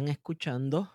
[0.00, 0.90] están escuchando.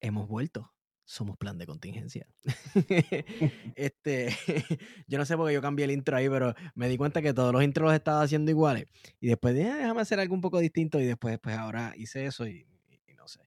[0.00, 0.72] Hemos vuelto.
[1.04, 2.28] Somos plan de contingencia.
[3.76, 4.28] este,
[5.08, 7.34] yo no sé por qué yo cambié el intro ahí, pero me di cuenta que
[7.34, 8.86] todos los intros los estaba haciendo iguales.
[9.20, 11.00] Y después dije, "Ah, déjame hacer algo un poco distinto.
[11.00, 12.64] Y después, pues ahora hice eso y,
[13.06, 13.40] y no sé.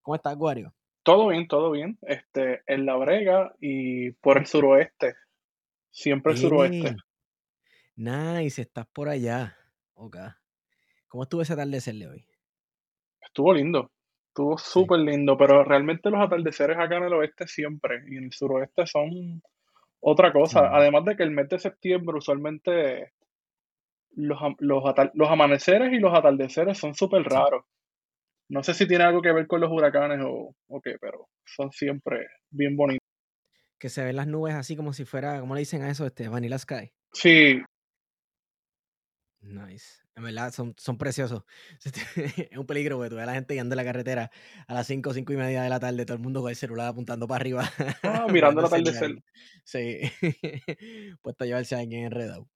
[0.00, 0.72] ¿Cómo estás, Guario?
[1.02, 1.98] Todo bien, todo bien.
[2.02, 5.14] Este, en la brega y por el suroeste.
[5.90, 6.96] Siempre el suroeste.
[7.96, 9.56] Nice, estás por allá.
[9.94, 10.16] Ok.
[11.08, 12.26] ¿Cómo estuvo ese atardecer de hoy?
[13.20, 13.90] Estuvo lindo.
[14.34, 14.64] Estuvo Sí.
[14.68, 18.84] súper lindo, pero realmente los atardeceres acá en el oeste siempre y en el suroeste
[18.84, 19.40] son
[20.00, 20.74] otra cosa.
[20.74, 23.12] Además de que el mes de septiembre usualmente
[24.16, 24.82] los, los,
[25.14, 27.64] los amaneceres y los atardeceres son súper raros.
[28.48, 31.70] No sé si tiene algo que ver con los huracanes o, o qué, pero son
[31.70, 33.06] siempre bien bonitos.
[33.78, 36.06] Que se ven las nubes así como si fuera, ¿cómo le dicen a eso?
[36.06, 36.90] Este, Vanilla Sky.
[37.12, 37.62] Sí,
[39.40, 40.02] Nice.
[40.16, 41.42] En verdad, son, son preciosos.
[42.50, 44.30] Es un peligro porque tú ves a la gente yendo en la carretera
[44.66, 46.88] a las 5, 5 y media de la tarde, todo el mundo con el celular
[46.88, 47.68] apuntando para arriba.
[48.02, 48.94] ah, mirando mirando atardecer.
[48.94, 49.24] señal.
[49.64, 50.00] Sí.
[51.22, 52.48] Puesto a llevarse a alguien enredado.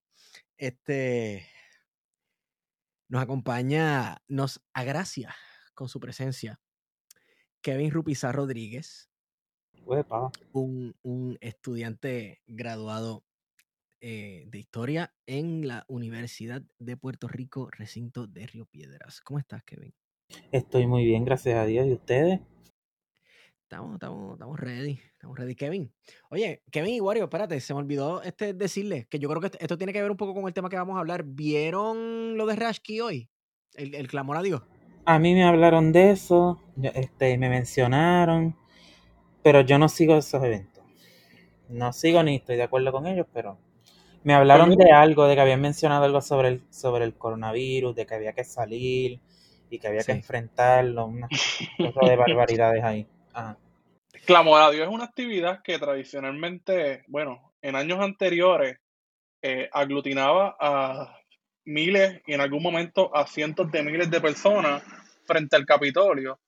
[0.59, 1.47] Este
[3.09, 5.35] nos acompaña, nos agracia
[5.75, 6.61] con su presencia
[7.63, 9.11] Kevin Rupizar Rodríguez,
[9.85, 10.31] Uepa.
[10.53, 13.25] un, un estudiante graduado
[14.01, 19.21] eh, de historia en la Universidad de Puerto Rico, recinto de Río Piedras.
[19.21, 19.93] ¿Cómo estás, Kevin?
[20.53, 21.87] Estoy muy bien, gracias a Dios.
[21.87, 22.41] ¿Y ustedes?
[23.63, 25.93] Estamos, estamos, estamos ready, estamos ready, Kevin.
[26.31, 29.77] Oye, Kevin y Wario, espérate, se me olvidó este decirles que yo creo que esto
[29.77, 31.25] tiene que ver un poco con el tema que vamos a hablar.
[31.25, 33.29] ¿Vieron lo de Rashki hoy?
[33.75, 34.63] El, el clamor a Dios.
[35.05, 38.57] A mí me hablaron de eso, este, me mencionaron,
[39.43, 40.85] pero yo no sigo esos eventos.
[41.69, 43.59] No sigo ni estoy de acuerdo con ellos, pero
[44.25, 48.07] me hablaron de algo, de que habían mencionado algo sobre el, sobre el coronavirus, de
[48.07, 49.21] que había que salir
[49.71, 51.31] y que había que enfrentarlo, unas
[51.79, 53.07] cosas de barbaridades ahí.
[53.33, 53.57] Ajá.
[54.27, 58.79] Clamor a Dios es una actividad que tradicionalmente, bueno, en años anteriores
[59.43, 61.17] eh, aglutinaba a
[61.65, 64.83] miles y en algún momento a cientos de miles de personas
[65.25, 66.39] frente al Capitolio.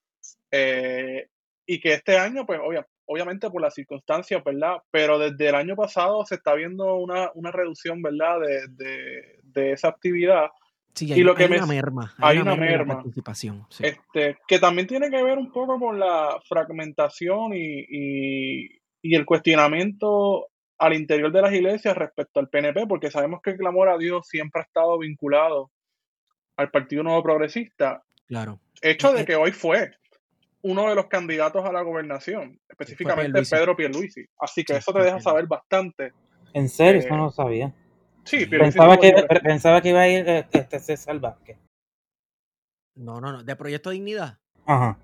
[0.51, 1.29] eh,
[1.67, 4.77] y que este año, pues obvia- obviamente por las circunstancias, ¿verdad?
[4.93, 8.39] Pero desde el año pasado se está viendo una, una reducción, ¿verdad?
[8.41, 10.47] De, de, de esa actividad.
[10.95, 11.57] Sí, Y hay, lo que hay me...
[11.57, 13.67] una merma, hay Hay una merma participación.
[13.69, 13.85] Sí.
[13.87, 19.25] Este, que también tiene que ver un poco con la fragmentación y, y- y el
[19.27, 20.47] cuestionamiento
[20.79, 24.27] al interior de las iglesias respecto al PNP, porque sabemos que el clamor a Dios
[24.29, 25.71] siempre ha estado vinculado
[26.57, 28.61] al Partido Nuevo Progresista, Claro.
[28.83, 29.91] hecho de que hoy fue
[30.63, 33.55] uno de los candidatos a la gobernación, específicamente Pierluisi.
[33.55, 34.27] Pedro Pierluisi.
[34.39, 36.13] Así que eso te deja saber bastante.
[36.53, 37.75] En serio, eso no eh, lo sabía.
[38.25, 38.47] sí.
[38.47, 39.13] Pierluisi Pensaba que,
[39.43, 41.59] pensaba que iba a ir eh, este César Vázquez.
[42.95, 43.43] No, no, no.
[43.43, 44.39] ¿De Proyecto Dignidad?
[44.67, 44.99] Ajá.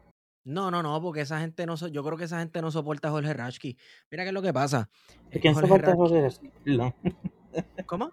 [0.44, 3.08] No, no, no, porque esa gente no, so- yo creo que esa gente no soporta
[3.08, 3.76] a Jorge Rashki.
[4.10, 4.88] Mira qué es lo que pasa.
[4.92, 6.52] ¿Y Es que quién Jorge soporta a Rashki, Jorge Raskin?
[6.64, 6.94] Perdón.
[7.86, 8.12] ¿cómo?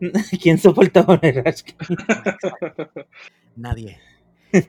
[0.42, 1.28] ¿Quién soporta a Jorge?
[1.28, 1.76] Exacto.
[3.56, 4.00] Nadie.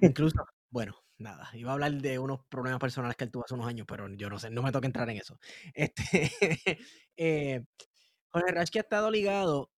[0.01, 1.49] Incluso, bueno, nada.
[1.53, 4.29] Iba a hablar de unos problemas personales que él tuvo hace unos años, pero yo
[4.29, 5.39] no sé, no me toca entrar en eso.
[5.73, 6.79] Este,
[7.17, 7.63] eh,
[8.31, 9.71] Jorge ha estado ligado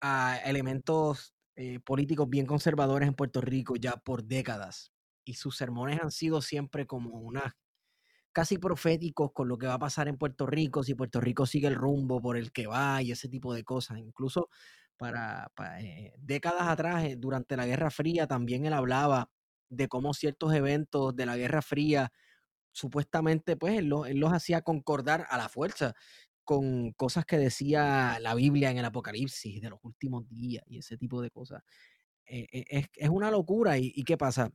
[0.00, 4.92] a elementos eh, políticos bien conservadores en Puerto Rico ya por décadas.
[5.24, 7.54] Y sus sermones han sido siempre como unas
[8.32, 11.68] casi proféticos con lo que va a pasar en Puerto Rico, si Puerto Rico sigue
[11.68, 13.98] el rumbo por el que va y ese tipo de cosas.
[13.98, 14.48] Incluso
[14.96, 19.30] para, pa- eh, décadas atrás, durante la Guerra Fría, también él hablaba
[19.68, 22.12] de cómo ciertos eventos de la Guerra Fría,
[22.72, 25.94] supuestamente, pues él, lo- él los hacía concordar a la fuerza
[26.44, 30.96] con cosas que decía la Biblia en el Apocalipsis de los últimos días y ese
[30.98, 31.62] tipo de cosas.
[32.26, 33.78] Eh, eh, es, es una locura.
[33.78, 34.50] ¿Y, qué pasa?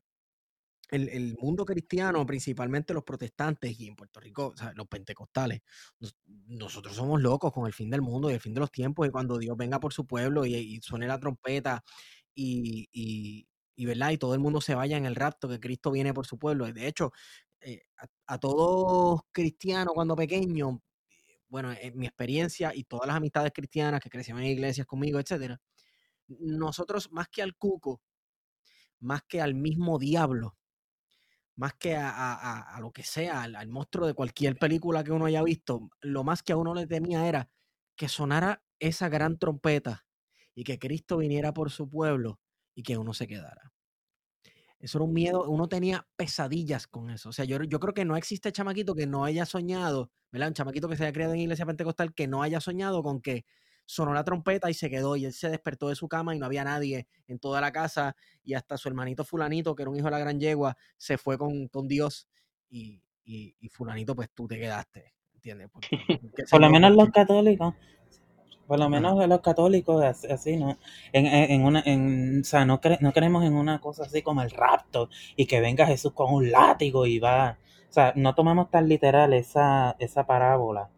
[0.90, 5.62] el, el mundo cristiano, principalmente los protestantes y en Puerto Rico, los pentecostales,
[6.00, 6.16] nos-
[6.48, 9.12] nosotros somos locos con el fin del mundo y el fin de los tiempos y
[9.12, 11.84] cuando Dios venga por su pueblo y, suene la trompeta
[12.36, 12.90] y,
[13.80, 14.12] y, ¿verdad?
[14.12, 16.70] y todo el mundo se vaya en el rapto, que Cristo viene por su pueblo.
[16.70, 17.14] De hecho,
[17.62, 17.84] eh,
[18.28, 20.82] a, todos cristianos cuando pequeño,
[21.48, 25.62] bueno, en mi experiencia y todas las amistades cristianas que crecieron en iglesias conmigo, etcétera,
[26.28, 28.02] nosotros más que al cuco,
[29.00, 30.58] más que al mismo diablo,
[31.56, 35.90] más que a, lo que sea, al, monstruo de cualquier película que uno haya visto,
[36.02, 37.50] lo más que a uno le temía era
[37.96, 40.06] que sonara esa gran trompeta
[40.54, 42.42] y que Cristo viniera por su pueblo
[42.80, 43.74] y que uno se quedara.
[44.80, 47.28] Eso era un miedo, uno tenía pesadillas con eso.
[47.28, 50.48] O sea, yo, yo creo que no existe chamaquito que no haya soñado, ¿verdad?
[50.48, 53.44] Un chamaquito que se haya criado en iglesia pentecostal que no haya soñado con que
[53.86, 56.46] sonó la trompeta y se quedó y él se despertó de su cama y no
[56.46, 58.16] había nadie en toda la casa
[58.46, 61.38] y hasta su hermanito fulanito, que era un hijo de la gran yegua, se fue
[61.38, 62.30] con, con Dios
[62.70, 65.70] y, y, fulanito pues tú te quedaste, ¿entiendes?
[65.70, 65.82] Por
[66.62, 67.74] lo menos los católicos
[68.70, 70.00] por lo menos los católicos,
[70.30, 70.78] así, ¿no?
[71.12, 74.52] En, en una, en, o sea, no, no creemos en una cosa así como el
[74.52, 77.58] rapto y que venga Jesús con un látigo y va.
[77.90, 80.92] O sea, no tomamos tan literal esa, esa parábola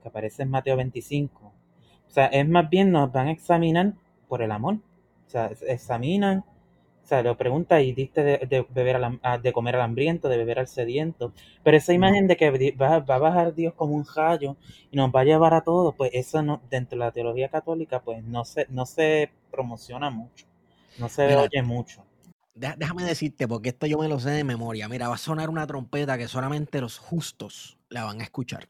[0.00, 1.44] que aparece en Mateo 25.
[1.44, 3.94] O sea, es más bien nos van a examinar
[4.28, 4.74] por el amor.
[5.26, 6.44] O sea, examinan
[7.08, 9.00] o sea, lo pregunta y diste de, beber
[9.42, 11.32] de comer al hambriento, de beber al sediento.
[11.64, 14.58] Pero esa imagen de que va, a bajar Dios como un rayo
[14.90, 18.02] y nos va a llevar a todos, pues eso no, dentro de la teología católica,
[18.02, 20.44] pues no se, no se promociona mucho,
[20.98, 22.04] no se oye mucho.
[22.54, 24.86] Déjame decirte, porque esto yo me lo sé de memoria.
[24.86, 28.68] Mira, va a sonar una trompeta que solamente los justos la van a escuchar,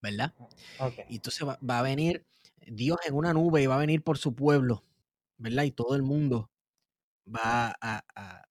[0.00, 0.32] ¿verdad?
[1.08, 2.24] Y entonces va, va a venir
[2.68, 4.84] Dios en una nube y va a venir por su pueblo,
[5.38, 5.64] ¿verdad?
[5.64, 6.50] Y todo el mundo
[7.26, 8.02] va a,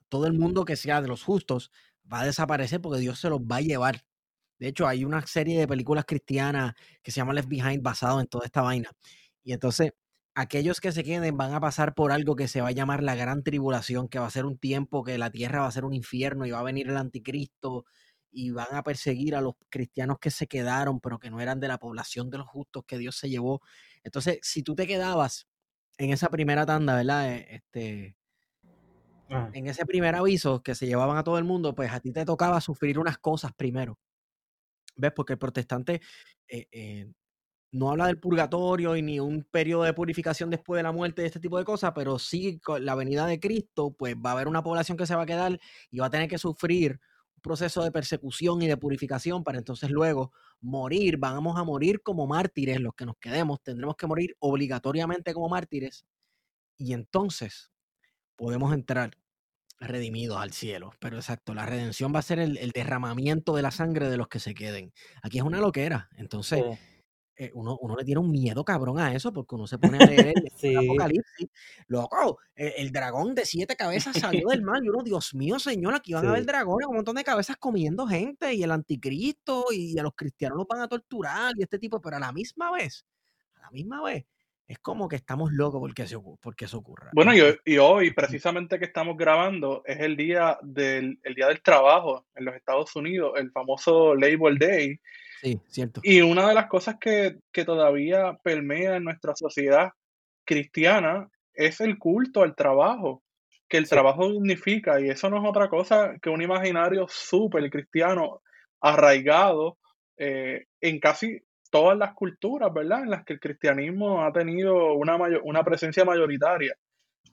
[0.10, 1.72] todo el mundo que sea de los justos
[2.12, 4.04] va a desaparecer porque Dios se los va a llevar.
[4.60, 8.28] De hecho, hay una serie de películas cristianas que se llama Left Behind basado en
[8.28, 8.92] toda esta vaina.
[9.44, 9.94] Y entonces,
[10.36, 13.16] aquellos que se queden van a pasar por algo que se va a llamar la
[13.16, 15.94] gran tribulación, que va a ser un tiempo que la tierra va a ser un
[15.94, 17.86] infierno y va a venir el anticristo
[18.32, 21.68] y van a perseguir a los cristianos que se quedaron, pero que no eran de
[21.68, 23.62] la población de los justos que Dios se llevó.
[24.04, 25.48] Entonces, si tú te quedabas
[25.98, 27.32] en esa primera tanda, ¿verdad?
[27.32, 27.64] E,
[29.34, 32.12] este, en ese primer aviso que se llevaban a todo el mundo, pues a ti
[32.12, 34.00] te tocaba sufrir unas cosas primero.
[34.96, 35.12] ¿Ves?
[35.16, 36.02] Porque el protestante
[36.48, 37.12] eh, eh,
[37.74, 41.40] no habla del purgatorio y ni un periodo de purificación después de la muerte este
[41.40, 44.64] tipo de cosas, pero sí con la venida de Cristo, pues va a haber una
[44.64, 45.60] población que se va a quedar
[45.90, 47.00] y va a tener que sufrir
[47.36, 50.32] un proceso de persecución y de purificación para entonces luego
[50.62, 51.18] morir.
[51.18, 56.06] Vamos a morir como mártires, los que nos quedemos, tendremos que morir obligatoriamente como mártires.
[56.78, 57.72] Y entonces
[58.36, 59.18] podemos entrar
[59.88, 60.94] redimidos al cielo.
[61.00, 64.40] Pero exacto, la redención va a ser el, derramamiento de la sangre de los que
[64.40, 64.94] se queden.
[65.22, 66.10] Aquí es una loquera.
[66.18, 66.64] Entonces,
[67.36, 70.06] eh, uno, uno, le tiene un miedo cabrón a eso porque uno se pone a
[70.06, 71.50] leer el Apocalipsis.
[71.88, 76.14] Loco, el, dragón de siete cabezas salió del mar y uno, Dios mío, señor, aquí
[76.14, 80.04] van a haber dragones, un montón de cabezas comiendo gente y el anticristo y a
[80.04, 83.06] los cristianos los van a torturar y este tipo, pero a la misma vez,
[83.56, 84.26] a la misma vez,
[84.74, 87.12] es como que estamos locos porque, se, porque eso ocurra.
[87.14, 91.48] Bueno, y hoy, y hoy, precisamente que estamos grabando, es el día del, el día
[91.48, 95.00] del trabajo en los Estados Unidos, el famoso Labor Day.
[95.42, 96.02] Sí, cierto.
[96.04, 99.92] Y una de las cosas que, que todavía permea en nuestra sociedad
[100.44, 103.24] cristiana es el culto al trabajo,
[103.70, 108.42] que el trabajo significa, y eso no es otra cosa que un imaginario súper cristiano
[108.82, 109.78] arraigado
[110.18, 111.42] eh, en casi
[111.74, 113.02] todas las culturas, ¿verdad?
[113.02, 116.76] En las que el cristianismo ha tenido una, una presencia mayoritaria.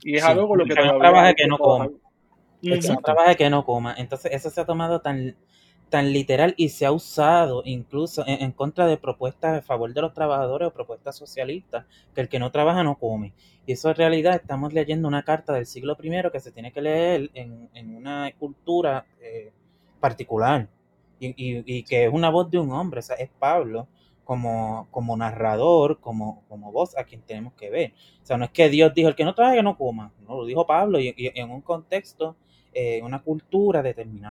[0.03, 1.91] Y es algo con lo que, no trabaja que no coma.
[2.63, 3.95] no trabaja que no coma.
[3.99, 5.37] Entonces, eso se ha tomado tan,
[5.91, 10.15] tan literal y se ha usado incluso en, contra de propuestas a favor de los
[10.15, 13.35] trabajadores o propuestas socialistas, que el que no trabaja no come.
[13.67, 16.81] Y eso en realidad estamos leyendo una carta del siglo I que se tiene que
[16.81, 19.53] leer en, en una cultura eh,
[20.01, 20.67] particular
[21.19, 23.87] y, y, y, que es una voz de un hombre, o sea, es Pablo
[24.25, 27.95] como, como narrador, como, como voz a quien tenemos que ver.
[28.23, 30.37] O sea, no es que Dios dijo, el que no trabaja que no coma, no,
[30.37, 32.37] lo dijo Pablo y, en un contexto,
[32.73, 34.31] eh, una cultura determinada.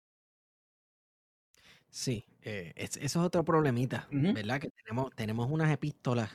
[1.90, 4.60] Sí, eh, eso es otro problemita, ¿verdad?
[4.60, 6.32] Que tenemos, tenemos unas epístolas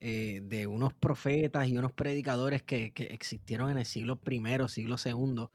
[0.00, 4.96] eh, de unos profetas y unos predicadores que, que, existieron en el siglo I, siglo
[5.02, 5.48] II,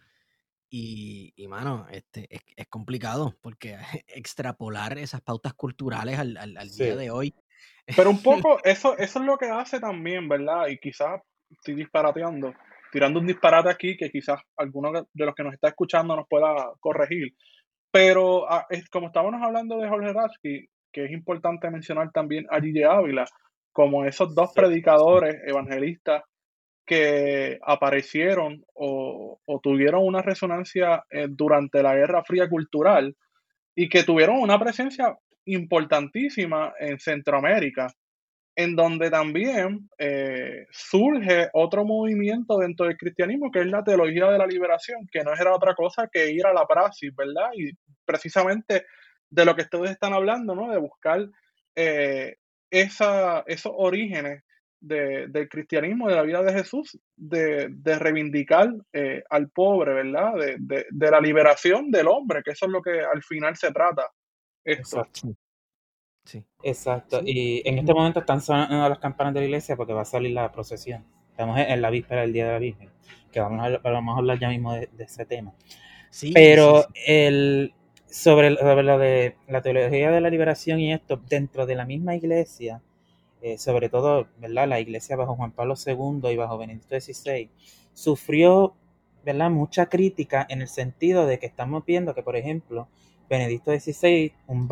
[0.73, 7.35] y, y mano, este, es, complicado porque extrapolar esas pautas culturales al, día de hoy.
[7.95, 10.67] Pero un poco, eso, eso es lo que hace también, ¿verdad?
[10.69, 12.53] Y quizás estoy disparateando,
[12.89, 16.71] tirando un disparate aquí que quizás alguno de los que nos está escuchando nos pueda
[16.79, 17.35] corregir.
[17.91, 22.61] Pero ah, es, como estábamos hablando de Jorge Ratsky, que es importante mencionar también a
[22.61, 23.25] Gigi Ávila,
[23.73, 26.23] como esos dos predicadores evangelistas
[26.85, 33.15] que aparecieron o, tuvieron una resonancia eh, durante la Guerra Fría Cultural,
[33.75, 37.87] y que tuvieron una presencia importantísima en Centroamérica,
[38.55, 44.37] en donde también eh, surge otro movimiento dentro del cristianismo, que es la teología de
[44.37, 47.49] la liberación, que no era otra cosa que ir a la praxis, ¿verdad?
[47.55, 47.71] Y
[48.05, 48.85] precisamente
[49.29, 50.69] de lo que ustedes están hablando, ¿no?
[50.69, 51.25] De buscar
[51.75, 52.35] eh,
[52.69, 54.43] esa, esos orígenes
[54.81, 57.69] del cristianismo, de la vida de Jesús, de,
[57.99, 60.33] reivindicar eh, al pobre, ¿verdad?
[60.57, 64.07] De, la liberación del hombre, que eso es lo que al final se trata.
[64.65, 65.21] Exacto.
[66.25, 66.43] Sí.
[66.63, 67.21] Exacto.
[67.23, 70.31] Y en este momento están sonando las campanas de la iglesia porque va a salir
[70.31, 71.05] la procesión.
[71.29, 72.89] Estamos en la víspera del Día de la Virgen,
[73.31, 75.53] que vamos a, vamos a hablar ya mismo de, ese tema.
[76.09, 77.73] Sí, Pero el,
[78.05, 82.15] sobre, sobre lo de la teología de la liberación y esto, dentro de la misma
[82.15, 82.81] iglesia,
[83.41, 84.67] eh, sobre todo, ¿verdad?
[84.67, 87.49] La iglesia bajo Juan Pablo II y bajo Benedicto XVI,
[87.93, 88.75] sufrió,
[89.25, 89.49] ¿verdad?
[89.49, 92.87] Mucha crítica en el sentido de que estamos viendo que, por ejemplo,
[93.29, 94.67] Benedicto XVI, un,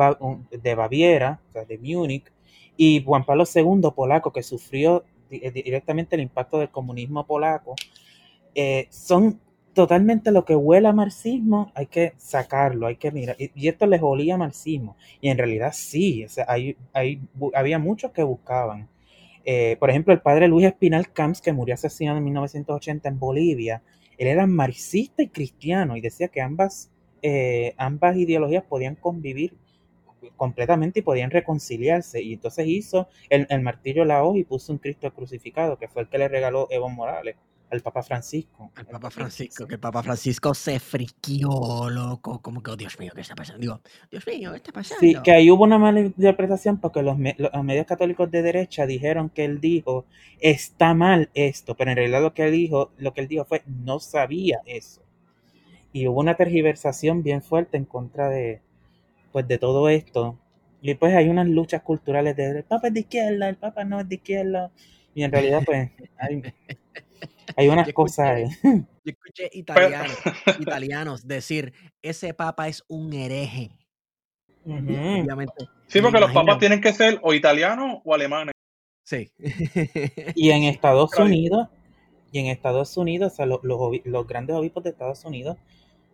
[0.50, 2.30] de Baviera, o sea, de Múnich,
[2.76, 7.74] y Juan Pablo II, polaco, que sufrió eh, directamente el impacto del comunismo polaco,
[8.54, 9.40] eh, son
[9.74, 13.36] totalmente lo que huele a marxismo, hay que sacarlo, hay que mirar.
[13.38, 14.96] Y, esto les olía marxismo.
[15.20, 17.20] Y en realidad sí, o sea, hay, hay,
[17.54, 18.88] había muchos que buscaban.
[19.44, 23.82] Eh, por ejemplo, el padre Luis Espinal Camps, que murió asesinado en 1980 en Bolivia,
[24.18, 26.90] él era marxista y cristiano y decía que ambas,
[27.22, 29.54] eh, ambas ideologías podían convivir
[30.36, 32.22] completamente y podían reconciliarse.
[32.22, 36.08] Y entonces hizo el, el martillo la y puso un Cristo crucificado, que fue el
[36.08, 37.36] que le regaló Evo Morales
[37.70, 38.72] al Papa Francisco.
[38.74, 43.12] Al Papa Francisco, que el Papa Francisco se friquió, loco, como que, oh, Dios mío,
[43.14, 43.60] ¿qué está pasando?
[43.60, 45.00] Digo, Dios mío, ¿qué está pasando?
[45.00, 49.44] Sí, que ahí hubo una mala interpretación porque los, medios católicos de derecha dijeron que
[49.44, 50.04] él dijo,
[50.40, 53.62] está mal esto, pero en realidad lo que él dijo, lo que él dijo fue,
[53.66, 55.02] no sabía eso.
[55.92, 58.60] Y hubo una tergiversación bien fuerte en contra de,
[59.32, 60.38] pues, de todo esto.
[60.82, 64.00] Y pues hay unas luchas culturales de el Papa es de izquierda, el Papa no
[64.00, 64.70] es de izquierda.
[65.14, 66.42] Y en realidad, pues, hay,
[67.56, 68.40] hay unas cosas.
[68.62, 70.16] Yo escuché italianos,
[70.58, 71.72] italianos decir:
[72.02, 73.70] ese papa es un hereje.
[75.88, 78.54] sí, porque los papas tienen que ser o italianos o alemanes.
[79.04, 79.32] Sí.
[80.34, 81.68] y en Estados Unidos,
[82.32, 85.56] y en Estados Unidos, o sea, los, los, grandes obispos de Estados Unidos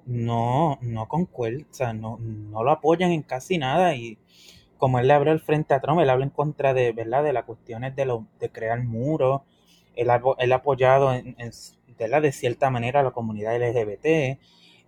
[0.06, 3.94] no, no concuerdan, o sea, no, no lo apoyan en casi nada.
[3.96, 4.18] Y
[4.78, 7.22] como él le abrió el frente a Trump, él habla en contra de, ¿verdad?
[7.22, 9.42] de las cuestiones de, lo, de crear muros
[9.96, 11.34] él ha, apoyado en,
[11.98, 14.38] de cierta manera a la comunidad LGBT,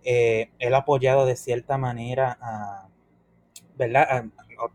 [0.03, 2.87] eh, él ha apoyado de cierta manera a,
[3.75, 4.25] ¿verdad?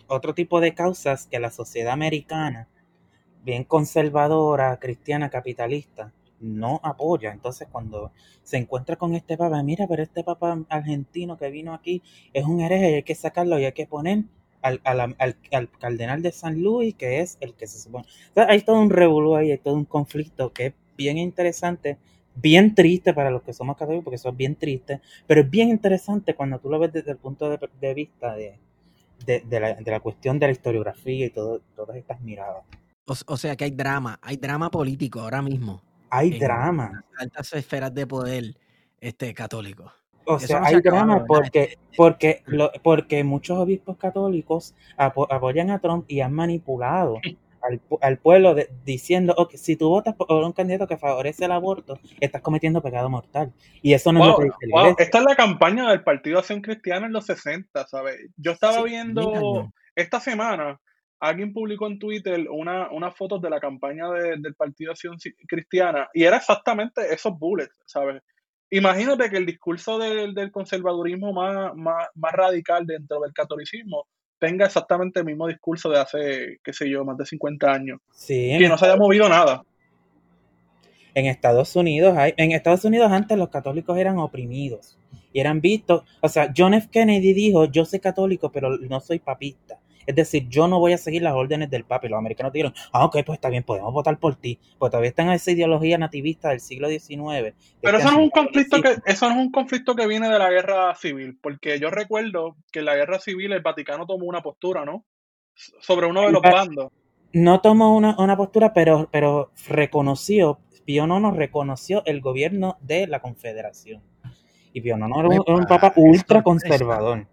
[0.09, 2.69] otro tipo de causas que la sociedad americana,
[3.43, 7.33] bien conservadora, cristiana, capitalista, no apoya.
[7.33, 8.13] Entonces, cuando
[8.43, 12.61] se encuentra con este papa, mira, pero este papa argentino que vino aquí es un
[12.61, 14.25] hereje hay que sacarlo y hay que poner
[14.65, 18.07] al, al, cardenal de San Luis, que es el que se supone.
[18.35, 21.99] hay todo un revuelo ahí, hay todo un conflicto que es bien interesante,
[22.35, 25.69] bien triste para los que somos católicos, porque eso es bien triste, pero es bien
[25.69, 28.59] interesante cuando tú lo ves desde el punto de, vista de,
[29.27, 32.65] de, la, de, la, cuestión de la historiografía y todo, todas estas miradas.
[33.07, 35.83] O, sea que hay drama, hay drama político ahora mismo.
[36.09, 37.05] Hay drama.
[37.19, 38.57] Altas esferas de poder
[39.01, 39.93] este, católico.
[40.27, 42.43] O sea, hay drama porque, porque,
[42.83, 47.21] porque muchos obispos católicos apoyan a Trump y han manipulado
[48.01, 48.55] al, pueblo
[48.85, 53.09] diciendo, okay, si tú votas por un candidato que favorece el aborto, estás cometiendo pecado
[53.09, 53.53] mortal.
[53.83, 57.27] Y eso no es lo Esta es la campaña del Partido Acción Cristiana en los
[57.27, 58.17] 60, ¿sabes?
[58.37, 60.79] Yo estaba viendo esta semana,
[61.21, 65.17] alguien publicó en Twitter una, unas fotos de la campaña del Partido Acción
[65.49, 68.23] Cristiana y era exactamente esos bullets, ¿sabes?
[68.71, 74.07] Imagínate que el discurso del, conservadurismo más, más, radical dentro del catolicismo
[74.39, 78.01] tenga exactamente el mismo discurso de hace, qué sé yo, más de 50 años.
[78.13, 79.63] Sí, que no se haya movido nada.
[81.15, 84.99] En Estados Unidos, hay, en Estados Unidos antes los católicos eran oprimidos
[85.33, 86.89] y eran vistos, o sea, John F.
[86.91, 89.79] Kennedy dijo, yo soy católico, pero no soy papista.
[90.07, 92.07] Es decir, yo no voy a seguir las órdenes del Papa.
[92.07, 94.59] Y los americanos dijeron, ah, ok, pues está bien, podemos votar por ti.
[94.79, 97.55] Pues todavía están en esa ideología nativista del siglo XIX.
[97.81, 100.39] Pero eso no, es un conflicto que, eso no es un conflicto que viene de
[100.39, 104.43] la guerra civil, porque yo recuerdo que en la guerra civil el Vaticano tomó una
[104.43, 105.05] postura, ¿no?
[105.55, 106.91] Sobre uno de los bandos.
[107.33, 114.03] No tomó una, postura, pero, pero reconoció, Pío IX reconoció el gobierno de la Confederación.
[114.73, 115.07] Y Pío IX
[115.47, 117.27] era un papa ultra conservador.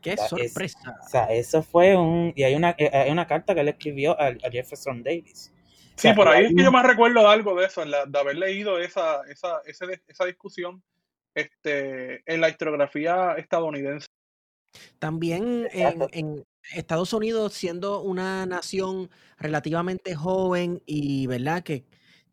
[0.00, 0.78] ¡Qué sorpresa!
[1.04, 2.32] o sea, eso fue un...
[2.36, 5.52] Y hay una, eh, hay una carta que él escribió a, Jefferson Davis.
[5.96, 9.22] Sí, por ahí es que yo más recuerdo algo de eso, de haber leído esa,
[9.28, 10.80] esa, esa, esa discusión
[11.34, 14.06] este, en la historiografía estadounidense.
[15.00, 21.62] También en, en Estados Unidos, siendo una nación relativamente joven y, ¿verdad?
[21.62, 21.84] Que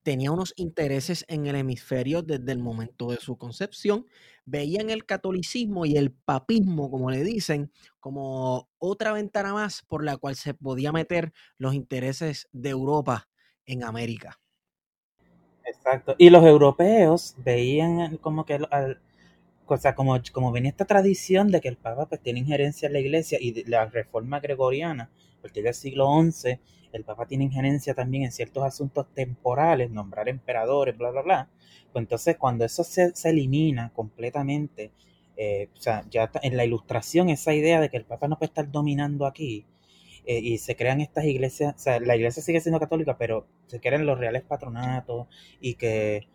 [0.06, 4.06] tenía unos intereses en el hemisferio desde el momento de su concepción,
[4.46, 10.18] veían el catolicismo y el papismo, como le dicen, como otra ventana más por la
[10.18, 13.28] cual se podía meter los intereses de Europa
[13.66, 14.40] en América.
[15.66, 16.14] Exacto.
[16.20, 18.60] Y los europeos veían como que
[19.66, 22.94] o sea, como, como venía esta tradición de que el Papa pues, tiene injerencia en
[22.94, 25.10] la iglesia y la reforma gregoriana,
[25.40, 26.60] a partir del siglo XI,
[26.92, 31.50] el Papa tiene injerencia también en ciertos asuntos temporales, nombrar emperadores, bla, bla, bla.
[31.92, 34.92] Pues entonces cuando eso se, elimina completamente,
[35.38, 38.50] eh, o sea, ya en la ilustración esa idea de que el Papa no puede
[38.50, 39.66] estar dominando aquí,
[40.26, 43.80] eh, y se crean estas iglesias, o sea, la iglesia sigue siendo católica, pero se
[43.80, 45.28] crean los reales patronatos
[45.62, 46.28] y que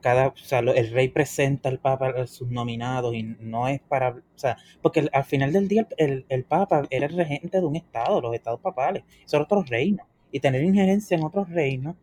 [0.00, 4.10] cada, o sea, el rey presenta al papa a sus nominados y no es para,
[4.10, 7.76] o sea, porque al final del día el, el, papa era el regente de un
[7.76, 11.96] estado, los estados papales, son otros reinos, y tener injerencia en otros reinos,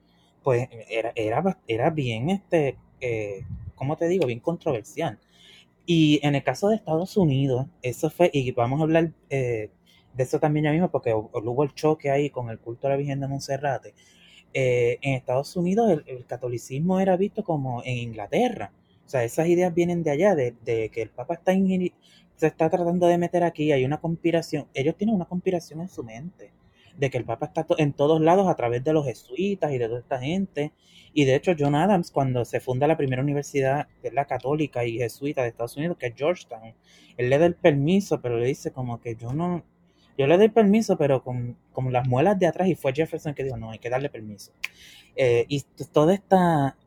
[0.44, 3.42] pues era, era, era bien, este, eh,
[3.76, 4.26] ¿cómo te digo?
[4.28, 5.20] Bien controversial.
[5.86, 9.70] Y en el caso de Estados Unidos, eso fue, y vamos a hablar eh,
[10.14, 12.98] de eso también ya mismo, porque hubo el choque ahí con el culto a la
[12.98, 13.94] Virgen de Monserrate,
[14.58, 18.72] eh, en Estados Unidos el, catolicismo era visto como en Inglaterra.
[19.06, 23.08] O sea, esas ideas vienen de allá, de, que el Papa está se está tratando
[23.08, 24.68] de meter aquí, hay una conspiración.
[24.74, 26.54] Ellos tienen una conspiración en su mente,
[26.98, 29.88] de que el Papa está en todos lados a través de los jesuitas y de
[29.90, 30.72] toda esta gente.
[31.14, 34.86] Y de hecho, John Adams, cuando se funda la primera universidad, que es la católica
[34.86, 36.74] y jesuita de Estados Unidos, que es Georgetown,
[37.18, 39.66] él le da el permiso, pero le dice como que yo no,
[40.18, 41.58] yo le doy permiso, pero con,
[41.92, 44.52] las muelas de atrás, y fue Jefferson que dijo, no, hay que darle permiso.
[45.16, 46.78] Eh, y todas esta,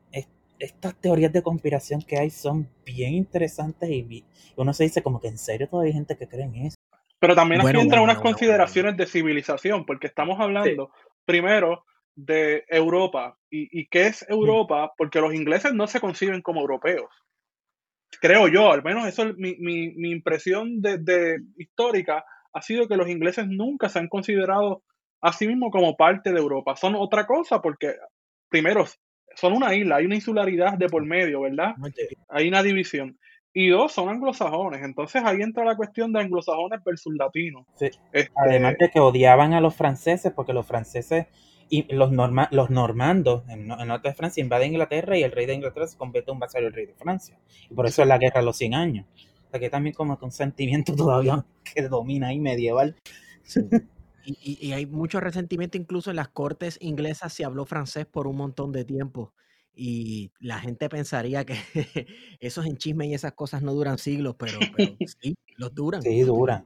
[0.58, 4.25] estas teorías de conspiración que hay son bien interesantes y
[4.56, 6.76] uno se dice como que en serio todavía hay gente que cree en eso.
[7.20, 10.90] Pero también aquí entran unas consideraciones de civilización, porque estamos hablando
[11.25, 13.37] primero de Europa.
[13.50, 14.92] ¿Y, qué es Europa?
[14.96, 17.11] Porque los ingleses no se conciben como europeos.
[18.20, 22.24] Creo yo, al menos eso es mi, mi, impresión de histórica
[22.59, 24.83] ha sido que los ingleses nunca se han considerado
[25.21, 26.77] a sí mismos como parte de Europa.
[26.77, 27.94] Son otra cosa porque,
[28.49, 28.85] primero,
[29.35, 31.75] son una isla, hay una insularidad de por medio, ¿verdad?
[32.29, 33.18] Hay una división.
[33.53, 34.83] Y dos, son anglosajones.
[34.83, 37.64] Entonces ahí entra la cuestión de anglosajones versus latinos.
[37.81, 41.27] Este Además de que odiaban a los franceses porque los franceses
[41.71, 45.47] y los, norma, los normandos en, en norte de Francia invaden Inglaterra y el rey
[45.47, 47.38] de Inglaterra se convierte en un vasallo del rey de Francia.
[47.68, 49.07] Y por eso es la guerra de los 100 años
[49.52, 52.96] que también como un sentimiento todavía que domina ahí medieval.
[54.24, 58.72] Y, hay mucho resentimiento incluso en las cortes inglesas se habló francés por un montón
[58.72, 59.32] de tiempo
[59.74, 61.54] y la gente pensaría que
[62.40, 64.58] esos enchismes y esas cosas no duran siglos, pero,
[65.22, 66.02] sí, los duran.
[66.02, 66.64] Sí, duran.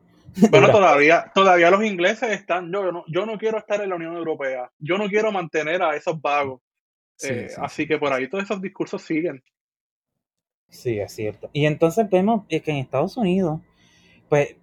[0.50, 4.16] Bueno, todavía, todavía los ingleses están, yo no, yo no quiero estar en la Unión
[4.16, 6.62] Europea, yo no quiero mantener a esos vagos.
[7.22, 9.44] Eh, así que por ahí todos esos discursos siguen.
[10.72, 11.50] Sí, es cierto.
[11.52, 13.60] Y entonces vemos que en Estados Unidos,
[14.28, 14.56] pues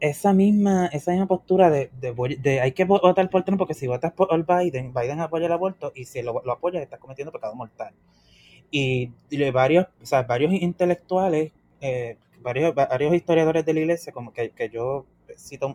[0.00, 4.12] esa misma, esa misma postura de, de, hay que votar por Trump porque si votas
[4.12, 7.94] por Biden, Biden apoya el aborto y si lo, lo apoya está cometiendo pecado mortal.
[8.70, 9.12] Y,
[9.52, 14.68] varios, o sea, varios intelectuales, eh, varios, varios historiadores de la iglesia, como que, que
[14.68, 15.06] yo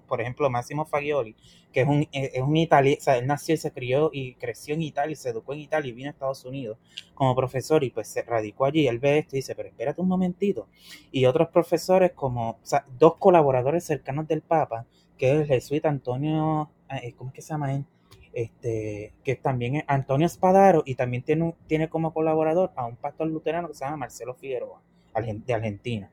[0.07, 1.35] por ejemplo, Máximo Fagioli,
[1.71, 4.35] que es un, eh, es un italiano, o sea, él nació y se crió y
[4.35, 6.77] creció en Italia, se educó en Italia y vino a Estados Unidos
[7.13, 8.87] como profesor y pues se radicó allí.
[8.87, 10.67] Él ve esto y dice, pero espérate un momentito.
[11.11, 12.59] Y otros profesores como,
[12.97, 14.85] dos colaboradores cercanos del Papa,
[15.17, 17.85] que es el jesuita Antonio, eh, ¿cómo es que se llama?
[18.33, 23.27] Este, que también es Antonio Spadaro y también tiene, tiene como colaborador a un pastor
[23.27, 24.81] luterano que se llama Marcelo Figueroa,
[25.13, 26.09] de Argentina.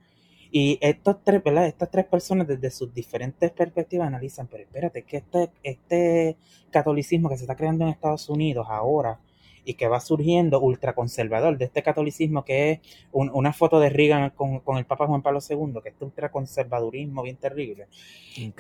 [0.51, 1.67] Y estos tres, ¿verdad?
[1.67, 6.37] Estas tres personas desde sus diferentes perspectivas analizan, pero espérate, que este, este
[6.71, 9.21] catolicismo que se está creando en Estados Unidos ahora
[9.65, 12.81] y que va surgiendo ultraconservador, de este catolicismo que es
[13.13, 17.87] una foto de Reagan con, el Papa Juan Pablo II, que este ultraconservadurismo bien terrible.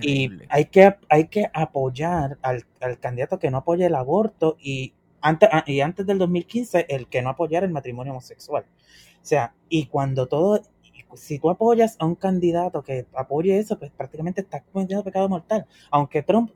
[0.00, 2.64] Y hay que, hay que apoyar al,
[3.00, 7.30] candidato que no apoye el aborto y antes, y antes del 2015 el que no
[7.30, 8.64] apoyara el matrimonio homosexual.
[9.22, 10.62] O sea, y cuando todo
[11.14, 15.66] si tú apoyas a un candidato que apoye eso, pues prácticamente estás cometiendo pecado mortal.
[15.90, 16.50] Aunque Trump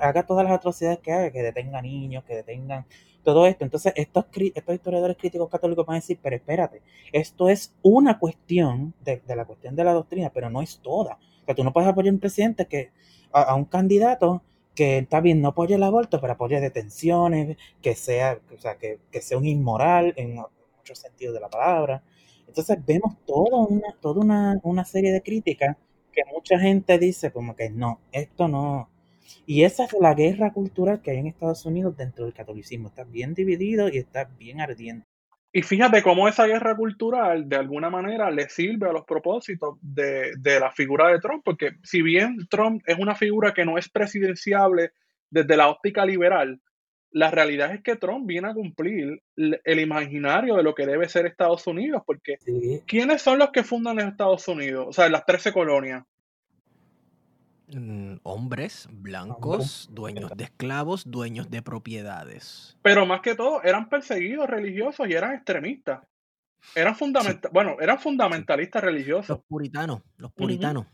[0.00, 2.86] haga todas las atrocidades que haga, que detenga niños, que detengan
[3.22, 3.64] todo esto.
[3.64, 8.94] Entonces, estos, estos historiadores críticos católicos van a decir, pero espérate, esto es una cuestión
[9.04, 11.18] de, la cuestión de la doctrina, pero no es toda.
[11.42, 12.90] O sea, tú no puedes apoyar a un presidente que,
[13.32, 14.42] a, un candidato
[14.74, 18.98] que está bien, no apoya el aborto, pero apoya detenciones, que sea, o sea, que,
[19.10, 20.36] que sea un inmoral en
[20.76, 22.02] muchos sentidos de la palabra.
[22.48, 25.76] Entonces vemos toda una, toda una, serie de críticas
[26.12, 28.90] que mucha gente dice como que no, esto no.
[29.46, 32.88] Y esa es la guerra cultural que hay en Estados Unidos dentro del catolicismo.
[32.88, 35.06] Está bien dividido y está bien ardiente.
[35.52, 40.32] Y fíjate cómo esa guerra cultural de alguna manera le sirve a los propósitos de,
[40.38, 43.88] de, la figura de Trump, porque si bien Trump es una figura que no es
[43.88, 44.92] presidenciable
[45.30, 46.60] desde la óptica liberal,
[47.10, 51.26] la realidad es que Trump viene a cumplir el imaginario de lo que debe ser
[51.26, 52.82] Estados Unidos, porque Sí.
[52.86, 54.86] ¿quiénes son los que fundan los Estados Unidos?
[54.88, 56.04] O sea, las 13 colonias.
[57.70, 62.78] Mm, hombres blancos, dueños de esclavos, dueños de propiedades.
[62.82, 66.00] Pero más que todo, eran perseguidos religiosos y eran extremistas.
[66.74, 69.28] Eran fundamenta bueno, eran fundamentalistas religiosos.
[69.28, 70.86] Los puritanos, los puritanos.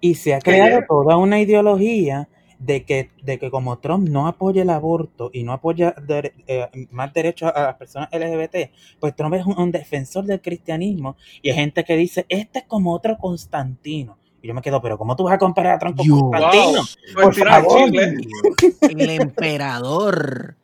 [0.00, 2.28] Y se ha creado toda una ideología
[2.60, 6.68] de que, de que como Trump no apoya el aborto y no apoya dere- eh,
[6.92, 8.70] más derechos a las personas LGBT,
[9.00, 12.64] pues Trump es un, un defensor del cristianismo y hay gente que dice, este es
[12.66, 14.16] como otro Constantino.
[14.42, 16.08] Y yo me quedo, pero ¿cómo tú vas a comparar a Trump con.
[16.08, 16.80] Constantino?
[16.82, 17.90] Wow, Por pues el favor.
[19.00, 20.56] El emperador.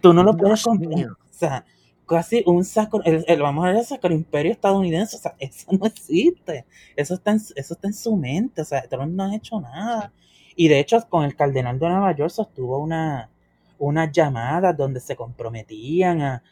[0.00, 0.94] Tú no lo puedes Dios comparar.
[0.96, 1.12] mío.
[1.20, 1.64] O sea,
[2.06, 5.66] casi un sacro, el, el- vamos a ver el sacro imperio estadounidense, o sea, eso
[5.78, 6.64] no existe.
[6.96, 10.12] Eso está, en, eso está en su mente, o sea, Trump no ha hecho nada.
[10.60, 13.30] Y de hecho, con el cardenal de Nueva York sostuvo una,
[13.78, 16.42] unas llamadas donde se comprometían a,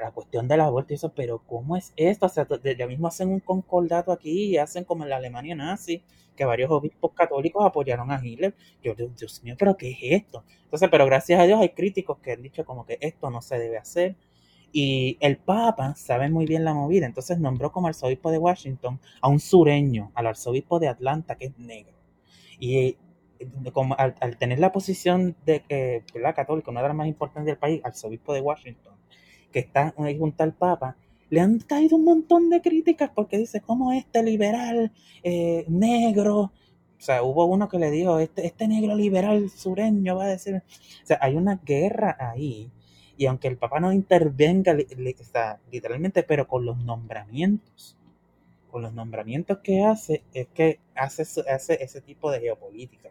[0.00, 2.26] la cuestión del aborto y eso, pero ¿cómo es esto?
[2.26, 2.46] O sea,
[2.78, 6.04] ya mismo hacen un concordato aquí y hacen como en la Alemania nazi,
[6.36, 8.54] que varios obispos católicos apoyaron a Hitler.
[8.80, 10.44] Yo, Dios, mío, pero ¿qué es esto?
[10.62, 13.58] Entonces, pero gracias a Dios hay críticos que han dicho como que esto no se
[13.58, 14.14] debe hacer.
[14.70, 19.26] Y el Papa sabe muy bien la movida, entonces nombró como arzobispo de Washington a
[19.26, 21.96] un sureño, al arzobispo de Atlanta, que es negro.
[22.60, 22.96] Y
[23.72, 26.34] como al, tener la posición de que, ¿verdad?
[26.34, 28.94] católico, una de las más importantes del país, arzobispo de Washington,
[29.52, 30.96] que está ahí junto al Papa,
[31.30, 36.52] le han caído un montón de críticas porque dice, ¿cómo este liberal eh, negro?
[36.98, 40.56] O sea, hubo uno que le dijo, este, este negro liberal sureño va a decir...
[40.56, 42.72] O sea, hay una guerra ahí.
[43.16, 44.74] Y aunque el Papa no intervenga
[45.70, 47.97] literalmente, pero con los nombramientos,
[48.68, 53.10] con los nombramientos que hace, es que hace, su- hace ese tipo de geopolítica.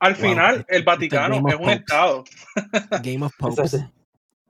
[0.00, 2.24] Al Wow, final, esto- el Vaticano es un estado.
[3.02, 3.74] Game of Popes.
[3.74, 3.84] es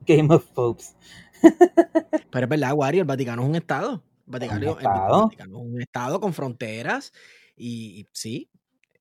[0.01, 0.95] Game of Popes.
[2.31, 4.03] Pero es verdad, Wario, el Vaticano es un estado.
[4.27, 5.23] El Vaticano, el estado.
[5.25, 7.13] Vaticano es un estado con fronteras
[7.55, 8.49] y, y sí,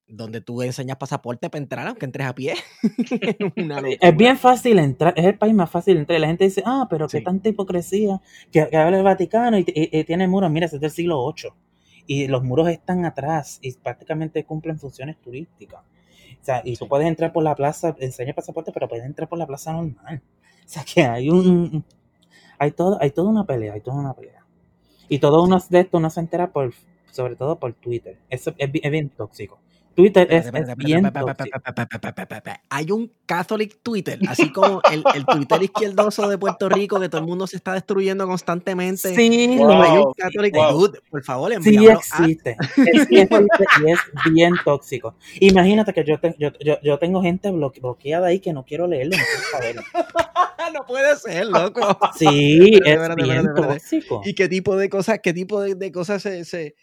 [0.06, 2.54] donde tú enseñas pasaporte para entrar, aunque entres a pie.
[4.00, 6.20] Es bien fácil entrar, es el país más fácil entrar.
[6.20, 7.24] La gente dice, ah, pero qué Sí.
[7.24, 10.50] tanta hipocresía que, que habla el Vaticano y, y- y tiene muros.
[10.50, 11.52] Mira, es del siglo VIII.
[12.06, 15.80] Y los muros están atrás y prácticamente cumplen funciones turísticas.
[16.42, 19.38] O sea, y tú puedes entrar por la plaza, enseña pasaporte, pero puedes entrar por
[19.38, 20.22] la plaza normal.
[20.66, 21.84] O sea, que hay un...
[22.58, 24.44] Hay, todo, hay toda una pelea, hay toda una pelea.
[25.08, 26.74] Y todo uno de esto uno se entera por,
[27.12, 28.18] sobre todo por Twitter.
[28.30, 29.60] Eso es bien tóxico.
[29.94, 31.10] Twitter es, bien.
[32.70, 37.20] Hay un Catholic Twitter, así como el, el Twitter izquierdoso de Puerto Rico, que todo
[37.20, 39.14] el mundo se está destruyendo constantemente.
[39.14, 39.70] Sí, Wow.
[39.82, 40.72] Hay un Catholic wow.
[40.72, 43.98] Dude, por favor, Sí envíamelo a existe, es, sí existe y es
[44.32, 45.14] bien tóxico.
[45.40, 48.86] Imagínate que yo, te- yo, yo, yo tengo gente bloque- bloqueada ahí que no quiero
[48.86, 49.82] leerlo, no quiero saberlo.
[50.74, 51.98] no puede ser, loco.
[52.18, 54.22] Sí, es bien tóxico.
[54.24, 56.74] ¿Y qué tipo de cosas, qué tipo de, de cosas se, se,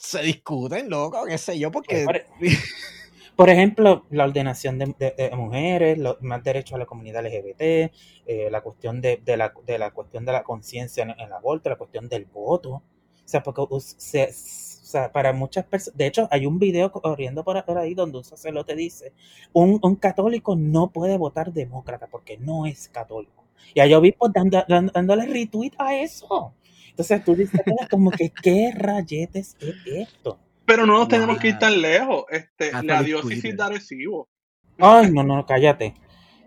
[0.00, 1.24] se discuten, loco?
[1.26, 1.70] ¿Qué sé yo?
[1.70, 2.20] Porque por,
[3.36, 7.92] por ejemplo, la ordenación de, de- de mujeres, lo- más derechos a la comunidad LGBT,
[8.26, 11.32] eh, la cuestión de, de la, de la cuestión de la conciencia en, en el
[11.32, 12.70] aborto, la cuestión del voto.
[12.70, 12.82] O
[13.24, 17.44] sea, porque us- se- o sea, para muchas personas, de hecho, hay un video corriendo
[17.44, 19.12] por, ahí donde un sacerdote dice,
[19.52, 23.44] un, un católico no puede votar demócrata porque no es católico.
[23.74, 26.54] Y hay obispos dando, dando- dándole retweet a eso.
[26.90, 30.38] Entonces tú dices, "Mira, como que, ¿qué rayetes es esto?
[30.66, 32.24] Pero no nos tenemos que ir tan lejos.
[32.30, 34.28] Este, la Catholic diócesis de Arecibo.
[34.78, 35.94] Ay, no, no, cállate.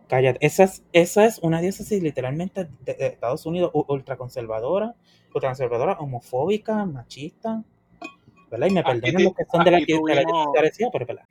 [0.08, 0.45] Cállate.
[0.45, 4.95] Esa es, esa es una diócesis literalmente de, de Estados Unidos, ultraconservadora,
[5.34, 7.63] ultraconservadora, homofóbica, machista.
[8.51, 8.67] ¿Verdad?
[8.67, 11.25] Y me ti- los que son de la, de la diócesis de Arecibo, pero ¿verdad?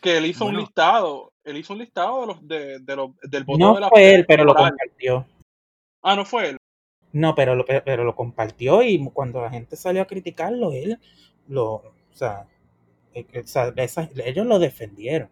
[0.00, 1.32] Que él hizo un listado.
[1.44, 4.14] Él hizo un listado de los, de, de los, del voto No de la fue
[4.14, 5.26] él, pero lo compartió.
[6.02, 6.56] Ah, no fue él.
[7.12, 10.98] No, pero lo, pero, pero lo compartió y cuando la gente salió a criticarlo, él
[11.48, 12.46] lo, o sea,
[13.16, 15.30] o sea, esa- ellos lo defendieron.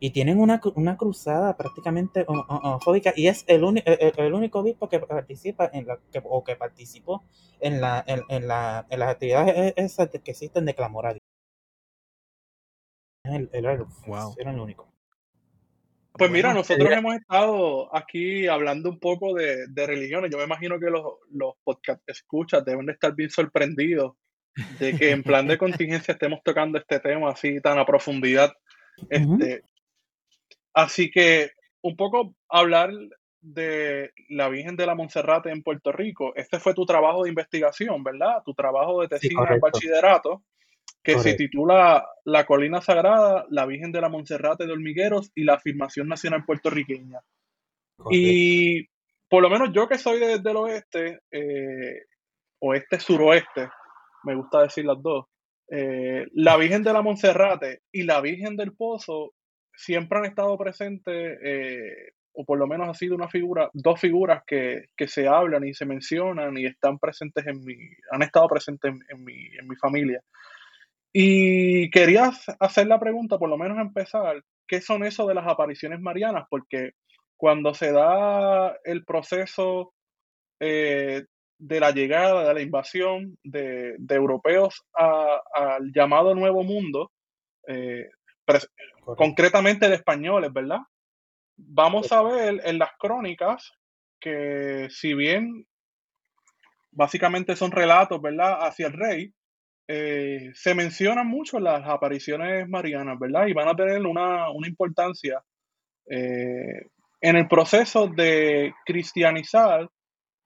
[0.00, 4.14] Y tienen una, una cruzada prácticamente ho- ho- homofóbica y es el, uni- el, el-
[4.26, 7.24] el único obispo que participa en la, que, o que participó
[7.60, 11.10] en, la, en, en la, en las actividades e- esas que existen de clamor a
[11.14, 11.22] Dios.
[13.24, 13.66] Él, él
[14.06, 14.36] Wow.
[14.38, 14.91] era el único.
[16.14, 20.30] Pues mira, nosotros hemos estado aquí hablando un poco de, de religiones.
[20.30, 24.14] Yo me imagino que los, los podcast escuchas deben de estar bien sorprendidos
[24.78, 28.52] de que en plan de contingencia estemos tocando este tema así tan a profundidad.
[29.08, 29.62] Este,
[30.74, 31.50] Así que
[31.82, 32.90] un poco hablar
[33.40, 36.32] de la Virgen de la Monserrate en Puerto Rico.
[36.36, 38.42] Este fue tu trabajo de investigación, ¿verdad?
[38.44, 40.42] Tu trabajo de tesis en bachillerato,
[41.02, 45.54] que se titula La Colina Sagrada, la Virgen de la Monserrate de Hormigueros y la
[45.54, 47.20] Afirmación Nacional Puertorriqueña.
[48.10, 48.86] Y
[49.28, 52.04] por lo menos yo que soy desde el oeste, eh,
[52.60, 53.68] oeste-suroeste,
[54.24, 55.26] me gusta decir las dos,
[55.68, 59.32] eh, la Virgen de la Monserrate y la Virgen del Pozo
[59.74, 64.42] siempre han estado presentes, eh, o por lo menos ha sido una figura, dos figuras
[64.46, 67.74] que, se hablan y se mencionan y están presentes en mi,
[68.10, 70.22] han estado presentes en, mi, en mi familia.
[71.12, 76.00] Y quería hacer la pregunta, por lo menos empezar, ¿qué son eso de las apariciones
[76.00, 76.46] marianas?
[76.48, 76.92] Porque
[77.36, 79.92] cuando se da el proceso
[80.60, 81.24] eh,
[81.58, 87.12] de la llegada, de la invasión de, europeos al llamado Nuevo Mundo,
[87.68, 88.08] eh,
[89.16, 90.80] concretamente de españoles, ¿verdad?
[91.56, 93.72] Vamos a ver en las crónicas
[94.18, 95.66] que si bien
[96.90, 99.32] básicamente son relatos, ¿verdad?, hacia el rey,
[99.88, 103.46] eh, se mencionan mucho las apariciones marianas, ¿verdad?
[103.46, 105.42] Y van a tener una, importancia
[106.08, 106.86] eh,
[107.20, 109.88] en el proceso de cristianizar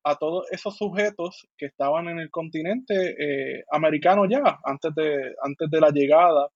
[0.05, 5.69] a todos esos sujetos que estaban en el continente eh, americano ya, antes de, antes
[5.69, 6.49] de la llegada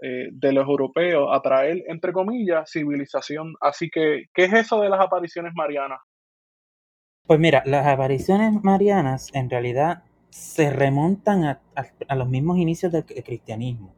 [0.00, 3.54] eh, de los europeos a traer, entre comillas, civilización.
[3.60, 6.00] Así que, ¿qué es eso de las apariciones marianas?
[7.26, 10.02] Pues mira, las apariciones marianas en realidad
[10.34, 13.94] se remontan a, los mismos inicios del cristianismo.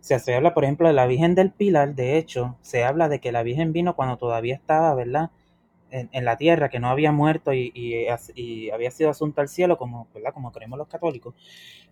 [0.00, 3.08] O sea, se habla, por ejemplo, de la Virgen del Pilar, de hecho, se habla
[3.08, 5.30] de que la Virgen vino cuando todavía estaba, ¿verdad?
[5.90, 8.06] En, la tierra, que no había muerto y,
[8.72, 10.32] había sido asunto al cielo, como, ¿verdad?
[10.32, 11.34] como creemos los católicos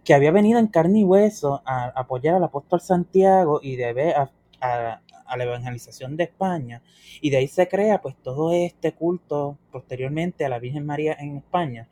[0.05, 4.31] que había venido en carne y hueso a, apoyar al apóstol Santiago y de a,
[4.61, 6.83] a, la evangelización de España.
[7.21, 11.39] Y de ahí se crea pues todo este culto posteriormente a la Virgen María en
[11.39, 11.89] España.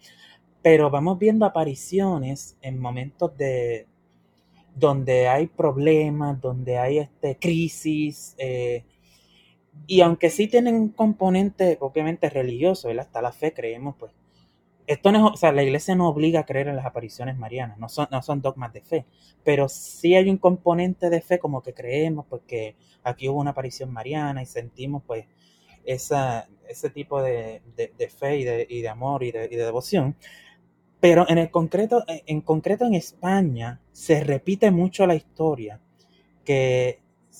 [0.66, 3.86] Pero vamos viendo apariciones en momentos de
[4.74, 8.82] donde hay problemas, donde hay este crisis, eh,
[9.86, 14.10] y aunque sí tienen un componente obviamente religioso, hasta la fe creemos pues
[14.88, 17.78] esto no es, o sea, la iglesia no obliga a creer en las apariciones marianas,
[17.78, 19.06] no son, no son dogmas de fe,
[19.44, 22.74] pero sí hay un componente de fe como que creemos porque
[23.04, 25.26] aquí hubo una aparición mariana y sentimos pues
[25.84, 27.62] esa, ese tipo de,
[28.18, 30.16] fe y de, y de amor y de, devoción.
[31.08, 35.78] Pero en el concreto, en concreto en España se repite mucho la historia
[36.44, 36.98] que,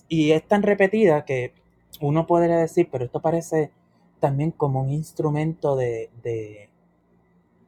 [0.09, 1.53] y es tan repetida que
[2.01, 3.73] uno podría decir, pero esto parece
[4.21, 6.71] también como un instrumento de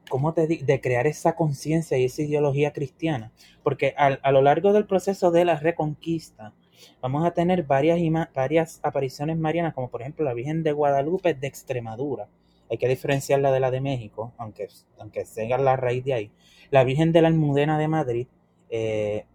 [0.09, 3.33] ¿cómo te de crear esa conciencia y esa ideología cristiana?
[3.61, 6.53] Porque a lo largo del proceso de la reconquista
[7.01, 7.99] vamos a tener varias,
[8.33, 12.29] varias apariciones marianas, como por ejemplo la Virgen de Guadalupe de Extremadura.
[12.69, 14.67] Hay que diferenciarla de la de México, aunque,
[14.99, 16.31] aunque sea la raíz de ahí.
[16.71, 18.27] La Virgen de la Almudena de Madrid,
[18.69, 19.25] eh,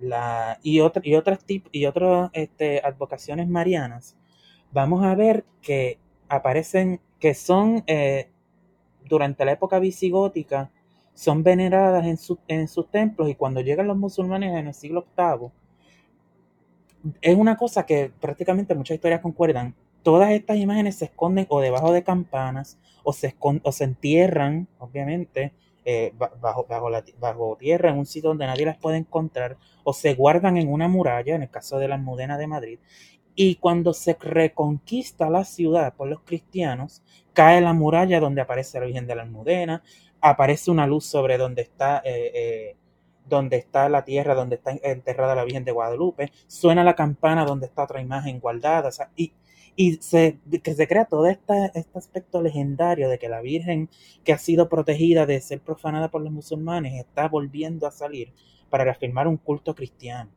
[0.00, 4.16] la, y, otra, y otras y otras este, advocaciones marianas,
[4.72, 5.98] vamos a ver que
[6.28, 8.28] aparecen, que son eh,
[9.04, 10.70] durante la época visigótica
[11.14, 15.50] son veneradas en, en sus templos y cuando llegan los musulmanes en el siglo VIII,
[17.20, 19.74] es una cosa que prácticamente muchas historias concuerdan.
[20.02, 25.52] Todas estas imágenes se esconden o debajo de campanas o se, o se entierran, obviamente,
[25.84, 30.14] eh, bajo, bajo, bajo tierra en un sitio donde nadie las puede encontrar o se
[30.14, 32.78] guardan en una muralla, en el caso de la Almudena de Madrid,
[33.34, 38.86] y cuando se reconquista la ciudad por los cristianos, cae la muralla donde aparece la
[38.86, 39.82] Virgen de la Almudena,
[40.20, 42.76] aparece una luz sobre donde está, eh, eh,
[43.26, 47.66] donde está la tierra, donde está enterrada la Virgen de Guadalupe, suena la campana donde
[47.66, 49.32] está otra imagen guardada, y,
[49.76, 53.88] y se, que se crea todo este, este aspecto legendario de que la Virgen
[54.24, 58.32] que ha sido protegida de ser profanada por los musulmanes está volviendo a salir
[58.68, 60.30] para reafirmar un culto cristiano.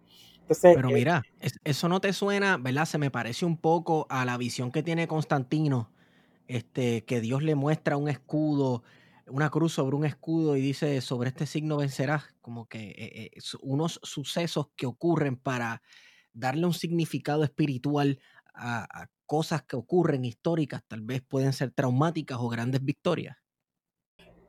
[0.61, 1.23] Pero eh, mira,
[1.63, 2.85] eso no te suena, ¿verdad?
[2.85, 5.89] Se me parece un poco a la visión que tiene Constantino,
[6.47, 8.83] este, que Dios le muestra un escudo,
[9.27, 13.31] una cruz sobre un escudo y dice, sobre este signo vencerás, como que eh, eh,
[13.61, 15.81] unos sucesos que ocurren para
[16.33, 18.19] darle un significado espiritual
[18.53, 23.35] a, cosas que ocurren históricas, tal vez pueden ser traumáticas o grandes victorias.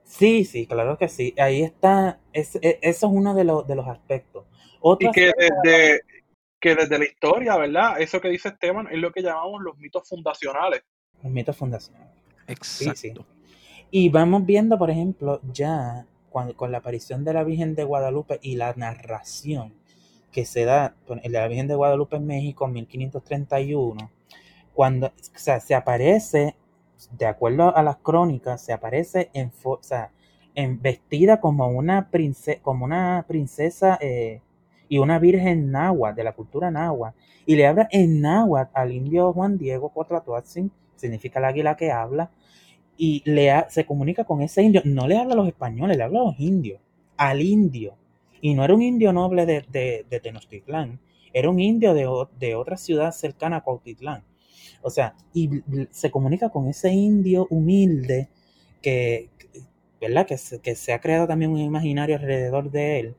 [0.03, 1.35] Sí, sí, claro que sí.
[1.39, 4.45] Ahí está, es, e, eso es uno de, de los aspectos
[5.01, 6.03] y que desde,
[6.61, 7.99] que desde la historia, ¿verdad?
[7.99, 10.83] Eso que dice Esteban es lo que llamamos los mitos fundacionales.
[11.23, 12.13] Los mitos fundacionales.
[12.47, 13.25] Exacto.
[13.91, 18.57] Y vamos viendo, por ejemplo, ya con la aparición de la Virgen de Guadalupe y
[18.57, 19.73] la narración
[20.31, 24.11] que se da en la Virgen de Guadalupe en México en 1531,
[24.75, 26.57] cuando se aparece,
[27.13, 29.53] de acuerdo a las crónicas, se aparece en,
[30.55, 32.11] en vestida como una,
[32.63, 34.41] como una princesa eh,
[34.89, 39.33] y una virgen náhuatl, de la cultura náhuatl, y le habla en náhuatl al indio
[39.33, 42.31] Juan Diego Cotlatuatzin, significa el águila que habla,
[42.97, 46.21] y le se comunica con ese indio, no le habla a los españoles, le habla
[46.21, 46.81] a los indios,
[47.17, 47.95] al indio,
[48.41, 49.65] y no era un indio noble de,
[50.09, 51.01] de, Tenochtitlán,
[51.33, 52.09] era un indio de,
[52.39, 54.23] de, otra ciudad cercana a Cuautitlán.
[54.87, 55.49] O sea, y
[55.91, 58.29] se comunica con ese indio humilde
[58.83, 59.31] que,
[59.99, 60.27] ¿verdad?
[60.27, 63.15] Que se, que se ha creado también un imaginario alrededor de él.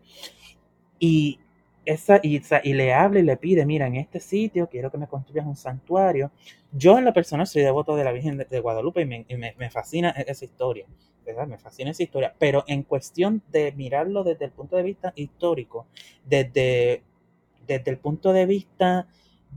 [1.00, 1.40] Y
[1.86, 2.40] esa, y,
[2.74, 6.32] le habla y le pide, mira, en este sitio quiero que me construyas un santuario.
[6.72, 10.26] Yo en la persona soy devoto de la Virgen de, Guadalupe y, me, fascina e,
[10.28, 10.86] esa historia,
[11.26, 11.48] ¿verdad?
[11.48, 12.36] Me fascina esa historia.
[12.38, 15.88] Pero en cuestión de mirarlo desde el punto de vista histórico,
[16.24, 17.02] desde,
[17.66, 19.08] desde el punto de vista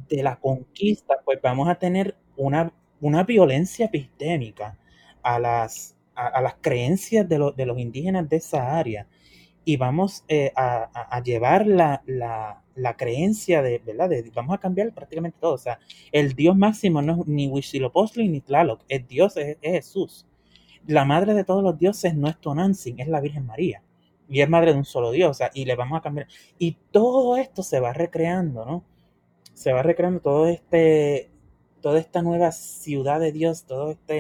[0.08, 4.78] de la conquista, pues vamos a tener una, una violencia epistémica
[5.22, 9.06] a las, a, las creencias de, de los indígenas de esa área
[9.68, 14.08] y vamos eh, a, llevar la, creencia de, ¿verdad?
[14.34, 15.52] vamos a cambiar prácticamente todo.
[15.52, 15.78] O sea,
[16.10, 20.24] el Dios máximo no es ni Huitzilopochtli ni Tlaloc, el Dios es, Jesús.
[20.86, 23.82] La madre de todos los dioses no es Tonantzin, es la Virgen María.
[24.26, 26.28] Y es madre de un solo Dios, o sea, y le vamos a cambiar.
[26.58, 28.84] Y todo esto se va recreando, ¿no?
[29.58, 31.30] Se va recreando todo este,
[31.80, 34.14] toda esta nueva ciudad de Dios, toda esta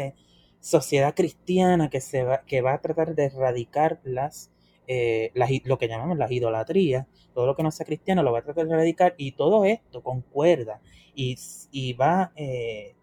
[0.58, 4.50] sociedad cristiana que, se va, que va a tratar de erradicar las
[4.88, 5.30] eh,
[5.64, 8.66] lo que llamamos las idolatrías, todo lo que no sea cristiano lo va a tratar
[8.66, 10.80] de erradicar y todo esto concuerda
[11.14, 11.38] y,
[11.70, 12.96] y va, eh,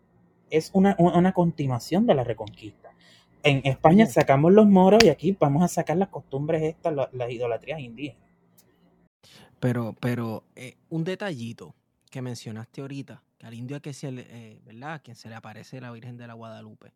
[0.50, 2.89] es una, una, continuación de la reconquista.
[3.43, 7.80] En España sacamos los moros y aquí vamos a sacar las costumbres estas, las, idolatrías
[7.80, 8.30] indígenas.
[9.62, 11.74] Pero, pero eh, un detallito
[12.15, 15.01] que mencionaste ahorita, que al indio a que se le, ¿verdad?
[15.04, 16.95] quien se le aparece la Virgen de la Guadalupe.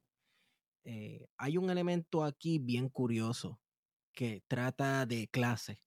[1.38, 3.60] hay un elemento aquí bien curioso
[4.14, 5.84] que trata de clase.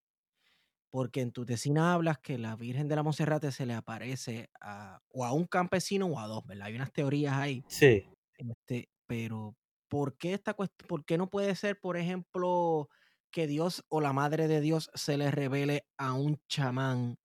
[0.90, 5.00] Porque en tu tesina hablas que la Virgen de la Monserrate se le aparece a,
[5.08, 6.66] o a un campesino o a dos, ¿verdad?
[6.66, 7.64] Hay unas teorías ahí.
[7.68, 8.04] Sí.
[8.36, 9.56] Este, pero,
[9.88, 10.86] ¿por qué esta cuestión?
[10.88, 12.90] ¿Por qué no puede ser, por ejemplo,
[13.30, 17.16] que Dios o la Madre de Dios se le revele a un chamán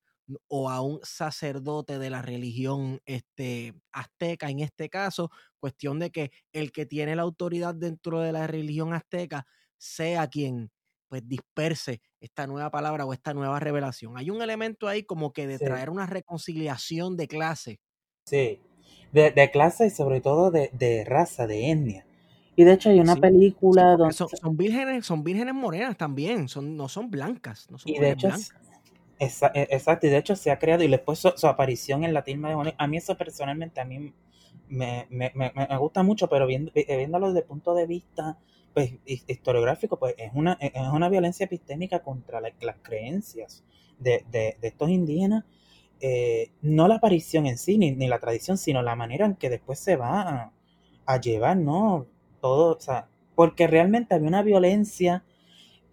[0.47, 6.31] o a un sacerdote de la religión este, azteca, en este caso, cuestión de que
[6.51, 9.45] el que tiene la autoridad dentro de la religión azteca
[9.77, 10.71] sea quien
[11.07, 14.17] pues disperse esta nueva palabra o esta nueva revelación.
[14.17, 17.79] Hay un elemento ahí como que de traer una reconciliación de clase.
[18.25, 18.59] Sí,
[19.13, 22.05] de, clase y sobre todo de, raza, de etnia.
[22.55, 24.13] Y de hecho hay una película donde...
[24.13, 27.67] Son, vírgenes, son vírgenes morenas también, son, no son blancas.
[27.69, 28.29] No son y de hecho,
[29.19, 32.23] e, exacto, y de hecho se ha creado y después su, su aparición en la
[32.23, 34.13] tilma de a mí eso personalmente a mí
[34.69, 38.37] me, me, me, me gusta mucho, pero viendo, viéndolo desde el punto de vista
[38.77, 43.63] pues, historiográfico, pues es una, es una violencia epistémica contra las creencias
[43.97, 45.45] de, estos indígenas.
[45.99, 49.79] Eh, no la aparición en sí, ni, la tradición, sino la manera en que después
[49.79, 50.51] se va
[51.07, 52.05] a, llevar, ¿no?
[52.39, 55.23] Todo, o sea, porque realmente había una violencia,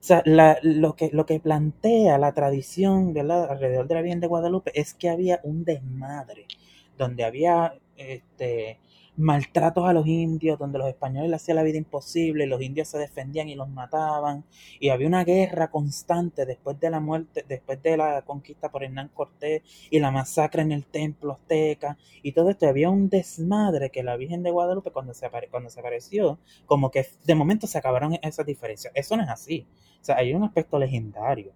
[0.04, 0.22] sea,
[0.62, 5.08] lo, que, lo que plantea la tradición alrededor de la Virgen de Guadalupe es que
[5.08, 6.46] había un desmadre,
[6.98, 8.78] donde había este,
[9.16, 12.98] maltratos a los indios, donde los españoles le hacían la vida imposible, los indios se
[12.98, 14.44] defendían y los mataban,
[14.80, 19.10] y había una guerra constante después de la muerte, después de la conquista por Hernán
[19.14, 24.02] Cortés y la masacre en el templo azteca, y todo esto, había un desmadre que
[24.02, 28.18] la Virgen de Guadalupe cuando se, cuando se apareció, como que de momento se acabaron
[28.22, 28.92] esas diferencias.
[28.96, 29.66] Eso no es así.
[30.00, 31.52] O sea, hay un aspecto legendario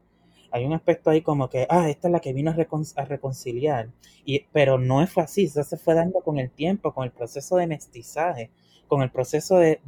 [0.50, 3.88] hay un aspecto ahí como que, ah, esta es la que vino a, reconciliar,
[4.24, 7.56] y, pero no fue así, eso se fue dando con el tiempo, con el proceso
[7.56, 8.50] de mestizaje,
[8.87, 9.80] con el proceso de,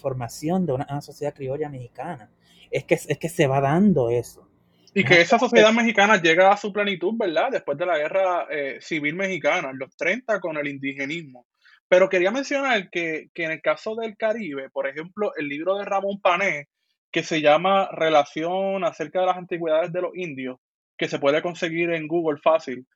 [0.00, 2.30] formación de una, sociedad criolla mexicana.
[2.70, 4.48] Es que, es que se va dando eso.
[4.94, 7.50] Y que esa sociedad mexicana llega a su plenitud, ¿verdad?
[7.50, 11.46] Después de la guerra eh, civil mexicana, en los 30, con el indigenismo.
[11.88, 15.84] Pero quería mencionar que, que, en el caso del Caribe, por ejemplo, el libro de
[15.84, 16.68] Ramón Pané,
[17.12, 20.58] que se llama Relación acerca de las antigüedades de los indios,
[20.96, 22.86] que se puede conseguir en Google fácil.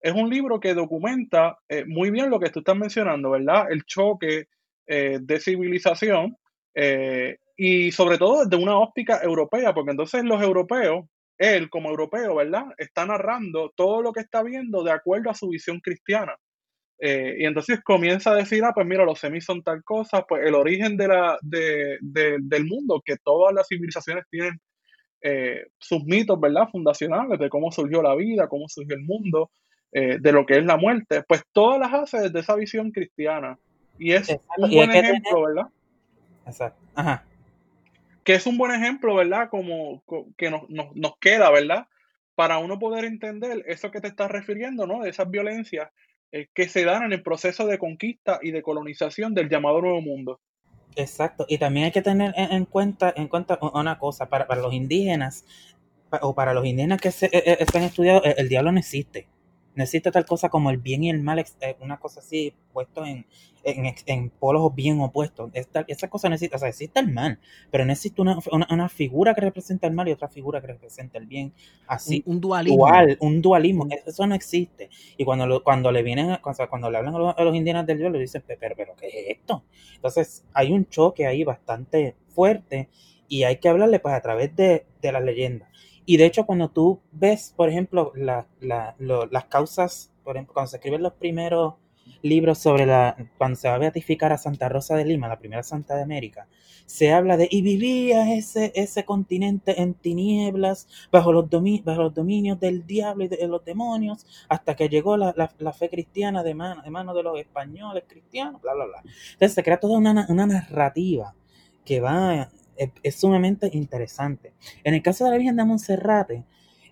[0.00, 3.70] Es un libro que documenta eh, muy bien lo que tú estás mencionando, ¿verdad?
[3.70, 4.46] El choque
[4.86, 6.36] eh, de civilización
[6.74, 11.06] eh, y sobre todo desde una óptica europea, porque entonces los europeos,
[11.38, 12.66] él como europeo, ¿verdad?
[12.78, 16.36] Está narrando todo lo que está viendo de acuerdo a su visión cristiana.
[16.98, 20.46] Eh, y entonces comienza a decir, ah, pues mira, los semis son tal cosa, pues
[20.46, 24.60] el origen de la, del mundo, que todas las civilizaciones tienen
[25.20, 26.68] eh, sus mitos, ¿verdad?
[26.70, 29.50] Fundacionales de cómo surgió la vida, cómo surgió el mundo,
[29.90, 33.58] eh, de lo que es la muerte, pues todas las hace desde esa visión cristiana.
[33.98, 35.66] Y es un buen ejemplo, ¿verdad?
[36.46, 36.80] Exacto.
[36.94, 37.24] Ajá.
[38.24, 39.48] Que es un buen ejemplo, ¿verdad?
[39.50, 40.02] Como,
[40.36, 41.86] que nos, nos, queda, ¿verdad?
[42.34, 45.02] Para uno poder entender eso que te estás refiriendo, ¿no?
[45.02, 45.90] De esas violencias
[46.34, 50.00] eh, que se dan en el proceso de conquista y de colonización del llamado Nuevo
[50.00, 50.40] Mundo.
[50.96, 54.74] Exacto, y también hay que tener en cuenta, en cuenta una cosa, para, para los
[54.74, 55.44] indígenas
[56.22, 57.30] o para los indígenas que se, eh,
[57.60, 59.28] eh, han estudiado, el diablo no existe
[59.74, 63.04] no existe tal cosa como el bien y el mal, eh, una cosa así puesto
[63.04, 63.26] en,
[63.64, 65.50] en, polos bien opuestos.
[65.54, 67.38] Esta, esa cosa no existe, o sea, existe el mal,
[67.70, 71.18] pero no existe una, una, figura que representa el mal y otra figura que representa
[71.18, 71.52] el bien.
[71.86, 72.86] Así, un, dualismo.
[73.20, 74.90] un dualismo, eso no existe.
[75.16, 78.42] Y cuando, cuando le vienen, cuando le hablan a los, indígenas del dios, le dicen,
[78.46, 79.64] pero, pero, ¿qué es esto?
[79.94, 82.88] Entonces, hay un choque ahí bastante fuerte
[83.28, 85.68] y hay que hablarle pues a través de, de las leyendas.
[86.06, 90.70] Y de hecho, cuando tú ves, por ejemplo, la, la, las causas, por ejemplo, cuando
[90.70, 91.74] se escriben los primeros
[92.22, 95.62] libros sobre la, cuando se va a beatificar a Santa Rosa de Lima, la primera
[95.62, 96.48] santa de América,
[96.86, 102.60] se habla de, y vivía ese, ese continente en tinieblas, bajo los, bajo los dominios
[102.60, 106.82] del diablo y de, los demonios, hasta que llegó la, la, fe cristiana de mano,
[106.82, 109.02] de mano de los españoles cristianos, bla, bla, bla.
[109.32, 111.34] Entonces se crea toda una, una narrativa
[111.84, 114.52] que va es, sumamente interesante.
[114.82, 116.44] En el caso de la Virgen de Monserrate,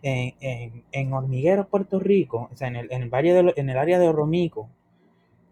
[0.02, 3.78] en, en, Hormiguero, Puerto Rico, o sea, en el, en el, valle de, en el
[3.78, 4.68] área de Oromico,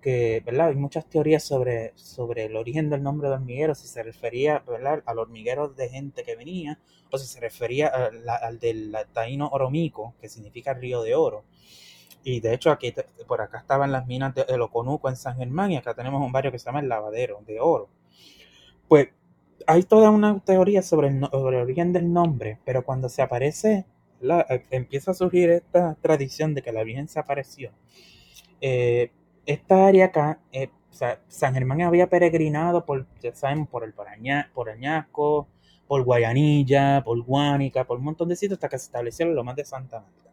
[0.01, 0.69] que ¿verdad?
[0.69, 5.03] hay muchas teorías sobre, sobre el origen del nombre de hormiguero, si se refería ¿verdad?
[5.07, 6.79] al hormiguero de gente que venía,
[7.11, 11.45] o si se refería al, del taíno Oromico, que significa río de oro.
[12.23, 12.95] Y de hecho, aquí
[13.27, 16.33] por acá estaban las minas de El Oconuco en San Germán, y acá tenemos un
[16.33, 17.89] barrio que se llama El Lavadero de Oro.
[18.89, 19.09] Pues
[19.67, 23.85] hay toda una teoría sobre el, origen del nombre, pero cuando se aparece,
[24.23, 27.71] eh, empieza a surgir esta tradición de que la Virgen se apareció.
[28.61, 29.11] Eh,
[29.47, 30.71] esta área acá, eh,
[31.29, 34.09] San Germán había peregrinado por, ya saben, por el por
[34.69, 35.49] Añasco,
[35.87, 39.57] por Guayanilla, por Guánica, por un montón de sitios hasta que se estableció lo más
[39.57, 40.31] de Santa Marta.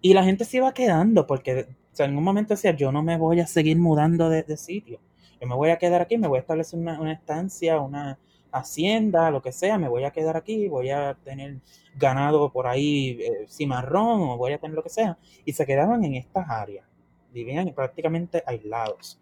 [0.00, 3.40] Y la gente se iba quedando porque en un momento decía, yo no me voy
[3.40, 5.00] a seguir mudando de, sitio.
[5.40, 8.18] Yo me voy a quedar aquí, me voy a establecer una estancia, una,
[8.58, 11.58] hacienda, lo que sea, me voy a quedar aquí, voy a tener
[11.96, 15.18] ganado por ahí eh, cimarrón o voy a tener lo que sea.
[15.44, 16.86] Y se quedaban en estas áreas,
[17.32, 19.20] vivían prácticamente aislados.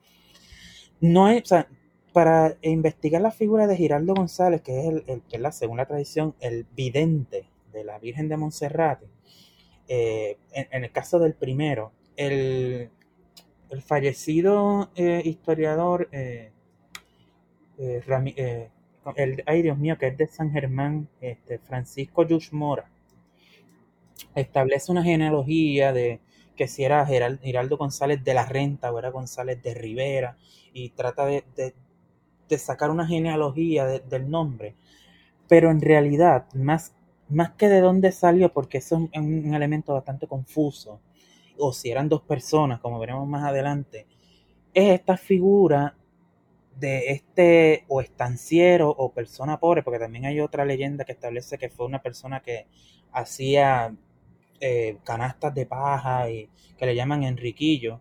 [1.01, 1.69] No es, o sea,
[2.13, 6.35] para investigar la figura de Giraldo González, que es, el, es la, según la tradición,
[6.41, 9.07] el vidente de la Virgen de Monserrate,
[9.89, 12.91] eh, en, el caso del primero, el,
[13.71, 16.53] el fallecido eh, historiador eh,
[19.17, 22.91] el, ay Dios mío, que es de San Germán, este, Francisco Yush Mora,
[24.35, 26.21] establece una genealogía de
[26.57, 30.37] que si era Giraldo González de la Renta o era González de Rivera,
[30.73, 31.45] y trata de,
[32.59, 34.75] sacar una genealogía del nombre,
[35.49, 36.95] pero en realidad, más,
[37.31, 41.01] más que de dónde salió, porque eso es un elemento bastante confuso,
[41.59, 44.07] o si eran dos personas, como veremos más adelante,
[44.75, 45.97] es esta figura
[46.77, 51.69] de este o estanciero o persona pobre, porque también hay otra leyenda que establece que
[51.71, 52.67] fue una persona que
[53.13, 53.95] hacía
[54.61, 56.49] eh, canastas de paja y
[56.79, 58.01] que le llaman Enriquillo,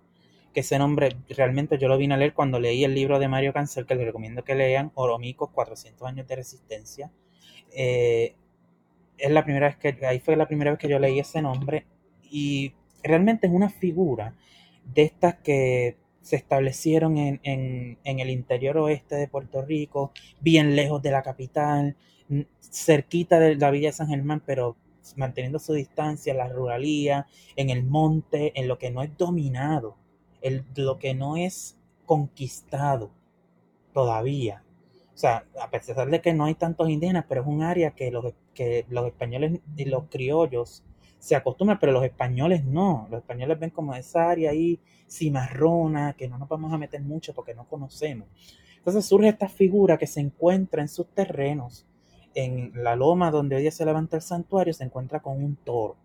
[0.54, 3.54] que ese nombre realmente yo lo vine a leer cuando leí el libro de Mario
[3.54, 7.12] Cancel, que les recomiendo que lean, Oromicos, 400 años de resistencia.
[7.74, 8.36] Eh,
[9.18, 11.86] es la primera vez que, ahí fue la primera vez que yo leí ese nombre
[12.30, 14.36] y realmente es una figura
[14.84, 20.76] de estas que se establecieron en, en, en, el interior oeste de Puerto Rico, bien
[20.76, 21.96] lejos de la capital,
[22.60, 24.78] cerquita de la villa de San Germán, pero
[25.16, 29.98] manteniendo su distancia, la ruralía, en el monte, en lo que no es dominado,
[30.42, 33.12] en lo que no es conquistado
[33.94, 34.64] todavía.
[35.14, 38.12] O sea, a pesar de que no hay tantos indígenas, pero es un área que
[38.12, 40.84] los, que los españoles y los criollos
[41.22, 43.08] se acostumbran, pero los españoles no.
[43.12, 47.32] Los españoles ven como esa área ahí cimarrona, que no nos vamos a meter mucho
[47.36, 48.28] porque no conocemos.
[48.78, 51.86] Entonces surge esta figura que se encuentra en sus terrenos,
[52.34, 55.96] en la loma donde hoy día se levanta el santuario, se encuentra con un toro.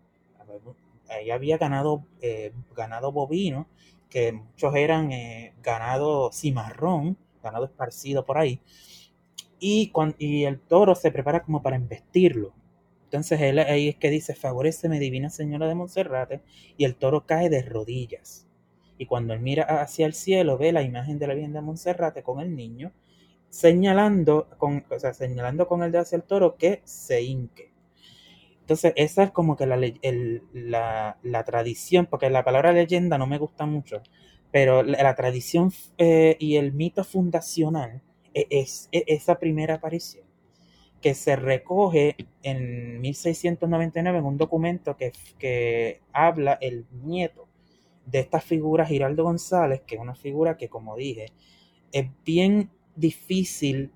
[1.09, 3.65] Ahí había ganado, eh, ganado bovino,
[4.11, 8.61] que muchos eran eh, ganado cimarrón, ganado esparcido por ahí.
[9.59, 12.53] Y, y el toro se prepara como para embestirlo.
[13.07, 16.41] Entonces él ahí es que dice, favoreceme divina señora de Monserrate,
[16.75, 18.47] y el toro cae de rodillas.
[18.97, 22.21] Y cuando él mira hacia el cielo, ve la imagen de la Virgen de Monserrate
[22.21, 22.91] con el niño,
[23.49, 27.71] señalando con, o sea, señalando con el dedo hacia el toro que se hinque.
[28.59, 29.77] Entonces, esa es como que la,
[31.23, 34.01] la, tradición, porque la palabra leyenda no me gusta mucho,
[34.51, 38.01] pero la, tradición eh, y el mito fundacional
[38.33, 40.26] e- es, es esa primera aparición,
[41.01, 47.47] que se recoge en 1699 en un documento que, que habla el nieto
[48.05, 51.27] de esta figura, Giraldo González, que es una figura que, como dije,
[51.91, 53.91] es bien difícil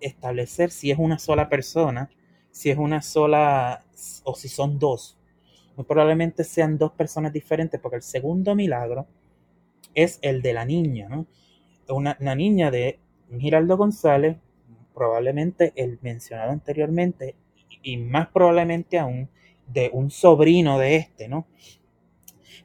[0.00, 2.10] establecer si es una sola persona,
[2.50, 3.84] si es una sola
[4.24, 5.18] o si son dos.
[5.76, 9.06] Muy probablemente sean dos personas diferentes, porque el segundo milagro
[9.94, 11.26] es el de la niña, ¿no?
[11.88, 13.00] Una, una niña de
[13.38, 14.36] Giraldo González,
[14.98, 17.36] probablemente el mencionado anteriormente,
[17.82, 19.28] y más probablemente aún
[19.66, 21.46] de un sobrino de este, ¿no?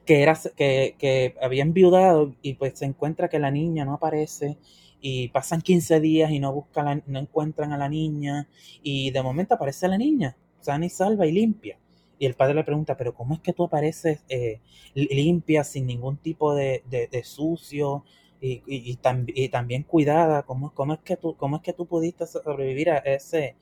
[0.04, 4.58] Que, era, que, que había enviudado y pues se encuentra que la niña no aparece
[5.00, 8.48] y pasan 15 días y no buscan la- no encuentran a la niña
[8.82, 11.78] y de momento aparece la niña sana y salva y limpia
[12.18, 14.60] y el padre le pregunta pero cómo es que tú apareces eh,
[14.94, 18.04] li- limpia sin ningún tipo de- de sucio
[18.48, 21.72] y, y- y tam- y también cuidada cómo, cómo es que tú cómo es que
[21.72, 23.56] tú pudiste sobrevivir a ese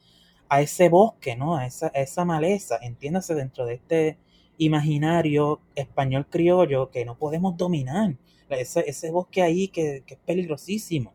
[0.49, 4.19] a ese bosque no a esa, a esa maleza entiéndase dentro de este
[4.59, 8.15] imaginario español criollo que no podemos dominar
[8.51, 11.15] ese, ese bosque ahí que, que es peligrosísimo.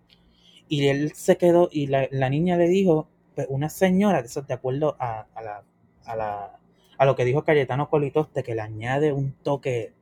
[0.68, 4.54] Y él se quedó y la, la niña le dijo, pues una señora, eso de
[4.54, 5.64] acuerdo a, a la,
[6.06, 6.60] a, la,
[6.98, 9.94] a lo que dijo Cayetano Colitoste, que le añade un toque,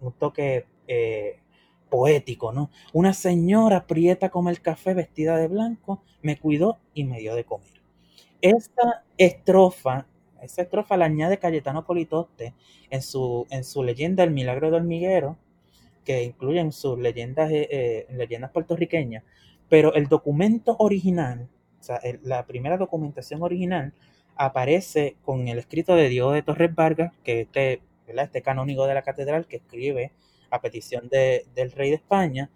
[0.00, 1.40] un toque eh,
[1.92, 2.70] poético, ¿no?
[2.94, 7.44] Una señora prieta como el café, vestida de blanco, me cuidó y me dio de
[7.44, 7.68] comer.
[8.40, 10.06] Esta estrofa,
[10.40, 12.54] esa estrofa la añade Cayetano Politoste
[12.88, 15.36] en su, en su leyenda El Milagro del Hormiguero,
[16.02, 19.22] que incluyen sus leyendas, eh, eh, leyendas puertorriqueñas,
[19.68, 21.46] pero el documento original,
[21.78, 23.92] o sea, la primera documentación original,
[24.36, 29.02] aparece con el escrito de Diego de Torres Vargas, que este, este canónigo de la
[29.02, 30.12] catedral que escribe
[30.52, 32.50] a petición de- del rey de España,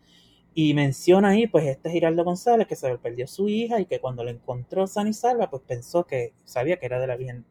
[0.54, 4.00] y menciona ahí, pues, este Giraldo González, que se le perdió su hija y que
[4.00, 7.44] cuando lo encontró sana y salva, pues pensó que sabía que era de la Virgen,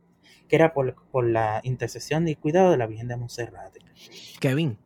[0.47, 3.79] que era por, por la intercesión y cuidado de la Virgen de Monserrate.
[4.39, 4.77] Kevin,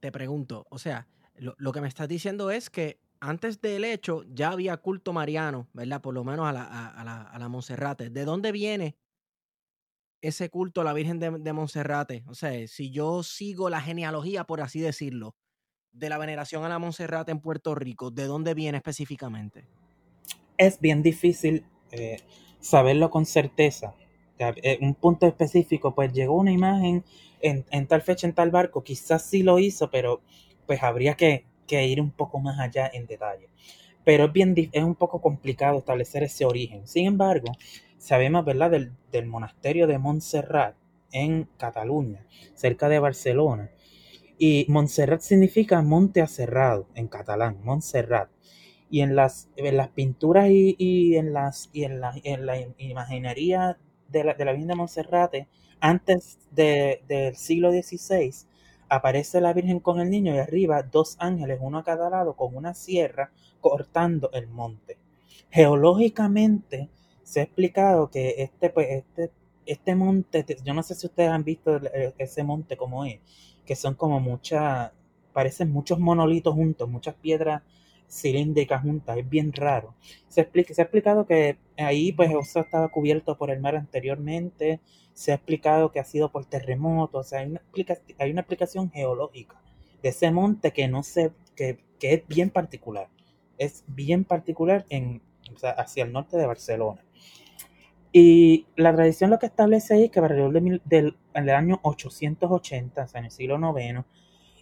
[0.00, 1.06] te pregunto, o sea,
[1.36, 5.68] lo, lo que me estás diciendo es que antes del hecho ya había culto mariano,
[5.72, 6.00] ¿verdad?
[6.00, 8.10] Por lo menos a la, a, a la, a la Monserrate.
[8.10, 8.96] ¿De dónde viene
[10.20, 12.24] ese culto a la Virgen de, de Monserrate?
[12.26, 15.34] O sea, si yo sigo la genealogía, por así decirlo,
[15.92, 19.66] de la veneración a la Monserrate en Puerto Rico, ¿de dónde viene específicamente?
[20.58, 22.18] es bien difícil eh,
[22.60, 23.94] saberlo con certeza.
[24.38, 27.04] Eh, un punto específico, pues llegó una imagen
[27.40, 30.20] en, tal fecha, en tal barco, quizás sí lo hizo, pero
[30.66, 33.48] pues habría que, que ir un poco más allá en detalle.
[34.04, 36.86] Pero es, bien, es un poco complicado establecer ese origen.
[36.86, 37.52] Sin embargo,
[37.98, 40.76] sabemos, ¿verdad?, del, del monasterio de Montserrat
[41.12, 43.70] en Cataluña, cerca de Barcelona.
[44.38, 48.30] Y Montserrat significa monte aserrado en catalán, Montserrat
[48.90, 53.78] y en las, las pinturas y, y en, las, y en, la, en la imaginería
[54.08, 55.48] de la, de la Virgen de Monserrate,
[55.80, 58.48] antes de- del siglo XVI,
[58.88, 62.56] aparece la Virgen con el niño y arriba dos ángeles, uno a cada lado, con
[62.56, 63.30] una sierra
[63.60, 64.98] cortando el monte.
[65.50, 66.88] Geológicamente
[67.28, 69.30] se ha explicado que este, pues, este,
[69.66, 71.78] este monte, te- yo no sé si ustedes han visto
[72.18, 73.20] ese monte como es,
[73.66, 74.92] que son como muchas,
[75.32, 77.62] parecen muchos monolitos juntos, muchas piedras
[78.10, 79.94] cilíndricas juntas, es bien raro.
[80.28, 84.80] Se, explica, se ha explicado que ahí pues eso estaba cubierto por el mar anteriormente,
[85.12, 88.40] se ha explicado que ha sido por terremotos, o sea, hay una, explica- hay una
[88.40, 89.60] explicación geológica
[90.02, 93.08] de ese monte que no sé, que, que es bien particular,
[93.58, 95.20] es bien particular en,
[95.54, 97.02] o sea, hacia el norte de Barcelona.
[98.12, 103.08] Y la tradición lo que establece es que alrededor de mil- del, año 880, o
[103.08, 104.04] sea, en el siglo IX,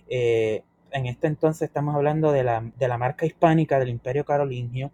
[0.09, 4.91] eh, en este entonces estamos hablando de la, de la marca hispánica del Imperio Carolingio,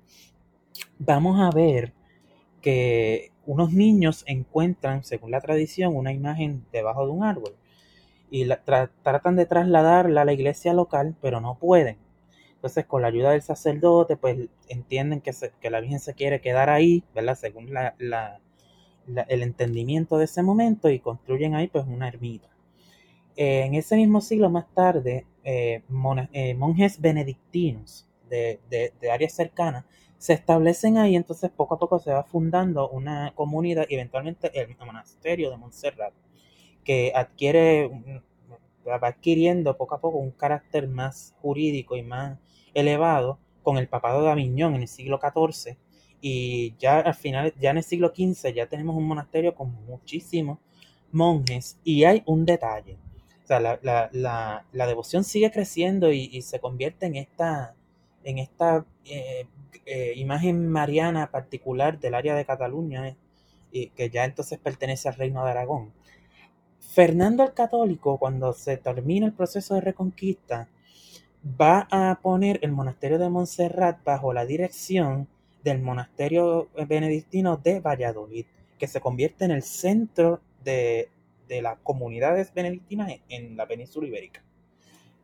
[0.98, 1.92] vamos a ver
[2.62, 7.54] que unos niños encuentran, según la tradición, una imagen debajo de un árbol
[8.30, 11.98] y la, tra- tratan de trasladarla a la iglesia local, pero no pueden.
[12.62, 16.40] Entonces, con la ayuda del sacerdote, pues entienden que, se- que la Virgen se quiere
[16.40, 17.36] quedar ahí, ¿verdad?
[17.36, 18.40] Según la-
[19.06, 22.48] la- el entendimiento de ese momento y construyen ahí pues una ermita.
[23.36, 25.82] Eh, en ese mismo siglo más tarde, eh,
[26.32, 29.84] eh, monjes benedictinos de, de, de áreas cercanas
[30.18, 34.76] se establecen ahí, entonces poco a poco se va fundando una comunidad y eventualmente el
[34.86, 36.12] monasterio de Montserrat,
[36.84, 37.90] que adquiere,
[38.86, 42.38] va adquiriendo poco a poco un carácter más jurídico y más
[42.74, 45.76] elevado con el papado de Aviñón en el siglo XIV
[46.20, 50.58] y ya al final, ya en el siglo XV ya tenemos un monasterio con muchísimos
[51.10, 52.96] monjes y hay un detalle.
[53.42, 57.74] O sea, la, la, la, devoción sigue creciendo y, se convierte en esta,
[58.22, 59.46] en esta eh,
[59.84, 63.16] eh, imagen mariana particular del área de Cataluña,
[63.72, 65.92] y que ya entonces pertenece al reino de Aragón.
[66.78, 70.68] Fernando el Católico, cuando se termina el proceso de reconquista,
[71.44, 75.28] va a poner el monasterio de Montserrat bajo la dirección
[75.64, 78.46] del monasterio benedictino de Valladolid,
[78.78, 81.08] que se convierte en el centro de,
[81.48, 84.42] de las comunidades benedictinas en, la península ibérica.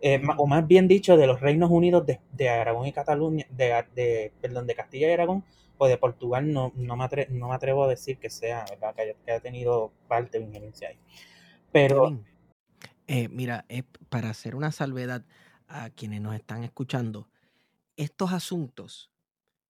[0.01, 3.85] Eh, o más bien dicho, de los reinos unidos de, de Aragón y Cataluña, de,
[3.95, 5.45] de, perdón, de Castilla y Aragón
[5.77, 8.95] o de Portugal, no, no, me, atrevo, no me atrevo a decir que sea, ¿verdad?
[8.95, 10.99] Que haya, que tenido parte de injerencia ahí.
[11.73, 12.21] Pero.
[13.07, 15.25] Eh, mira, eh, para hacer una salvedad
[15.69, 17.29] a quienes nos están escuchando,
[17.97, 19.11] estos asuntos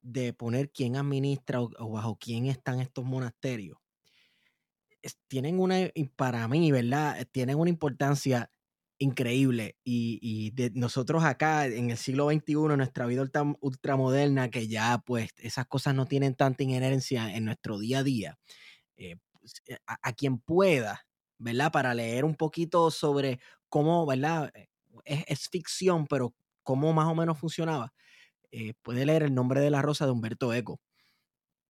[0.00, 3.78] de poner quién administra o, bajo quién están estos monasterios,
[5.28, 7.26] tienen una, para mí, ¿verdad?
[7.30, 8.50] Tienen una importancia
[8.98, 13.24] increíble y, y de nosotros acá en el siglo XXI, nuestra vida
[13.60, 18.38] ultramoderna, que ya pues esas cosas no tienen tanta inherencia en nuestro día a día,
[18.96, 21.06] eh, pues, eh, a, a, quien pueda,
[21.38, 21.70] ¿verdad?
[21.72, 23.38] Para leer un poquito sobre
[23.68, 24.52] cómo, ¿verdad?
[25.04, 27.92] Es, es ficción, pero cómo más o menos funcionaba,
[28.50, 30.80] eh, puede leer El nombre de la rosa de Humberto Eco,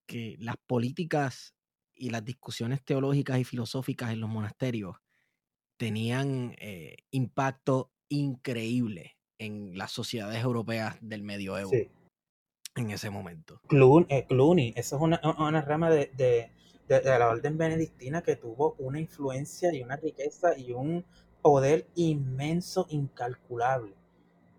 [0.07, 1.55] que las políticas
[1.95, 4.97] y las discusiones teológicas y filosóficas en los monasterios
[5.77, 11.89] tenían eh, impacto increíble en las sociedades europeas del medioevo sí.
[12.77, 13.61] en ese momento.
[13.69, 16.51] Cluny, eh, eso es una, una rama de, de,
[16.89, 21.05] de, de, la orden benedictina que tuvo una influencia y una riqueza y un
[21.43, 23.95] poder inmenso, incalculable.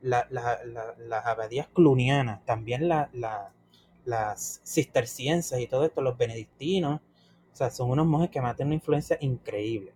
[0.02, 7.02] La, la, la, las abadías clunianas, también las cistercienses y todo esto, los benedictinos,
[7.52, 9.94] o sea, son unos monjes que matan una influencia increíble.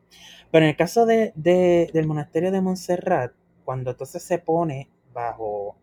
[0.51, 5.77] Pero en el caso de, de, del monasterio de Montserrat, cuando entonces se pone bajo,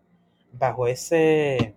[0.53, 1.75] bajo ese,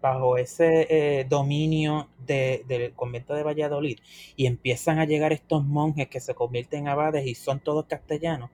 [0.00, 3.98] bajo ese eh, dominio de, del convento de Valladolid
[4.36, 8.50] y empiezan a llegar estos monjes que se convierten en abades y son todos castellanos,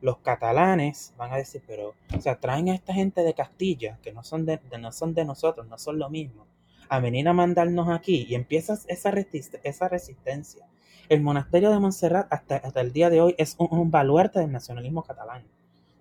[0.00, 4.12] los catalanes van a decir, pero, o sea, traen a esta gente de Castilla, que
[4.12, 6.46] no son de, no son de nosotros, no son lo mismo
[6.90, 10.66] a venir a mandarnos aquí y empieza esa, resist esa resistencia.
[11.08, 14.50] El monasterio de Montserrat hasta, hasta, el día de hoy es un, un, baluarte del
[14.50, 15.44] nacionalismo catalán,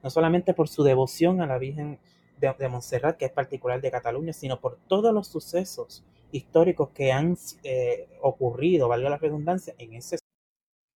[0.01, 1.99] no solamente por su devoción a la Virgen
[2.39, 7.11] de, de Montserrat, que es particular de Cataluña, sino por todos los sucesos históricos que
[7.11, 10.17] han eh, ocurrido, valga la redundancia, en ese...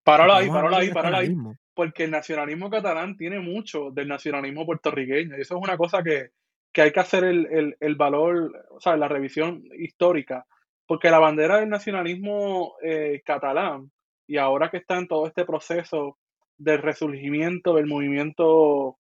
[0.04, 1.36] Paralo ahí, paralo ahí, paralo ahí,
[1.74, 6.32] porque el nacionalismo catalán tiene mucho del nacionalismo puertorriqueño, y eso es una cosa que,
[6.74, 10.46] que hay que hacer el, el, el, valor, o sea, la revisión histórica,
[10.86, 13.92] porque la bandera del nacionalismo eh, catalán,
[14.28, 16.18] y ahora que está en todo este proceso
[16.58, 18.98] del resurgimiento del movimiento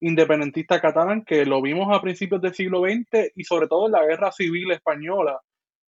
[0.00, 4.04] independentista catalán, que lo vimos a principios del siglo XX y sobre todo en la
[4.04, 5.40] guerra civil española,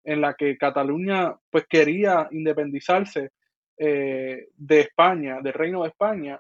[0.03, 3.32] en la que Cataluña pues quería independizarse
[3.78, 6.39] eh, de España, del Reino de España,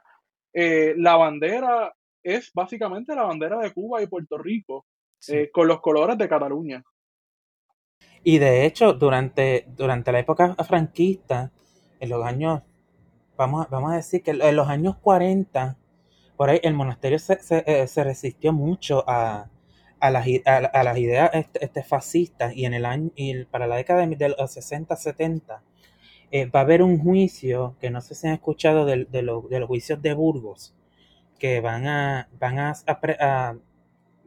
[0.53, 1.93] eh, la bandera
[2.23, 4.85] es básicamente la bandera de Cuba y Puerto Rico,
[5.19, 5.35] sí.
[5.35, 6.83] eh, con los colores de Cataluña.
[8.23, 11.51] Y de hecho, durante, durante la época franquista,
[11.99, 12.61] en los años,
[13.37, 15.77] vamos, vamos a decir que en los años 40,
[16.37, 19.49] por ahí el monasterio se, se, eh, se resistió mucho a,
[19.99, 24.05] a, las, a, las ideas este, fascistas y en el año, y para la década
[24.05, 25.63] de, de los 60, 70,
[26.31, 29.41] eh, va a haber un juicio, que no sé si han escuchado de, de, lo,
[29.43, 30.75] de los juicios de Burgos,
[31.39, 32.75] que van a, van a,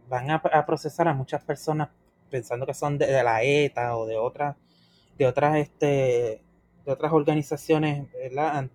[0.09, 1.90] van a, procesar a muchas personas
[2.30, 4.56] pensando que son de, la ETA o de otras
[5.16, 6.42] de otras este
[6.84, 8.06] de otras organizaciones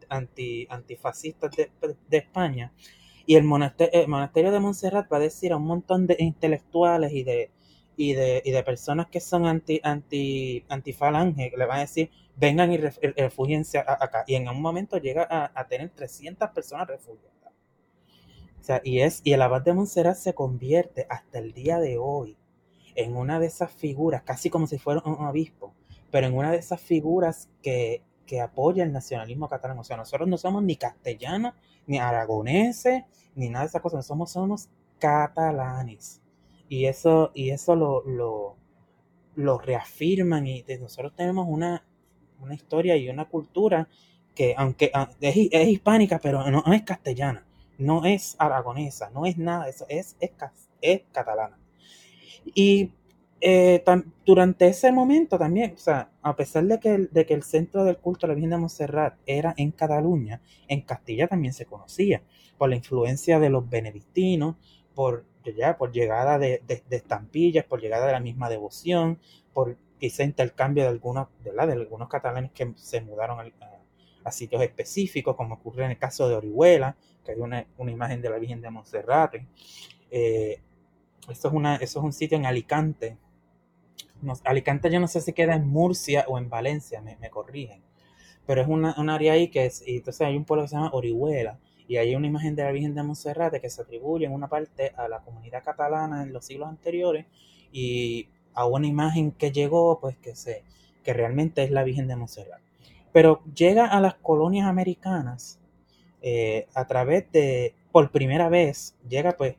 [0.10, 1.72] anti antifascistas de,
[2.10, 2.72] de, España
[3.26, 7.14] y el monasterio, el monasterio de Montserrat va a decir a un montón de intelectuales
[7.14, 7.52] y de
[7.96, 12.72] y de, y de personas que son anti anti antifalange le van a decir vengan
[12.72, 14.24] y refugíense acá.
[14.28, 17.34] Y en un momento llega a, a tener 300 personas refugiadas.
[18.60, 21.98] O sea, y, es, y el abad de Montserrat se convierte hasta el día de
[21.98, 22.38] hoy
[22.96, 25.74] en una de esas figuras, casi como si fuera un obispo,
[26.12, 29.80] pero en una de esas figuras que, que apoya el nacionalismo catalán.
[29.80, 31.54] O sea, nosotros no somos ni castellanos,
[31.88, 33.04] ni aragoneses,
[33.36, 34.70] ni nada de esas cosas, somos, somos
[35.00, 36.22] catalanes.
[36.70, 38.56] Y eso, y eso lo, lo,
[39.36, 41.84] lo reafirman y nosotros tenemos una,
[42.42, 43.88] una historia y una cultura
[44.34, 47.46] que aunque ah, es, es hispánica, pero no es castellana
[47.78, 50.32] no es aragonesa, no es nada eso, es, es,
[50.82, 51.58] es catalana.
[52.46, 52.92] Y
[53.46, 53.84] eh,
[54.26, 58.26] durante ese momento también, o sea, a pesar de que, el, de centro del culto
[58.26, 60.40] de la Virgen de Montserrat era en Cataluña,
[60.70, 62.24] en Castilla también se conocía
[62.58, 64.56] por la influencia de los benedictinos,
[64.96, 65.26] por,
[65.58, 69.20] ya, por llegada de, estampillas, por llegada de la misma devoción,
[69.52, 75.36] por quizá intercambio de algunos, de, de algunos catalanes que se mudaron a, sitios específicos,
[75.36, 78.70] como ocurre en el caso de Orihuela, que hay una, imagen de la Virgen de
[78.70, 79.36] Montserrat.
[80.10, 80.62] Eh,
[81.30, 83.18] esto es, una, eso es un sitio en Alicante.
[84.44, 87.82] Alicante yo no sé si queda en Murcia o en Valencia, me, corrigen.
[88.46, 90.76] Pero es una, un área ahí que es, y entonces hay un pueblo que se
[90.76, 94.34] llama Orihuela, y hay una imagen de la Virgen de Montserrat que se atribuye en
[94.34, 97.26] una parte a la comunidad catalana en los siglos anteriores
[97.72, 100.64] y a una imagen que llegó, pues que, se,
[101.04, 102.62] que realmente es la Virgen de Montserrat.
[103.12, 105.60] Pero llega a las colonias americanas
[106.22, 109.56] eh, a través de, por primera vez, llega pues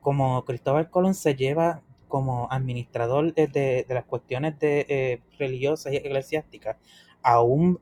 [0.00, 1.82] como Cristóbal Colón se lleva
[2.12, 6.76] como administrador de, las cuestiones de, eh, religiosas y eclesiásticas
[7.22, 7.80] a un,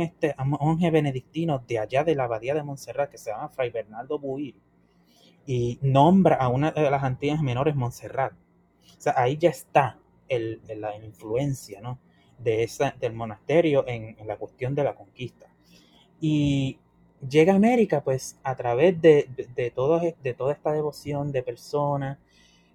[0.00, 4.20] este, monje benedictino de allá de la abadía de Montserrat que se llama Fray Bernardo
[4.20, 4.54] Buil
[5.44, 8.34] y nombra a una de las Antillas Menores Montserrat.
[8.96, 9.98] O sea, ahí ya está
[10.28, 11.98] el, la influencia ¿no?
[12.38, 15.48] de esa, del monasterio en, la cuestión de la conquista.
[16.20, 16.78] Y
[17.28, 22.18] llega a América pues a través de, de, todo, de toda esta devoción de personas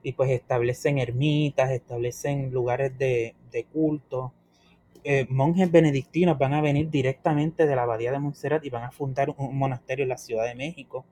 [0.04, 4.34] y pues establecen ermitas, establecen lugares de, de culto.
[5.04, 8.92] Eh, monjes benedictinos van a venir directamente de la abadía de Montserrat y van a
[8.92, 11.06] fundar un, monasterio en la Ciudad de México,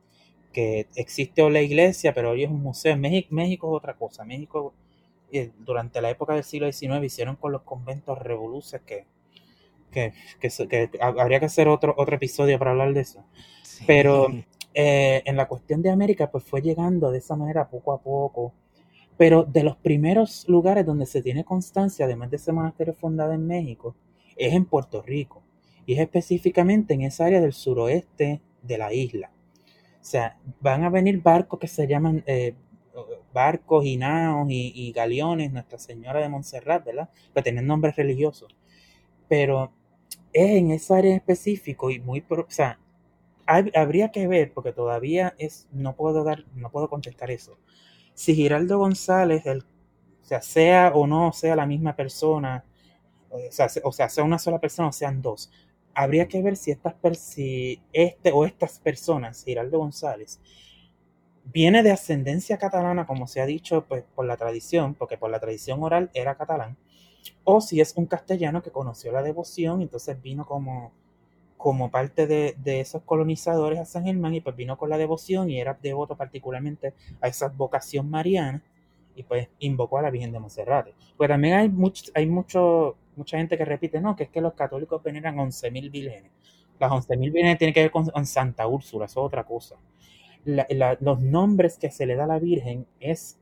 [0.53, 2.97] que existe hoy la iglesia, pero hoy es un museo.
[2.97, 4.25] México, México es otra cosa.
[4.25, 4.73] México,
[5.31, 9.05] eh, durante la época del siglo XIX, hicieron con los conventos revoluciones que
[9.91, 13.23] que, habría que hacer otro, otro episodio para hablar de eso.
[13.85, 14.27] Pero
[14.73, 18.53] eh, en la cuestión de América, pues fue llegando de esa manera poco a poco.
[19.17, 23.47] Pero de los primeros lugares donde se tiene constancia, además de ese monasterio fundado en
[23.47, 23.95] México,
[24.35, 25.43] es en Puerto Rico.
[25.85, 29.31] Y es específicamente en esa área del suroeste de la isla.
[30.01, 32.53] O sea, van a venir barcos que se llaman eh,
[33.33, 37.09] barcos y naos y, galeones, Nuestra Señora de Montserrat, ¿verdad?
[37.33, 38.55] Que tienen nombres religiosos.
[39.27, 39.71] Pero
[40.33, 42.79] es en esa área específico y muy, o sea,
[43.45, 47.57] habría que ver, porque todavía es, no puedo dar, no puedo contestar eso.
[48.17, 52.65] Si Giraldo González, el, o sea, sea o no sea la misma persona,
[53.29, 55.51] o sea, o sea, sea una sola persona o sean dos,
[55.93, 60.39] habría que ver si estas si este o estas personas, Giraldo González,
[61.45, 65.39] viene de ascendencia catalana, como se ha dicho, pues por la tradición, porque por la
[65.39, 66.75] tradición oral era catalán,
[67.43, 70.91] o si es un castellano que conoció la devoción y entonces vino como,
[71.57, 75.59] como parte de, esos colonizadores a San Germán y pues vino con la devoción y
[75.59, 78.61] era devoto particularmente a esa vocación mariana
[79.15, 80.93] y pues invocó a la Virgen de Monserrate.
[81.17, 84.53] Pues también hay, mucho, hay mucho, mucha gente que repite, no, que es que los
[84.53, 86.31] católicos veneran 11.000 vírgenes.
[86.79, 89.75] Las 11.000 vírgenes tienen que ver con, Santa Úrsula, eso es otra cosa.
[90.45, 93.39] los nombres que se le da a la Virgen es,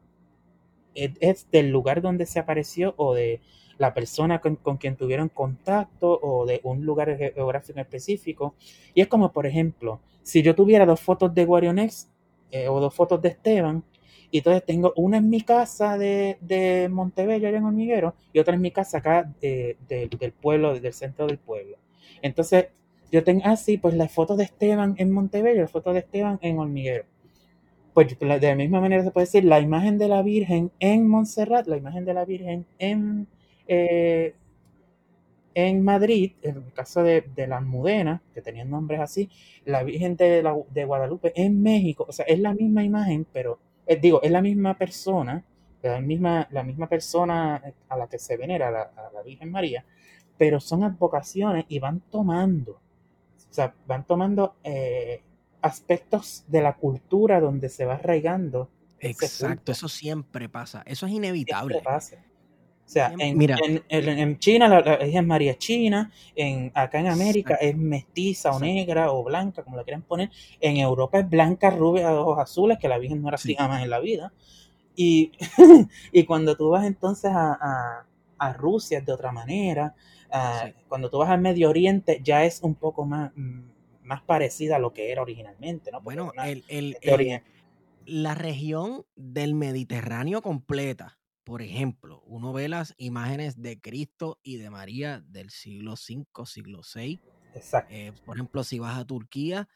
[0.93, 3.41] es del lugar donde se apareció o de
[3.78, 8.55] la persona con, quien tuvieron contacto o de un lugar geográfico específico.
[8.93, 12.09] Y es como, por ejemplo, si yo tuviera dos fotos de Guarionex
[12.51, 13.84] eh, o dos fotos de Esteban,
[14.32, 18.55] y entonces tengo una en mi casa de, de Montebello, allá en Hormiguero, y otra
[18.55, 21.78] en mi casa acá del pueblo, del centro del pueblo.
[22.21, 22.67] Entonces,
[23.11, 26.39] yo tengo así, ah, pues las fotos de Esteban en Montebello, las fotos de Esteban
[26.41, 27.05] en Hormiguero.
[27.93, 31.67] Pues de la misma manera se puede decir la imagen de la Virgen en Montserrat,
[31.67, 33.28] la imagen de la Virgen en
[33.68, 34.36] eh,
[35.55, 39.30] en Madrid, en el caso de, de la Almudena, que tenían nombres así,
[39.63, 43.95] la Virgen de, de Guadalupe en México, o sea, es la misma imagen, pero eh,
[43.95, 45.43] digo, es la misma persona,
[45.82, 49.86] la misma, la misma persona a la que se venera, a la, Virgen María,
[50.38, 55.22] pero son advocaciones y van tomando, o sea, van tomando eh,
[55.61, 58.70] aspectos de la cultura donde se va arraigando.
[58.99, 61.82] Exacto, eso siempre pasa, eso es inevitable.
[61.82, 62.18] Pasa.
[62.86, 63.42] O sea, en,
[63.90, 69.24] en, China la, es María China, en, acá en América es mestiza o negra o
[69.24, 70.30] blanca, como la quieran poner.
[70.62, 73.82] En Europa es blanca, rubia, de ojos azules, que la Virgen no era así jamás
[73.82, 74.32] en la vida.
[74.96, 75.32] Y,
[76.12, 78.06] y cuando tú vas entonces a,
[78.38, 79.96] a, Rusia es de otra manera.
[80.88, 83.62] Cuando tú vas al Medio Oriente ya es un poco más, mm,
[84.04, 85.92] más parecida a lo que era originalmente.
[85.92, 86.02] ¿no?
[86.02, 87.42] bueno, el, el,
[88.06, 94.70] la región del Mediterráneo completa por ejemplo, uno ve las imágenes de Cristo y de
[94.72, 97.24] María del siglo V, siglo VI.
[97.54, 97.93] Exacto.
[97.93, 99.70] Eh, por ejemplo, si vas a Turquía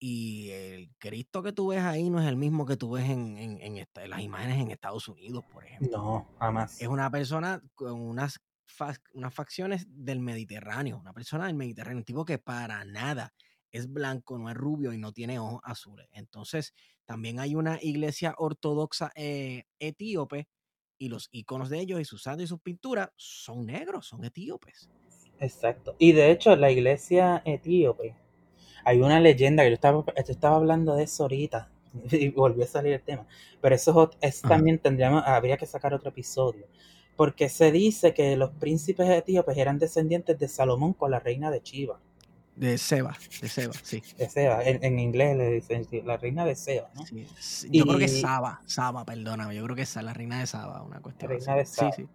[0.00, 3.38] y el Cristo que tú ves ahí no es el mismo que tú ves en,
[3.38, 5.98] en, en esta- en las imágenes en Estados Unidos, por ejemplo.
[5.98, 6.80] No, jamás.
[6.80, 12.04] Es una persona con unas, fac- unas facciones del Mediterráneo, una persona del Mediterráneo, un
[12.04, 13.32] tipo que para nada
[13.70, 16.08] es blanco, no es rubio y no tiene ojos azules.
[16.12, 16.74] Entonces,
[17.06, 20.48] también hay una iglesia ortodoxa eh, etíope
[21.02, 24.88] y los iconos de ellos y sus santos y sus pinturas son negros, son etíopes.
[25.40, 25.94] Exacto.
[25.98, 28.14] Y de hecho, la iglesia etíope,
[28.84, 31.70] hay una leyenda que yo estaba, yo estaba hablando de eso ahorita
[32.12, 33.26] y volvió a salir el tema.
[33.60, 34.56] Pero eso es ot- es Ajá.
[34.56, 36.66] también tendríamos, habría que sacar otro episodio.
[37.16, 41.62] Porque se dice que los príncipes etíopes eran descendientes de Salomón con la reina de
[41.62, 42.00] Chiva,
[42.54, 44.02] De Seba, de Seba, sí.
[44.18, 44.62] de Seba.
[44.62, 47.04] En, en inglés le dicen la reina de Seba, ¿no?
[47.06, 47.26] Sí,
[47.70, 50.82] Yo creo que es Saba, Saba, perdóname, yo creo que es la reina de Saba,
[50.82, 51.58] una cuestión reina así.
[51.58, 51.92] de Saba.
[51.92, 52.08] Sí, sí.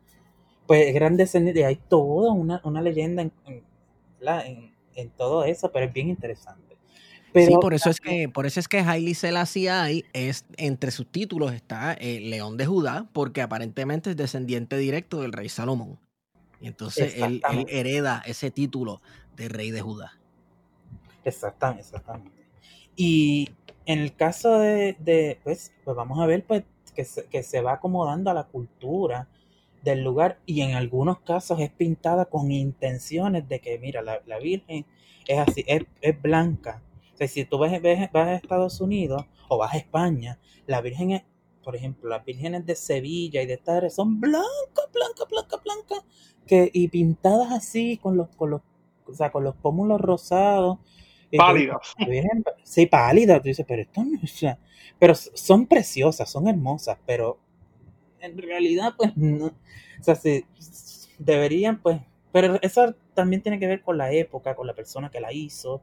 [0.67, 3.31] Pues eran descendientes, hay toda una, una leyenda en,
[4.95, 6.77] en, todo eso, pero es bien interesante.
[7.31, 10.91] Pero sí, por eso es que, por eso es que Haile Selassie I es, entre
[10.91, 15.99] sus títulos está eh, León de Judá, porque aparentemente es descendiente directo del rey Salomón.
[16.59, 19.01] Y entonces él, hereda ese título
[19.35, 20.16] de rey de Judá.
[21.27, 22.31] Exactamente, exactamente.
[22.95, 23.49] Y
[23.85, 26.63] en el caso de, de, pues, pues vamos a ver pues
[26.95, 29.27] que se, que se va acomodando a la cultura
[29.83, 34.39] del lugar y en algunos casos es pintada con intenciones de que, mira, la, la
[34.39, 34.85] Virgen
[35.27, 36.81] es así, es, es blanca.
[37.13, 40.81] O sea, si tú ves, ves- vas a Estados Unidos o vas a España, la
[40.81, 41.23] Virgen es,
[41.63, 46.05] por ejemplo, las vírgenes de Sevilla y de Tare son blancas, blancas, blancas, blancas,
[46.47, 48.61] que, y pintadas así con los, con los,
[49.07, 50.79] o sea, con los pómulos rosados.
[51.35, 51.95] Pálidas.
[52.63, 54.45] sí, pálida, tú dices, pero esto no es,
[54.99, 57.39] pero son preciosas, son hermosas, pero
[58.19, 60.45] en realidad, pues, no, o sea, sí,
[61.19, 61.99] deberían, pues,
[62.31, 65.81] pero eso también tiene que ver con la época, con la persona que la hizo,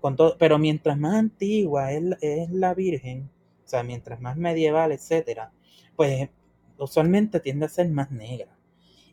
[0.00, 3.30] con todo, pero mientras más antigua es, es la Virgen,
[3.64, 5.52] o sea, mientras más medieval, etcétera,
[5.96, 6.28] pues
[6.78, 8.56] usualmente tiende a ser más negra.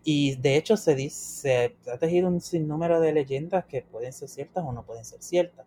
[0.09, 4.29] Y de hecho se dice, se ha tejido un sinnúmero de leyendas que pueden ser
[4.29, 5.65] ciertas o no pueden ser ciertas.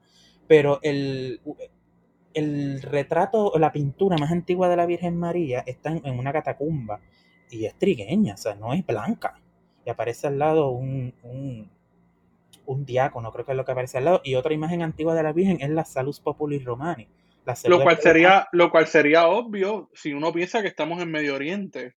[0.48, 1.42] Pero el,
[2.32, 7.00] el retrato, la pintura más antigua de la Virgen María está en, en una catacumba
[7.50, 9.38] y es trigueña, o sea, no es blanca.
[9.84, 11.70] Y aparece al lado un, un,
[12.64, 14.20] un diácono, creo que es lo que aparece al lado.
[14.24, 17.08] Y otra imagen antigua de la Virgen es la Salus Populi Romani.
[17.46, 21.34] La Lo cual sería, lo cual sería obvio si uno piensa que estamos en Medio
[21.34, 21.94] Oriente.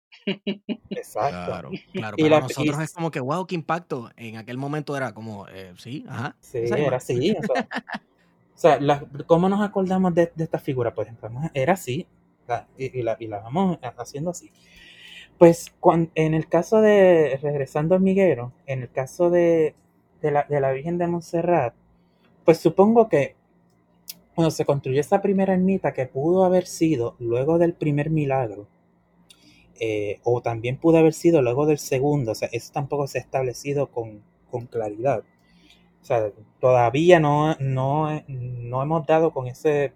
[0.89, 1.46] Exacto.
[1.46, 2.16] Claro, claro.
[2.18, 4.10] Y Para la- nosotros y- es como que, wow, qué impacto.
[4.16, 6.36] En aquel momento era como, eh, sí, ajá.
[6.39, 7.36] Sí, era así.
[7.38, 7.68] O sea,
[8.56, 10.94] o sea, la- ¿cómo nos acordamos de, de esta figura?
[10.94, 12.08] Por ejemplo, vamos a- era así.
[12.78, 14.52] Y, y la, y la vamos haciendo así.
[15.38, 19.76] Pues cuan- en el caso de, regresando al Miguero, en el caso de,
[20.22, 21.74] de la, de la Virgen de Montserrat,
[22.46, 23.36] pues supongo que
[24.36, 28.68] cuando se construyó esa primera ermita que pudo haber sido luego del primer milagro,
[29.80, 33.22] eh, o también pudo haber sido luego del segundo, o sea, eso tampoco se ha
[33.22, 35.24] establecido con, con claridad.
[36.02, 39.94] O sea, todavía no, no, no hemos dado con ese.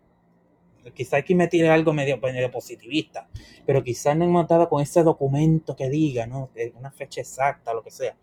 [0.93, 3.27] Quizá aquí me tire algo medio, medio positivista,
[3.65, 6.49] pero quizá no hemos dado con ese documento que diga, ¿no?
[6.55, 8.15] Que Una fecha exacta, lo que sea.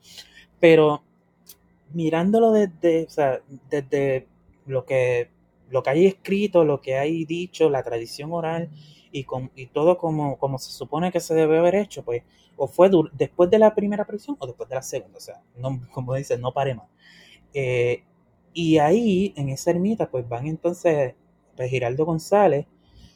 [0.58, 1.02] Pero
[1.92, 4.26] mirándolo desde, o sea, desde
[4.66, 5.30] lo que,
[5.70, 8.70] lo que hay escrito, lo que hay dicho, la tradición oral
[9.12, 12.22] y, con, y todo como, como se supone que se debe haber hecho, pues,
[12.56, 15.18] o fue después de la primera aparición o después de la segunda.
[15.18, 16.86] O sea, no, como dicen, no pare más.
[17.52, 18.02] Eh,
[18.52, 21.14] y ahí, en esa ermita, pues van entonces,
[21.56, 22.66] pues Giraldo González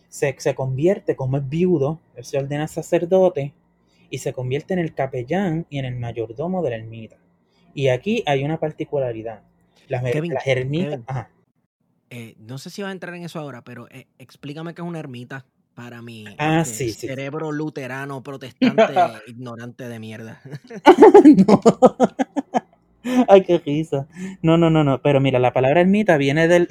[0.09, 3.55] se, se convierte, como es viudo, él se ordena sacerdote
[4.11, 7.17] y se convierte en el capellán y en el mayordomo de la ermita.
[7.75, 9.43] Y aquí hay una particularidad.
[9.87, 11.05] Las, Kevin, las ermitas, Kevin.
[11.07, 11.31] ajá,
[12.11, 14.89] Eh, no sé si vas a entrar en eso ahora, pero eh, explícame qué es
[14.89, 15.45] una ermita
[15.75, 17.07] para mi Ah, este, sí, sí.
[17.07, 18.95] cerebro luterano, protestante,
[19.27, 20.41] ignorante de mierda.
[21.47, 21.61] no.
[23.29, 24.07] Ay, qué risa.
[24.43, 25.01] No, no, no, no.
[25.03, 26.69] Pero mira, la palabra ermita viene del.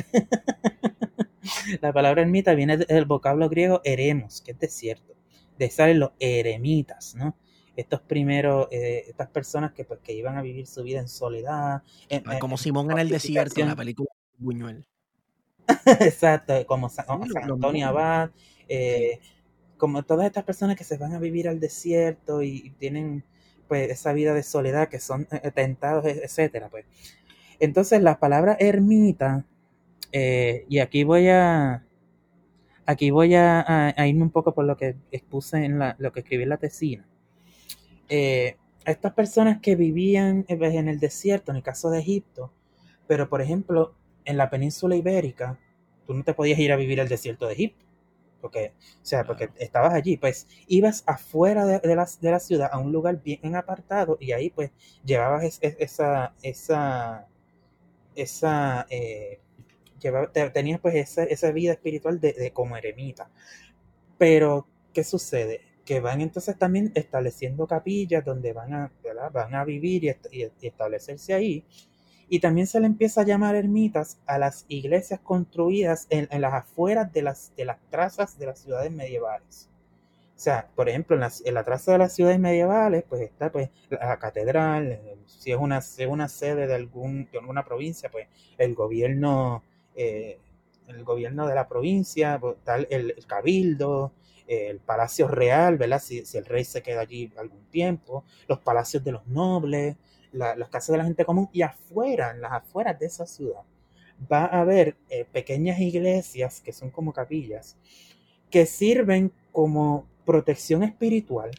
[1.82, 5.16] la palabra ermita viene del vocablo griego eremos, que es desierto.
[5.58, 7.36] De salen los eremitas, ¿no?
[7.76, 11.82] Estos primeros, eh, estas personas que, pues, que iban a vivir su vida en soledad.
[12.10, 14.86] en- Como en Simón en el desierto, en la película Buñuel.
[16.02, 17.88] Exacto, como San, Sí, San lo Antonio.
[17.88, 18.32] Abad,
[18.68, 19.20] eh,
[19.78, 23.24] como todas estas personas que se van a vivir al desierto y, y tienen
[23.68, 26.86] pues esa vida de soledad que son eh, tentados, e- etcétera, pues.
[27.60, 29.46] Entonces la palabra ermita,
[30.14, 31.86] eh, y aquí voy a
[32.88, 36.12] aquí voy a, a- a irme un poco por lo que expuse en la, lo
[36.12, 37.06] que escribí en la tesina.
[38.10, 42.52] Eh, estas personas que vivían eh, pues, en el desierto, en el caso de Egipto,
[43.08, 43.94] pero por ejemplo,
[44.28, 45.60] en la península ibérica,
[46.06, 47.86] tú no te podías ir a vivir al desierto de Egipto.
[48.42, 52.70] Porque, o sea, porque estabas allí, pues ibas afuera de, de, la, de la ciudad
[52.72, 54.72] a un lugar bien apartado y ahí pues
[55.04, 57.28] llevabas es, es, esa, esa,
[58.16, 59.40] esa, eh,
[60.02, 63.30] llevaba, tenías pues esa, esa vida espiritual de, de, como eremita.
[64.18, 65.62] Pero, ¿qué sucede?
[65.86, 69.32] Que van entonces también estableciendo capillas donde van a, ¿verdad?
[69.32, 71.66] Van a vivir y establecerse ahí.
[72.30, 76.54] Y también se le empieza a llamar ermitas a las iglesias construidas en, en las
[76.54, 79.70] afueras de las, de las trazas de las ciudades medievales.
[80.38, 83.52] O sea, por ejemplo, en la, en la traza de las ciudades medievales, pues está
[83.52, 88.12] pues la catedral, si es una, si es una sede de, algún, de alguna provincia,
[88.12, 88.28] pues
[88.60, 89.64] el gobierno,
[89.96, 90.40] eh,
[90.88, 94.14] el gobierno de la provincia, pues, tal, el, cabildo,
[94.46, 96.00] el palacio real, ¿verdad?
[96.00, 99.96] Si, el rey se queda allí algún tiempo, los palacios de los nobles,
[100.32, 103.62] la, las casas de la gente común y afuera, en las afueras de esa ciudad,
[104.32, 107.78] va a haber eh, pequeñas iglesias que son como capillas
[108.50, 111.52] que sirven como protección espiritual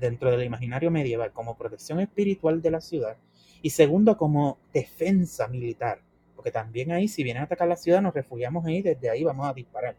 [0.00, 3.16] dentro del imaginario medieval, como protección espiritual de la ciudad
[3.60, 6.00] y segundo como defensa militar,
[6.34, 9.46] porque también ahí si vienen a atacar la ciudad nos refugiamos ahí, desde ahí vamos
[9.46, 9.96] a disparar.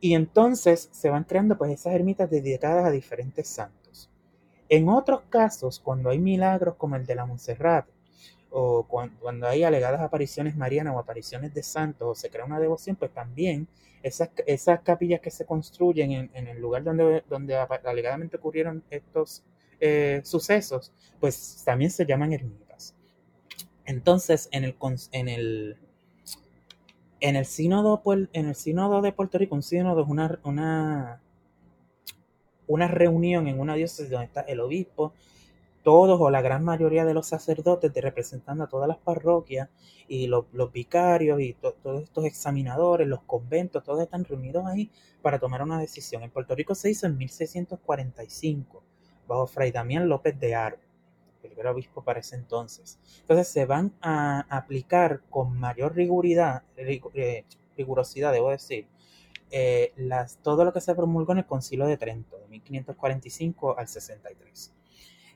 [0.00, 3.77] Y entonces se van creando pues esas ermitas dedicadas a diferentes santos.
[4.68, 7.86] En otros casos, cuando hay milagros como el de la Montserrat,
[8.50, 12.96] o cuando, hay alegadas apariciones marianas o apariciones de santos, o se crea una devoción,
[12.96, 13.68] pues también
[14.02, 14.30] esas,
[14.82, 19.42] capillas que se construyen en, el lugar donde, donde alegadamente ocurrieron estos
[19.80, 22.94] eh, sucesos, pues también se llaman ermitas.
[23.84, 24.76] Entonces, en el,
[25.12, 25.76] en el,
[27.20, 28.02] en el, sínodo,
[28.32, 31.20] en el sínodo de Puerto Rico, un sínodo es una, una,
[32.68, 35.12] una reunión en una diócesis donde está el obispo,
[35.82, 39.70] todos o la gran mayoría de los sacerdotes representando a todas las parroquias
[40.06, 44.90] y los, vicarios y to, todos estos examinadores, los conventos, todos están reunidos ahí
[45.22, 46.22] para tomar una decisión.
[46.22, 48.82] En Puerto Rico se hizo en 1645
[49.26, 50.78] bajo Fray Damián López de Aro,
[51.42, 52.98] el era obispo para ese entonces.
[53.20, 57.44] Entonces se van a aplicar con mayor riguridad, eh,
[57.76, 58.86] rigurosidad, debo decir,
[59.50, 63.88] eh, las, todo lo que se promulgó en el Concilio de Trento, de 1545 al
[63.88, 64.74] 63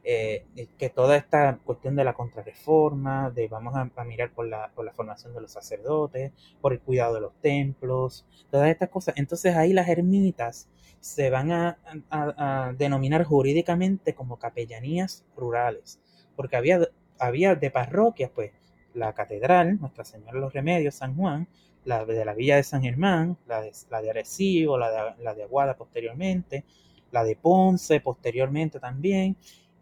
[0.05, 0.47] eh,
[0.79, 4.93] que toda esta cuestión de la contrarreforma, de vamos a, mirar por la, por la,
[4.93, 9.15] formación de los sacerdotes, por el cuidado de los templos, todas estas cosas.
[9.17, 11.79] Entonces ahí las ermitas se van a,
[12.11, 16.01] a, a denominar jurídicamente como capellanías rurales,
[16.35, 16.81] porque había,
[17.19, 18.51] había de parroquias, pues,
[18.95, 21.49] la catedral, Nuestra Señora de los Remedios, San Juan,
[21.85, 25.43] la de la Villa de San Germán, la de, la Arecibo, la de, la de
[25.43, 26.65] Aguada posteriormente,
[27.11, 29.37] la de Ponce posteriormente también,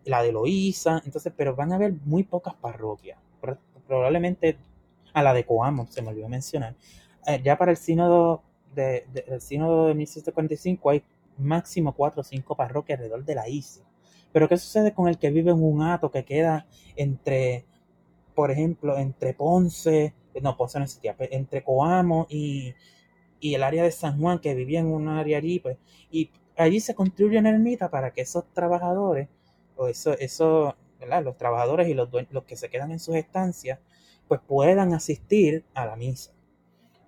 [0.05, 3.19] la de Loíza, entonces, pero van a haber muy pocas parroquias.
[3.87, 4.57] Probablemente
[5.13, 6.75] a la de Coamo, se me olvidó mencionar.
[7.27, 8.43] Eh, ya para el sínodo
[8.75, 11.03] de, de, de 1645 hay
[11.39, 13.85] máximo cuatro o cinco parroquias alrededor de la isla.
[14.33, 17.65] Pero ¿qué sucede con el que vive en un hato que queda entre,
[18.35, 22.75] por ejemplo, entre Ponce, no, Ponce no existía, entre Coamo y,
[23.41, 25.79] y el área de San Juan, que vivía en un área allí, pues,
[26.11, 29.29] y allí se construye una ermita para que esos trabajadores
[29.77, 31.25] o eso, eso ¿verdad?
[31.25, 33.79] los trabajadores y los, los que se quedan en sus estancias,
[34.29, 36.33] pues puedan asistir a la misa.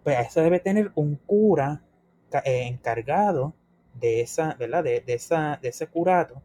[0.02, 1.82] Pues eso debe tener un cura
[2.44, 3.54] eh, encargado
[3.94, 4.82] de esa, ¿verdad?
[4.82, 6.42] De, de, esa, de ese curato,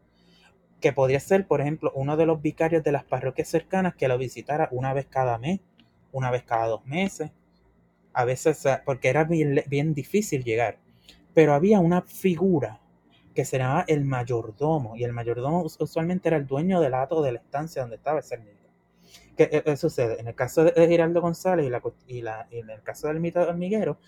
[0.80, 4.18] que podría ser, por ejemplo, uno de los vicarios de las parroquias cercanas que lo
[4.18, 5.60] visitara una vez cada mes,
[6.12, 7.30] una vez cada dos meses,
[8.12, 10.78] a veces, porque era bien, bien difícil llegar,
[11.34, 12.80] pero había una figura
[13.34, 17.32] que se llamaba el mayordomo, y el mayordomo usualmente era el dueño del hato de
[17.32, 18.58] la estancia donde estaba ese ermita.
[19.36, 20.20] ¿Qué, qué sucede?
[20.20, 23.22] En el caso de Giraldo González y, la, y, la, y en el caso del
[23.22, 23.98] de Hormiguero,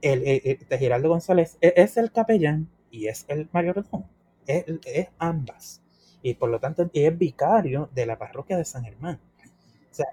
[0.00, 4.08] el, el, de Giraldo González es el capellán y es el mayordomo,
[4.46, 5.82] es, es ambas.
[6.22, 9.20] Y por lo tanto es vicario de la parroquia de San Germán.
[9.90, 10.06] O sea,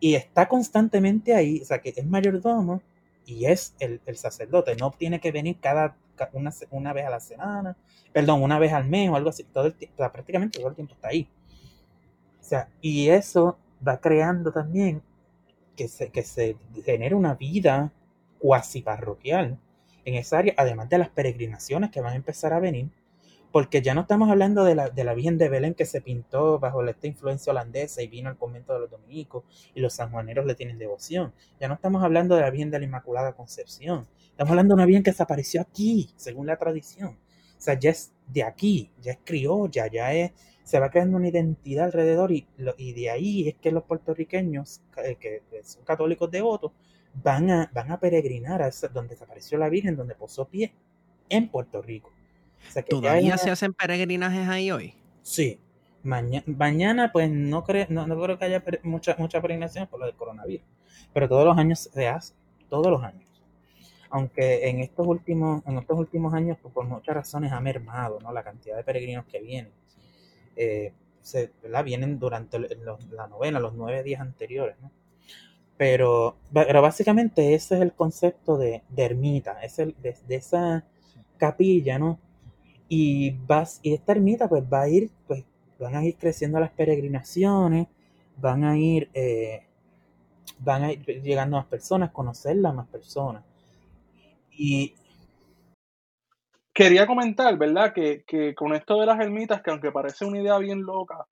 [0.00, 2.82] y está constantemente ahí, o sea, que es mayordomo
[3.26, 5.96] y es el, el sacerdote, no tiene que venir cada
[6.32, 7.76] una, una, vez a la semana,
[8.12, 10.94] perdón, una vez al mes o algo así, todo el tiempo, prácticamente todo el tiempo
[10.94, 11.28] está ahí.
[12.40, 15.02] O sea, y eso va creando también
[15.76, 17.92] que se, que se genere una vida
[18.38, 19.58] cuasi parroquial
[20.04, 22.90] en esa área, además de las peregrinaciones que van a empezar a venir,
[23.52, 26.58] porque ya no estamos hablando de la, de la Virgen de Belén que se pintó
[26.58, 29.44] bajo esta influencia holandesa y vino al convento de los dominicos
[29.74, 31.32] y los sanjuaneros le tienen devoción.
[31.58, 34.06] Ya no estamos hablando de la Virgen de la Inmaculada Concepción.
[34.30, 37.10] Estamos hablando de una Virgen que desapareció aquí, según la tradición.
[37.10, 40.32] O sea, ya es de aquí, ya es criolla, ya es,
[40.62, 44.80] se va creando una identidad alrededor y, lo, y de ahí es que los puertorriqueños,
[44.94, 46.72] que, que son católicos devotos,
[47.14, 50.72] van a, van a peregrinar a donde desapareció la Virgen, donde posó pie,
[51.28, 52.12] en Puerto Rico.
[52.68, 54.94] O sea ¿Todavía se hacen peregrinajes ahí hoy?
[55.22, 55.58] Sí.
[56.02, 60.06] Mañana, mañana pues no, cre- no, no creo que haya mucha, mucha peregrinación por lo
[60.06, 60.64] del coronavirus.
[61.12, 62.34] Pero todos los años se hace.
[62.68, 63.28] Todos los años.
[64.10, 68.32] Aunque en estos últimos, en estos últimos años, pues, por muchas razones ha mermado ¿no?
[68.32, 69.72] la cantidad de peregrinos que vienen.
[70.56, 70.92] Eh,
[71.22, 71.84] se, ¿verdad?
[71.84, 74.76] Vienen durante los- la novena, los nueve días anteriores.
[74.80, 74.90] ¿no?
[75.76, 80.84] Pero, pero básicamente ese es el concepto de, de ermita, es el, de, de esa
[81.38, 82.18] capilla, ¿no?
[82.90, 85.44] Y vas, y esta ermita pues va a ir, pues
[85.78, 87.88] van a ir creciendo las peregrinaciones,
[88.36, 89.62] van a ir, eh,
[90.60, 93.44] van a ir llegando más personas, conocerlas más personas.
[94.52, 94.94] Y
[96.72, 97.92] Quería comentar, ¿verdad?
[97.92, 101.26] Que, que con esto de las ermitas, que aunque parece una idea bien loca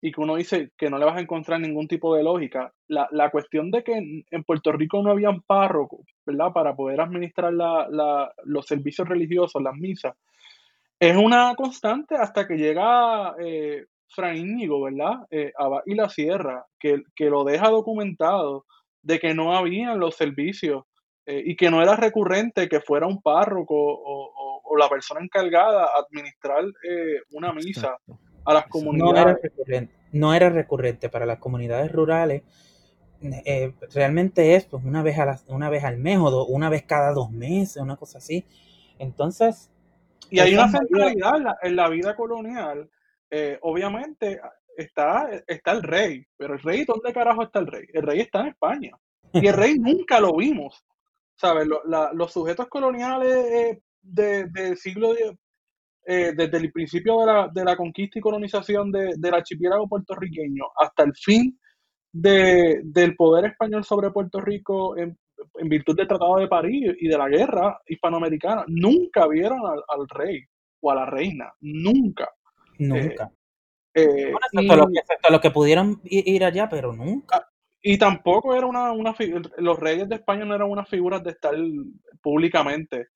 [0.00, 3.08] y que uno dice que no le vas a encontrar ningún tipo de lógica, la,
[3.10, 6.52] la cuestión de que en, en Puerto Rico no habían párrocos, ¿verdad?
[6.52, 10.14] Para poder administrar la, la- los servicios religiosos, las misas,
[10.98, 15.26] es una constante hasta que llega eh, Fray Íñigo, ¿verdad?
[15.30, 18.64] Eh, Abad y la Sierra, que, que lo deja documentado
[19.02, 20.84] de que no habían los servicios
[21.26, 25.20] eh, y que no era recurrente que fuera un párroco o, o- o la persona
[25.22, 27.98] encargada a administrar eh, una misa
[28.46, 29.42] a las Eso no era comunidades.
[29.42, 32.42] recurrente, no era recurrente para las comunidades rurales.
[33.46, 36.68] eh, realmente es pues una vez a la- una vez al mes o do- una
[36.68, 38.44] vez cada dos meses, una cosa así.
[38.98, 39.70] Entonces,
[40.34, 42.90] Y hay una centralidad en la, en la vida colonial.
[43.30, 44.40] eh, obviamente
[44.76, 47.86] está, está el rey, pero el rey, ¿dónde carajo está el rey?
[47.92, 48.90] El rey está en España.
[49.32, 50.84] Y el rey nunca lo vimos.
[51.36, 51.66] ¿Sabes?
[51.66, 55.32] Lo- la- los sujetos coloniales eh, de- del siglo X,
[56.06, 60.64] eh, desde el principio de la, de la conquista y colonización de- del archipiélago puertorriqueño
[60.76, 61.58] hasta el fin
[62.12, 65.18] de- del poder español sobre Puerto Rico en,
[65.58, 70.08] en virtud del Tratado de París y de la guerra hispanoamericana, nunca vieron al, al
[70.08, 70.42] rey
[70.80, 72.28] o a la reina, nunca.
[72.78, 73.30] nunca.
[73.94, 77.48] Eh, Bueno, y, excepto, los que, excepto los que pudieron ir allá, pero nunca.
[77.80, 79.14] y tampoco era una, una
[79.58, 81.54] los reyes de España no eran unas figuras de estar
[82.20, 83.08] públicamente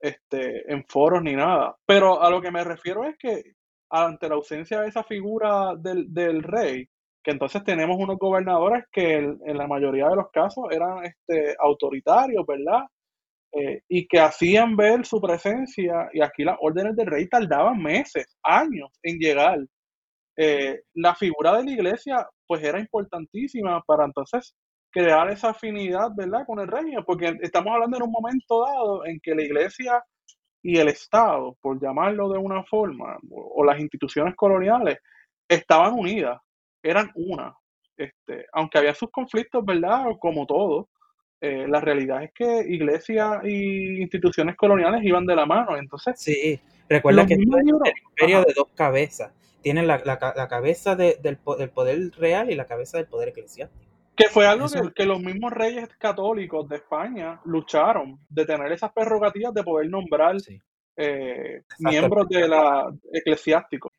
[0.00, 1.76] este, en foros ni nada.
[1.86, 3.54] Pero a lo que me refiero es que
[3.90, 6.88] ante la ausencia de esa figura del, del rey,
[7.22, 12.44] que entonces tenemos unos gobernadores que en la mayoría de los casos eran este, autoritarios,
[12.46, 12.82] ¿verdad?
[13.52, 18.36] Eh, y que hacían ver su presencia, y aquí las órdenes del rey tardaban meses,
[18.42, 19.58] años en llegar.
[20.36, 24.54] Eh, la figura de la iglesia, pues era importantísima para entonces
[24.90, 29.20] crear esa afinidad, ¿verdad?, con el rey, porque estamos hablando en un momento dado en
[29.22, 30.02] que la iglesia
[30.62, 34.98] y el Estado, por llamarlo de una forma, o las instituciones coloniales,
[35.48, 36.40] estaban unidas,
[36.82, 37.54] eran una.
[37.96, 40.06] Este, aunque había sus conflictos, ¿verdad?
[40.20, 40.88] Como todo,
[41.40, 45.76] eh, la realidad es que iglesia y instituciones coloniales iban de la mano.
[45.76, 49.32] Entonces, Sí, recuerda que libros, el imperio ajá, de dos cabezas.
[49.62, 53.06] Tienen la, la la cabeza de- del, po- del poder real y la cabeza del
[53.06, 53.92] poder eclesiástico.
[54.16, 58.70] que fue algo Eso, que, que los mismos reyes católicos de España lucharon, de tener
[58.72, 60.60] esas prerrogativas de poder nombrar sí.
[60.96, 63.92] eh, miembros de la eclesiásticos.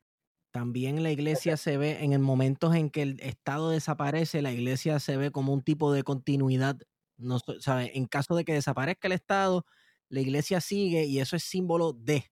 [0.54, 5.00] También la iglesia se ve en el momentos en que el Estado desaparece, la iglesia
[5.00, 6.76] se ve como un tipo de continuidad.
[7.16, 7.90] No, ¿sabe?
[7.98, 9.66] En caso de que desaparezca el Estado,
[10.08, 12.30] la iglesia sigue y eso es símbolo de,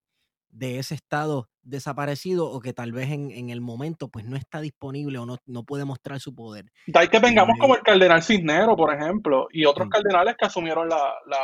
[0.51, 4.61] de ese Estado desaparecido o que tal vez en, en el momento pues no está
[4.61, 6.66] disponible o no, no puede mostrar su poder.
[6.86, 10.36] De ahí que vengamos como ahí, el cardenal Cisnero, por ejemplo, y otros sí, cardenales
[10.39, 11.39] que asumieron la, la,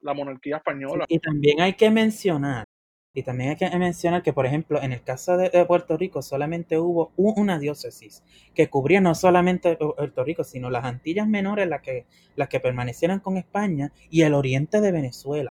[0.00, 0.56] la monarquía
[0.90, 1.04] Sí, española.
[1.08, 2.64] y también hay que mencionar,
[3.14, 6.22] y también hay que mencionar que, por ejemplo, en el caso de, de Puerto Rico
[6.22, 8.22] solamente hubo una diócesis
[8.54, 12.06] que cubría no solamente Pu- Puerto Rico, sino las Antillas Menores, las que,
[12.36, 15.48] las que permanecieran con España, y el oriente de Venezuela.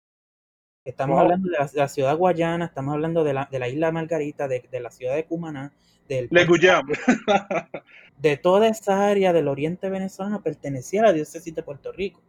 [0.84, 1.22] Estamos Wow.
[1.24, 4.48] hablando de la, de la ciudad guayana, estamos hablando de la, de la isla Margarita,
[4.48, 5.72] de, de la ciudad de Cumaná,
[6.08, 6.44] del Le
[8.18, 12.22] de toda esa área del oriente venezolano pertenecía a la diócesis de Puerto Rico.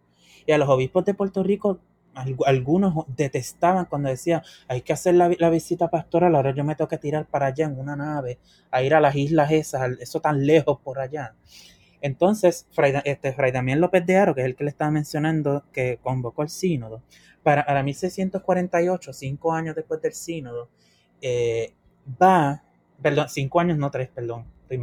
[0.45, 1.79] Y a los obispos de Puerto Rico,
[2.45, 6.87] algunos detestaban cuando decían, hay que hacer la, la visita pastoral, ahora yo me tengo
[6.87, 8.39] que tirar para allá en una nave,
[8.71, 11.35] a ir a las islas esas, eso tan lejos por allá.
[12.01, 15.63] Entonces, Fray, este, Fray Damián López de Aro, que es el que le estaba mencionando,
[15.71, 17.01] que convocó el sínodo,
[17.41, 20.69] para, para 1648, cinco años después del sínodo,
[21.21, 21.73] eh,
[22.21, 22.63] va,
[23.01, 24.79] perdón, cinco años, no tres, perdón, estoy.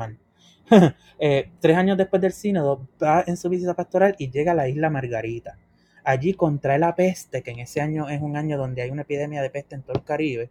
[1.25, 4.69] Eh, tres años después del sínodo, va en su visita pastoral y llega a la
[4.69, 5.57] isla Margarita.
[6.05, 9.43] Allí contrae la peste, que en ese año es un año donde hay una epidemia
[9.43, 10.51] de peste en todo el Caribe,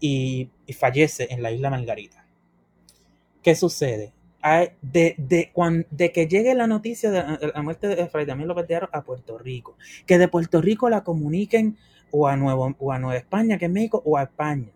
[0.00, 2.24] y, y fallece en la isla Margarita.
[3.42, 4.12] ¿Qué sucede?
[4.80, 5.52] de, de,
[5.90, 9.38] de que llegue la noticia de la muerte de Fray Damián López de a Puerto
[9.38, 11.76] Rico, que de Puerto Rico la comuniquen
[12.10, 14.70] o a, Nuevo, o a Nueva España, que es México, o a España.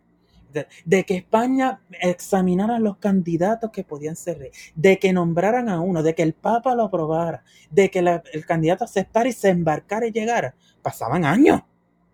[0.85, 6.15] De, que España examinara los candidatos que podían ser de que nombraran a uno, de
[6.15, 10.55] que el Papa lo aprobara, de que el candidato aceptara y se embarcara y llegara.
[10.83, 11.63] Pasaban años,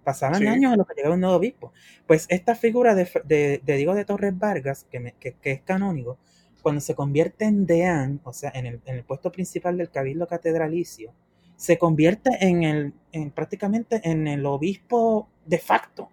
[0.05, 1.73] pasaban años en lo que llegaba un nuevo obispo.
[2.06, 6.19] Pues esta figura de, de, Diego de Torres Vargas, que, que, que es canónigo,
[6.62, 10.27] cuando se convierte en deán, o sea, en el, en el puesto principal del cabildo
[10.27, 11.12] catedralicio,
[11.56, 16.09] se convierte en el, en, prácticamente en el obispo de facto,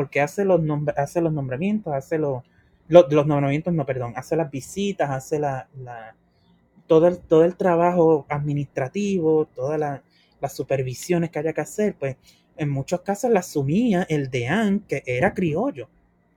[0.00, 0.62] porque hace los,
[0.96, 2.42] hace los nombramientos, hace los,
[2.88, 6.16] los, nombramientos, no, perdón, hace las visitas, hace la, la
[6.86, 12.16] todo, el, todo el trabajo administrativo, todas las supervisiones que haya que hacer, pues
[12.56, 15.90] en muchos casos la asumía el deán, que era criollo.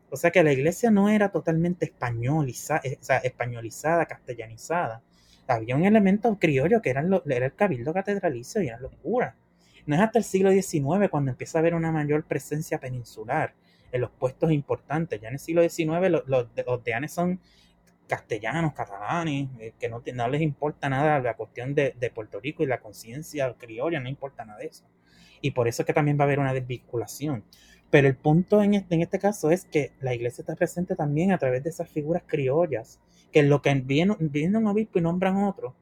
[0.10, 5.02] O sea que la iglesia no era totalmente españolizada, eh, o sea, españolizada, castellanizada.
[5.48, 9.36] Había un elemento criollo que eran era el cabildo catedralicio y eran los curas.
[9.86, 13.54] No es hasta el siglo XIX cuando empieza a haber una mayor presencia peninsular
[13.92, 15.22] en los puestos importantes.
[15.22, 17.40] Ya en el siglo XIX los, los, deanes son
[18.08, 22.80] castellanos, catalanes, eh, que no, les importa nada la cuestión de, Puerto Rico y la
[22.80, 24.86] conciencia criolla, no importa nada de eso.
[25.42, 27.44] Y por eso es que también va a haber una desvinculación.
[27.90, 31.32] Pero el punto en este, en este caso es que la iglesia está presente también
[31.32, 33.00] a través de esas figuras criollas,
[33.32, 35.76] que lo que viene, viene un obispo y nombran otro,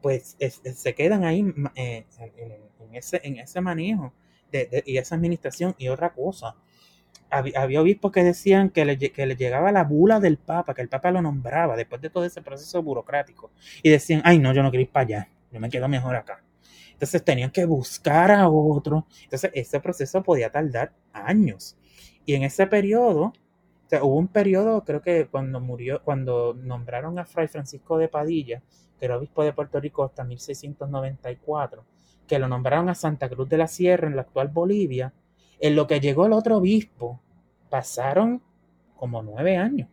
[0.00, 1.44] pues se quedan ahí
[1.74, 2.04] eh,
[2.80, 4.12] en, ese, en ese manejo
[4.50, 6.56] de, y esa administración y otra cosa.
[7.30, 10.88] Había, obispos que decían que le, que le, llegaba la bula del Papa, que el
[10.88, 13.52] Papa lo nombraba después de todo ese proceso burocrático.
[13.82, 16.42] Y decían, ay no, yo no quiero ir para allá, yo me quedo mejor acá.
[16.92, 19.06] Entonces tenían que buscar a otro.
[19.22, 21.76] Entonces ese proceso podía tardar años.
[22.26, 27.18] Y en ese periodo, o sea, hubo un periodo, creo que cuando murió, cuando nombraron
[27.18, 28.62] a Fray Francisco de Padilla,
[29.00, 31.84] que era obispo de Puerto Rico hasta 1694,
[32.28, 35.12] que lo nombraron a Santa Cruz de la Sierra en la actual Bolivia,
[35.58, 37.20] en lo que llegó el otro obispo,
[37.70, 38.42] pasaron
[38.94, 39.88] como nueve años.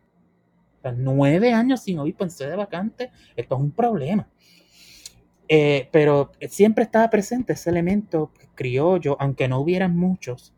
[0.84, 4.28] O nueve años sin obispo en sede vacante, esto es un problema.
[5.50, 10.54] Eh, pero siempre estaba presente ese elemento criollo, aunque no hubieran muchos,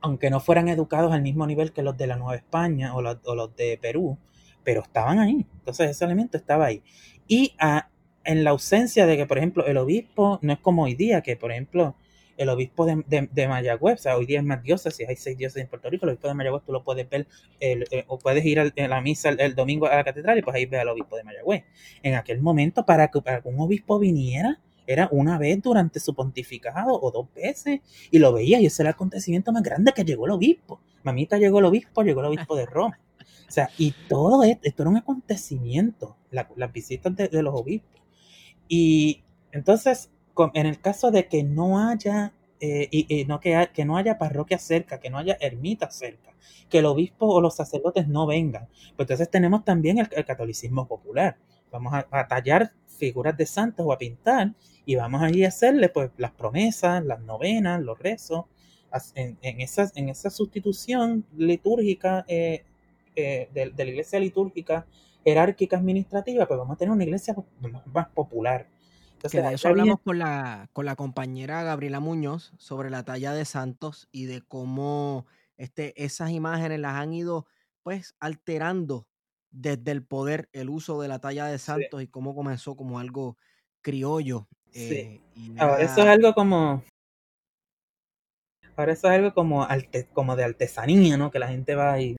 [0.00, 3.56] aunque no fueran educados al mismo nivel que los de la Nueva España o, los,
[3.56, 4.18] de Perú,
[4.64, 5.46] pero estaban ahí.
[5.58, 6.82] Entonces ese elemento estaba ahí.
[7.30, 7.88] Y ah,
[8.24, 11.36] en la ausencia de que, por ejemplo, el obispo no es como hoy día, que,
[11.36, 11.94] por ejemplo,
[12.36, 15.62] el obispo de, de, Mayagüez, o sea, hoy día es más si hay seis dioses
[15.62, 17.28] en Puerto Rico, el obispo de Mayagüez tú lo puedes ver,
[17.60, 20.66] eh, o puedes ir a la misa el, domingo a la catedral y pues ahí
[20.66, 21.62] ves al obispo de Mayagüez.
[22.02, 24.58] En aquel momento, para que, para un obispo viniera,
[24.88, 27.78] era una vez durante su pontificado o dos veces,
[28.10, 30.80] y lo veía, y ese era el acontecimiento más grande que llegó el obispo.
[31.04, 32.98] Mamita llegó el obispo, llegó el obispo de Roma.
[33.50, 38.00] O sea, y todo esto, esto era un acontecimiento, las visitas de, los obispos.
[38.68, 40.08] Y entonces,
[40.54, 44.56] en el caso de que no haya eh, y, no que, que, no haya parroquia
[44.60, 46.32] cerca, que no haya ermita cerca,
[46.68, 48.68] que el obispo o los sacerdotes no vengan.
[48.94, 51.36] Pues entonces tenemos también el, catolicismo popular.
[51.72, 54.54] Vamos a, tallar figuras de santos o a pintar
[54.86, 58.44] y vamos allí a hacerle pues las promesas, las novenas, los rezos.
[59.16, 62.64] En, en, esa, en esa sustitución litúrgica eh,
[63.20, 64.86] eh, de, de, la iglesia litúrgica
[65.24, 67.34] jerárquica administrativa, pues vamos a tener una iglesia
[67.86, 68.66] más popular
[69.28, 73.44] que de eso hablamos con la, con la compañera Gabriela Muñoz sobre la talla de
[73.44, 75.26] santos y de cómo
[75.56, 77.46] este, esas imágenes las han ido
[77.82, 79.06] pues alterando
[79.50, 83.36] desde el poder el uso de la talla de santos y cómo comenzó como algo
[83.82, 84.48] criollo.
[84.72, 85.20] Eh,
[85.58, 86.84] ahora eso es algo como
[88.76, 89.66] ahora eso es algo como,
[90.12, 91.30] como de artesanía, ¿no?
[91.30, 92.16] Que la gente va y...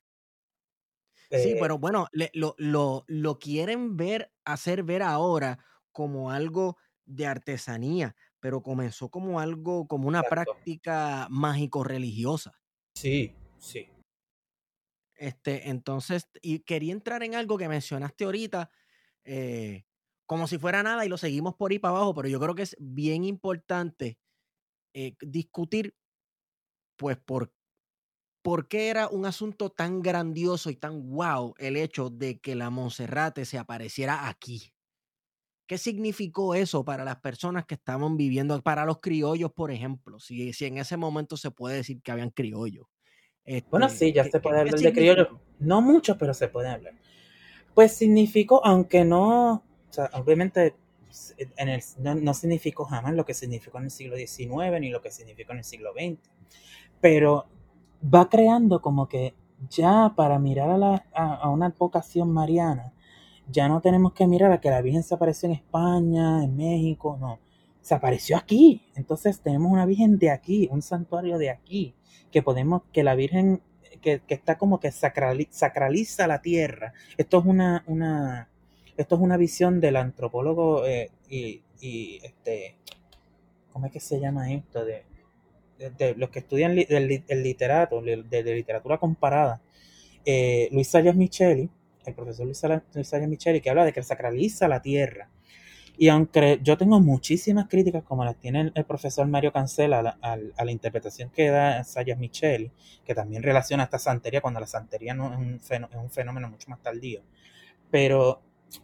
[1.34, 5.60] Sí, eh pero bueno, lo, lo, lo quieren ver, hacer ver ahora
[5.92, 12.62] como algo de artesanía, pero comenzó como algo, como una práctica mágico-religiosa.
[12.96, 13.90] Sí, sí.
[15.16, 18.72] Este, entonces, y quería entrar en algo que mencionaste ahorita,
[19.24, 19.86] eh,
[20.26, 22.64] como si fuera nada, y lo seguimos por ahí para abajo, pero yo creo que
[22.64, 24.20] es bien importante
[24.94, 25.96] eh, discutir,
[26.98, 27.54] pues, por,
[28.42, 32.70] por qué era un asunto tan grandioso y tan wow el hecho de que la
[32.70, 34.74] Monserrate se apareciera aquí.
[35.68, 40.20] ¿Qué significó eso para las personas que estaban viviendo, para los criollos, por ejemplo?
[40.20, 42.88] Si, si en ese momento se puede decir que habían criollos.
[43.70, 45.28] bueno, este, sí, ya se puede hablar de criollos.
[45.60, 46.94] No mucho, pero se puede hablar.
[47.74, 49.64] Pues significó, aunque no, o
[49.94, 50.76] sea, obviamente
[51.58, 55.12] en el, no, significó jamás lo que significó en el siglo XIX ni lo que
[55.12, 56.20] significó en el siglo XX,
[57.00, 57.48] pero
[58.02, 59.36] va creando como que
[59.70, 62.94] ya para mirar a, la, a, una vocación mariana,
[63.48, 67.18] ya no tenemos que mirar a que la Virgen se apareció en España, en México,
[67.20, 67.40] no,
[67.82, 68.84] se apareció aquí.
[68.96, 71.96] Entonces tenemos una Virgen de aquí, un santuario de aquí,
[72.32, 73.62] que podemos, que la Virgen,
[74.02, 76.94] que, está como que sacraliza la tierra.
[77.18, 78.50] Esto es una, una,
[78.98, 82.78] esto es una visión del antropólogo eh, y, y, este,
[83.74, 84.86] ¿cómo es que se llama esto?
[84.86, 85.04] De,
[85.90, 87.08] de, los que estudian el,
[87.44, 89.62] literato, de, literatura comparada,
[90.26, 91.70] eh, Luis Sayas Micheli,
[92.06, 95.30] el profesor Luis, Sayas Micheli, que habla de que sacraliza la tierra.
[95.98, 100.72] Y aunque yo tengo muchísimas críticas, como las tiene el, profesor Mario Cancela a la,
[100.72, 102.72] interpretación que da Sayas Micheli,
[103.06, 106.50] que también relaciona esta santería cuando la santería no es un, fenómeno, es un fenómeno
[106.50, 107.22] mucho más tardío.
[107.92, 108.42] Pero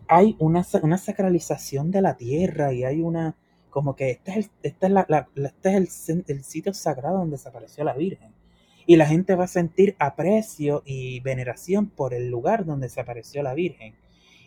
[0.08, 3.36] hay una, una sacralización de la tierra y hay una,
[3.78, 7.84] como que este es, el, este es, la, este es el, sitio sagrado donde desapareció
[7.84, 8.34] la Virgen.
[8.88, 13.54] Y la gente va a sentir aprecio y veneración por el lugar donde desapareció la
[13.54, 13.94] Virgen.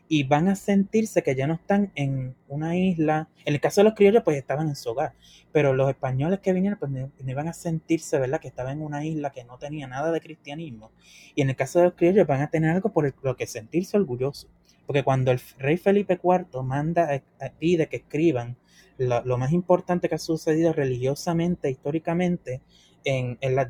[0.09, 3.29] Y van a sentirse que ya no están en una isla.
[3.45, 5.13] En el caso de los criollos, pues estaban en su hogar.
[5.53, 8.41] Pero los españoles que vinieron, pues no iban a sentirse, ¿verdad?
[8.41, 10.91] Que estaban en una isla que no tenía nada de cristianismo.
[11.37, 13.97] Y en el caso de los criollos, van a tener algo por lo que sentirse
[13.97, 14.51] orgullosos.
[14.87, 17.23] Porque cuando el rey Felipe IV manda,
[17.61, 18.57] pide que escriban
[19.01, 22.61] lo, más importante que ha sucedido religiosamente, históricamente,
[23.05, 23.69] en, las,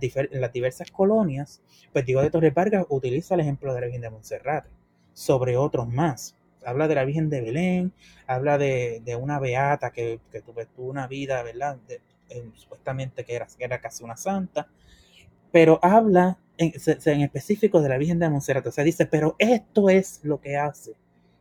[0.53, 1.63] diversas colonias,
[1.93, 4.67] pues Diego de Torres Vargas utiliza el ejemplo de la Virgen de Montserrat
[5.13, 6.37] sobre otros más.
[6.65, 7.93] Habla de la Virgen de Belén,
[8.27, 11.79] habla de, una beata que, tuvo, una vida, ¿verdad?
[12.55, 14.69] supuestamente que era, era casi una santa,
[15.53, 16.73] pero habla en,
[17.05, 18.67] en, específico de la Virgen de Montserrat.
[18.67, 20.95] O sea, dice, pero esto es lo que hace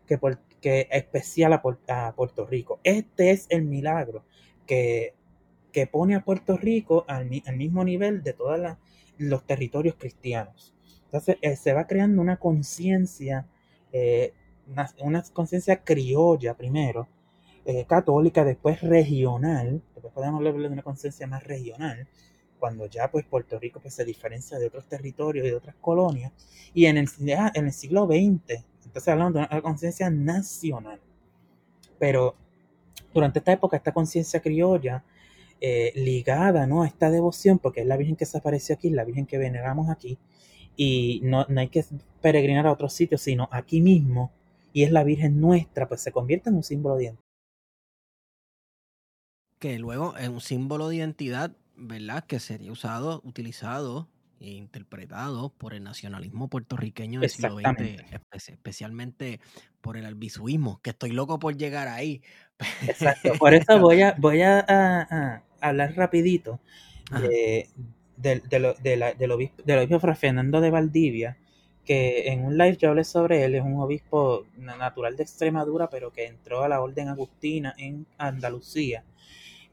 [0.06, 2.80] que, por, que especial a, Puerto Rico.
[2.84, 4.24] Este es el milagro
[4.66, 5.14] que,
[5.72, 8.60] que pone a Puerto Rico al, mismo nivel de todos
[9.18, 10.74] los territorios cristianos.
[11.06, 13.48] Entonces eh, se va creando una conciencia,
[13.92, 14.34] eh,
[15.02, 17.08] una, conciencia criolla primero,
[17.66, 22.08] eh, católica, después regional, después podemos hablar de una conciencia más regional,
[22.60, 26.32] cuando ya pues Puerto Rico pues, se diferencia de otros territorios y de otras colonias,
[26.74, 31.00] y en el, en el siglo XX entonces hablando de una conciencia nacional.
[32.00, 32.36] Pero
[33.14, 35.04] durante esta época, esta conciencia criolla,
[35.62, 36.82] eh, ligada ¿no?
[36.82, 39.90] a esta devoción, porque es la Virgen que se apareció aquí, la Virgen que veneramos
[39.90, 40.18] aquí,
[40.76, 41.86] y no, no hay que
[42.20, 44.32] peregrinar a otros sitios, sino aquí mismo,
[44.74, 47.26] y es la Virgen nuestra, pues se convierte en un símbolo de identidad.
[49.60, 52.24] Que luego es un símbolo de identidad, ¿verdad?
[52.26, 54.08] Que sería usado, utilizado
[54.40, 59.40] interpretado por el nacionalismo puertorriqueño del siglo XX, especialmente
[59.82, 62.22] por el albisuismo, que estoy loco por llegar ahí.
[62.88, 66.60] Exacto, por eso voy a, voy a, hablar rapidito
[67.12, 67.68] de,
[68.60, 71.38] lo, del, obispo, del obispo Fernando de Valdivia,
[71.84, 76.12] que en un live yo hablé sobre él, es un obispo natural de Extremadura, pero
[76.12, 79.04] que entró a la orden agustina en Andalucía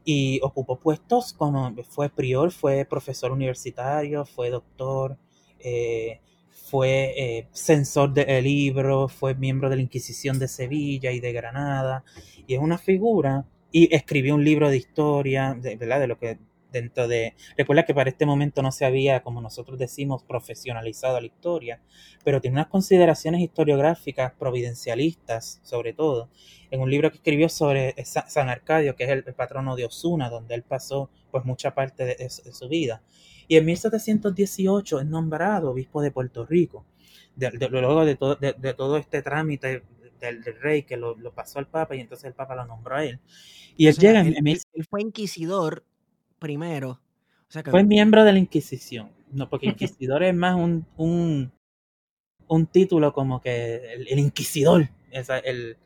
[0.09, 5.17] y ocupó puestos como fue prior, fue profesor universitario, fue doctor,
[5.59, 11.33] eh, fue eh, censor de libros, fue miembro de la Inquisición de Sevilla y de
[11.33, 12.05] Granada,
[12.47, 15.99] y es una figura, y escribió un libro de historia, de, ¿verdad?
[15.99, 16.39] de lo que
[16.71, 17.35] dentro de...
[17.57, 21.81] Recuerda que para este momento no se había, como nosotros decimos, profesionalizado la historia,
[22.23, 26.29] pero tiene unas consideraciones historiográficas providencialistas, sobre todo,
[26.71, 30.55] en un libro que escribió sobre San Arcadio, que es el, patrono de Osuna, donde
[30.55, 33.01] él pasó pues mucha parte de, su vida.
[33.47, 36.85] Y en 1718 es nombrado obispo de Puerto Rico,
[37.37, 39.83] luego de todo, de, todo este trámite
[40.19, 43.19] del, rey que lo, pasó al Papa y entonces el Papa lo nombró a él.
[43.77, 44.47] Y él llega en...
[44.47, 45.83] Él, él fue inquisidor
[46.39, 46.99] primero.
[47.69, 49.11] Fue miembro de la Inquisición.
[49.31, 51.51] No, porque Inquisidor es más un, un,
[52.47, 55.77] un, título como que el, Inquisidor, esa, el,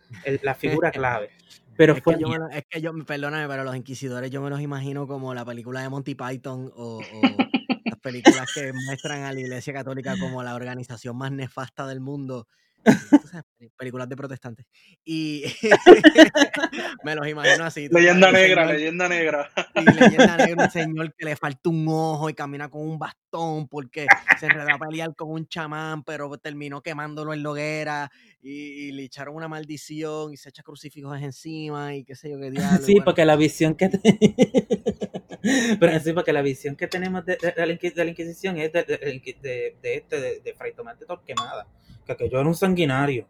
[0.42, 1.30] la figura clave.
[1.78, 4.60] Pero es, fue que yo es que yo, perdóname, pero los inquisidores yo me los
[4.60, 7.02] imagino como la película de Monty Python o, o
[7.86, 12.48] las películas que muestran a la Iglesia Católica como la organización más nefasta del mundo
[13.78, 14.66] películas de protestantes.
[15.04, 15.44] Y
[17.04, 17.88] me los imagino así.
[17.90, 19.50] Leyenda negra, leyenda negra.
[19.76, 23.21] Y leyenda negra, un señor que le falta un ojo y camina con un bastón
[23.70, 24.06] porque
[24.40, 29.04] se enredó a pelear con un chamán, pero terminó quemándolo en la hoguera y, le
[29.04, 32.86] echaron una maldición y se echa crucifijos encima y qué sé yo qué diablo.
[32.86, 33.90] Sí, porque la visión que...
[35.80, 40.54] Pero sí, porque la visión que tenemos de, la, Inquisición es de, de, este, de,
[40.54, 41.66] Fray Tomás de Torquemada
[42.16, 43.28] que yo era un sanguinario.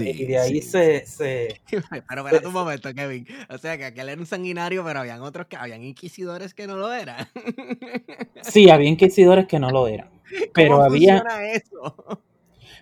[0.00, 3.26] Y de ahí se, se, Pero espérate un momento, Kevin.
[3.48, 6.76] O sea, que aquel era un sanguinario, pero habían otros que habían inquisidores que no
[6.76, 7.26] lo eran.
[8.42, 10.08] Sí, había inquisidores que no lo eran.
[10.54, 11.22] Pero había.
[11.52, 12.22] eso?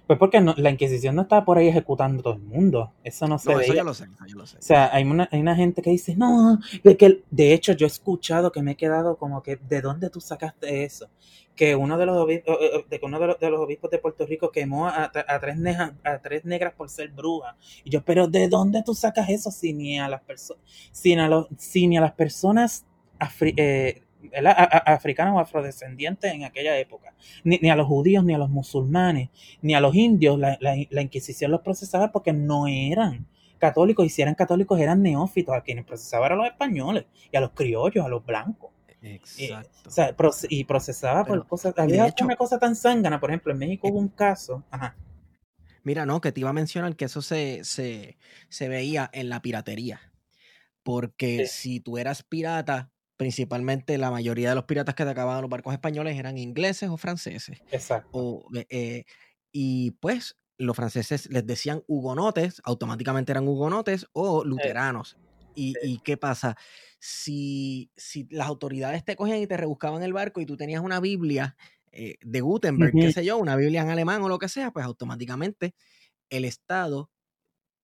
[0.06, 2.92] Pues porque no, la Inquisición no estaba por ahí ejecutando a todo el mundo.
[3.02, 4.58] Eso no se No, eso yo lo sé, eso yo lo sé.
[4.58, 7.86] O sea, hay una, hay una gente que dice, no, de, que, de hecho yo
[7.86, 11.08] he escuchado que me he quedado como que, ¿de dónde tú sacaste eso?
[11.56, 12.58] Que uno de los obispos,
[12.88, 15.56] de que uno de los, de los obispos de Puerto Rico quemó a, a- tres
[16.04, 17.56] a tres negras por ser brujas.
[17.82, 20.62] Y yo, pero ¿de dónde tú sacas eso si ni a las personas,
[20.92, 21.16] si,
[21.56, 22.84] si ni a las personas
[23.18, 24.02] afri- eh,
[24.86, 27.14] africanas o afrodescendientes en aquella época,
[27.44, 29.30] ni, ni a los judíos, ni a los musulmanes,
[29.62, 33.26] ni a los indios, la, la- la Inquisición los procesaba porque no eran
[33.58, 37.40] católicos, y si eran católicos eran neófitos, a quienes procesaban a los españoles, y a
[37.40, 38.70] los criollos, a los blancos.
[39.14, 39.88] Exacto.
[39.88, 40.14] O sea,
[40.48, 43.98] y procesaba por cosas, había hecho- una cosa tan zángana, por ejemplo, en México hubo
[43.98, 44.96] un caso, ajá,
[45.82, 48.18] Mira, no, que te iba a mencionar que eso se, se,
[48.48, 50.00] se veía en la piratería.
[50.82, 55.50] Porque si tú eras pirata, principalmente la mayoría de los piratas que atacaban a los
[55.50, 57.60] barcos españoles eran ingleses o franceses.
[57.70, 58.08] exacto.
[58.12, 59.04] O, eh, eh,
[59.52, 65.16] y pues los franceses les decían hugonotes, automáticamente eran hugonotes o luteranos.
[65.56, 66.56] Y, y qué pasa?
[67.00, 71.00] Si, si las autoridades te cogían y te rebuscaban el barco y tú tenías una
[71.00, 71.56] Biblia
[71.92, 74.84] eh, de Gutenberg, qué sé yo, una Biblia en alemán o lo que sea, pues
[74.84, 75.74] automáticamente
[76.30, 77.10] el Estado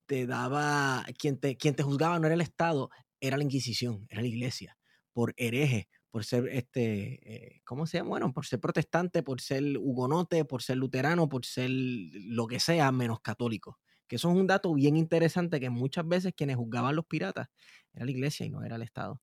[0.07, 2.90] te daba, quien te, quien te juzgaba no era el Estado,
[3.20, 4.78] era la Inquisición, era la iglesia,
[5.12, 8.11] por hereje, por ser, este, eh, ¿cómo se llama?
[8.11, 12.93] Bueno, por ser protestante, por ser hugonote, por ser luterano, por ser lo que sea,
[12.93, 13.78] menos católico.
[14.13, 17.49] Que eso es un dato bien interesante que muchas veces quienes juzgaban los piratas
[17.95, 19.19] era la iglesia y no era el Estado.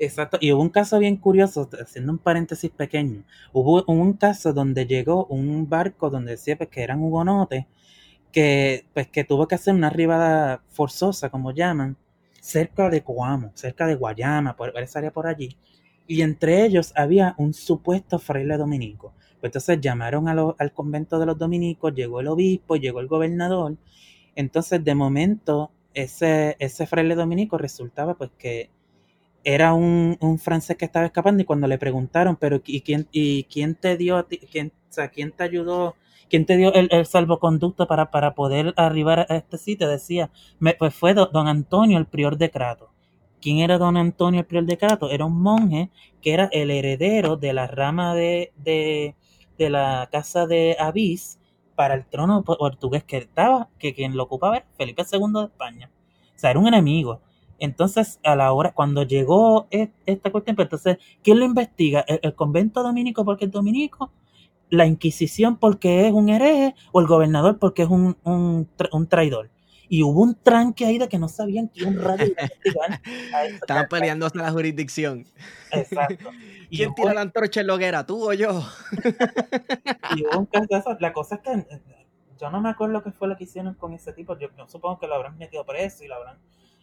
[0.00, 3.22] Exacto, y hubo un caso bien curioso, haciendo un paréntesis pequeño,
[3.52, 7.66] hubo un caso donde llegó un barco donde decía pues, que eran hugonotes,
[8.32, 11.96] que pues que tuvo que hacer una arribada forzosa, como llaman,
[12.40, 15.56] cerca de Coamo, cerca de Guayama, por esa área por allí,
[16.08, 19.14] y entre ellos había un supuesto fraile dominico.
[19.40, 23.76] Pues entonces llamaron a al convento de los dominicos, llegó el obispo, llegó el gobernador,
[24.36, 28.70] entonces de momento ese, ese fraile dominico resultaba pues que
[29.44, 33.44] era un, un francés que estaba escapando y cuando le preguntaron, pero ¿y quién, y
[33.44, 35.94] quién te dio ti, quién, o sea, quién te ayudó,
[36.28, 39.88] quién te dio el, el salvoconducto para, para poder arribar a este sitio?
[39.88, 40.30] Decía,
[40.78, 42.90] pues fue do- don Antonio, el prior de Crato.
[43.40, 45.10] ¿Quién era don Antonio, el prior de Crato?
[45.10, 45.90] Era un monje
[46.20, 48.52] que era el heredero de la rama de,
[49.58, 51.40] de la casa de Avís
[51.74, 55.46] para el trono po- portugués que estaba, que quien lo ocupaba era Felipe II de
[55.46, 55.90] España.
[56.36, 57.20] O sea, era un enemigo.
[57.58, 62.04] Entonces, a la hora, cuando llegó e- esta cuestión, pues entonces, ¿quién lo investiga?
[62.06, 64.12] ¿El, convento dominico porque es dominico?
[64.70, 66.74] ¿La Inquisición porque es un hereje?
[66.92, 69.50] ¿O el gobernador porque es un, un traidor?
[69.88, 73.00] Y hubo un tranque ahí de que no sabían quién radio iba a investigar.
[73.34, 73.54] a eso.
[73.56, 75.24] Estaban peleándose la jurisdicción.
[75.72, 76.30] Exacto.
[76.70, 78.62] Y ¿Quién tira la antorcha en la hoguera, tú o yo?
[80.16, 80.96] Y hubo un caso de eso.
[81.00, 82.06] La cosa es que eh,
[82.38, 84.38] yo no me acuerdo qué fue lo que hicieron con ese tipo.
[84.38, 86.38] Yo, yo supongo que lo habrán metido preso y lo habrán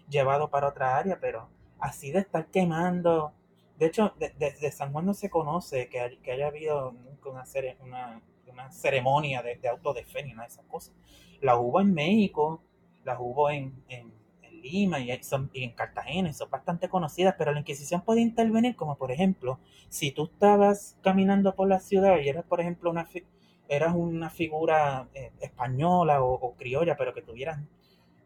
[0.10, 1.50] llevado para otra área, pero
[1.80, 3.34] así de estar quemando.
[3.78, 7.30] De hecho, de- desde San Juan no se conoce que, hay- que haya habido nunca
[7.30, 8.22] una, cere- una,
[8.52, 10.96] una ceremonia de, de autodefensa ni nada de esas cosas.
[11.42, 12.64] La hubo en México,
[13.06, 14.14] la hubo en, en,
[14.44, 18.22] en Lima y, son, y en Cartagena, y son bastante conocidas, pero la Inquisición puede
[18.22, 19.60] intervenir, como por ejemplo,
[19.90, 23.26] si tú estabas caminando por la ciudad y eras, por ejemplo, una, fi-
[23.70, 27.60] eras una figura eh, española o, o criolla, pero que tuvieras,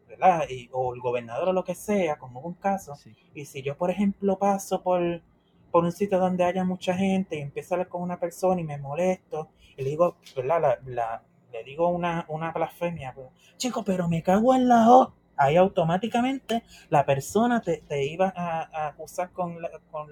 [0.08, 0.46] ¿verdad?
[0.48, 2.94] Y- o el gobernador o lo que sea, como hubo un caso.
[2.96, 3.14] Sí.
[3.34, 5.22] Y si yo, por ejemplo, paso por,
[5.70, 8.64] por un sitio donde haya mucha gente y empiezo a hablar con una persona y
[8.64, 10.60] me molesto, y le digo, ¿verdad?
[10.60, 15.14] La, la- le digo una, una blasfemia, pues, chico, pero me cago en la O.
[15.36, 20.08] Ahí automáticamente la persona te, te iba a, a acusar con la, con,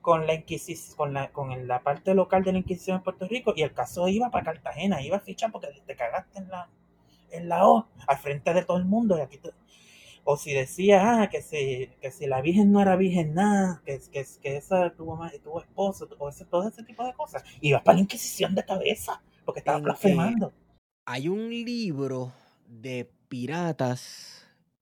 [0.00, 3.54] con la Inquisición, con la, con la parte local de la Inquisición en Puerto Rico,
[3.56, 6.68] y el caso iba para Cartagena, iba a fichar porque te cagaste en la,
[7.30, 9.38] en la O, al frente de todo el mundo, y aquí
[10.24, 14.00] o si decía ah, que si, que si la virgen no era virgen nada, que,
[14.12, 17.96] que, que esa tuvo, tuvo esposo, o ese, todo ese tipo de cosas, ibas para
[17.96, 20.52] la Inquisición de cabeza, porque estaba eh, blasfemando.
[21.06, 22.32] Hay un libro
[22.66, 24.38] de piratas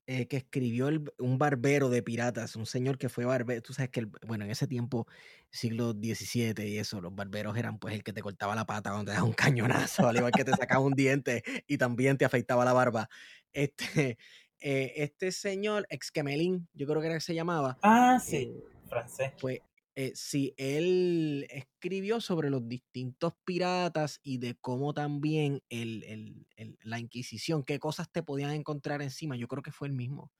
[0.06, 3.62] eh, que escribió el- un barbero de piratas, un señor que fue barbero.
[3.62, 5.06] Tú sabes que, el- bueno, en ese tiempo,
[5.50, 9.10] siglo XVII y eso, los barberos eran pues el que te cortaba la pata cuando
[9.12, 9.34] te daba un
[9.88, 13.08] cañonazo, al igual que te sacaba un diente y también te afeitaba la barba.
[13.52, 14.18] Este,
[14.60, 19.32] eh, este señor, Exquemelín, yo creo que era que se llamaba, Ah, sí, eh, francés.
[19.40, 19.60] pues
[19.96, 26.78] eh, sí, él escribió sobre los distintos piratas y de cómo también el, el- el-
[26.82, 29.36] la Inquisición, qué cosas te podían encontrar encima.
[29.36, 30.32] Yo creo que fue el mismo,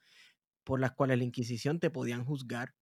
[0.64, 2.74] por las cuales la Inquisición te podían juzgar.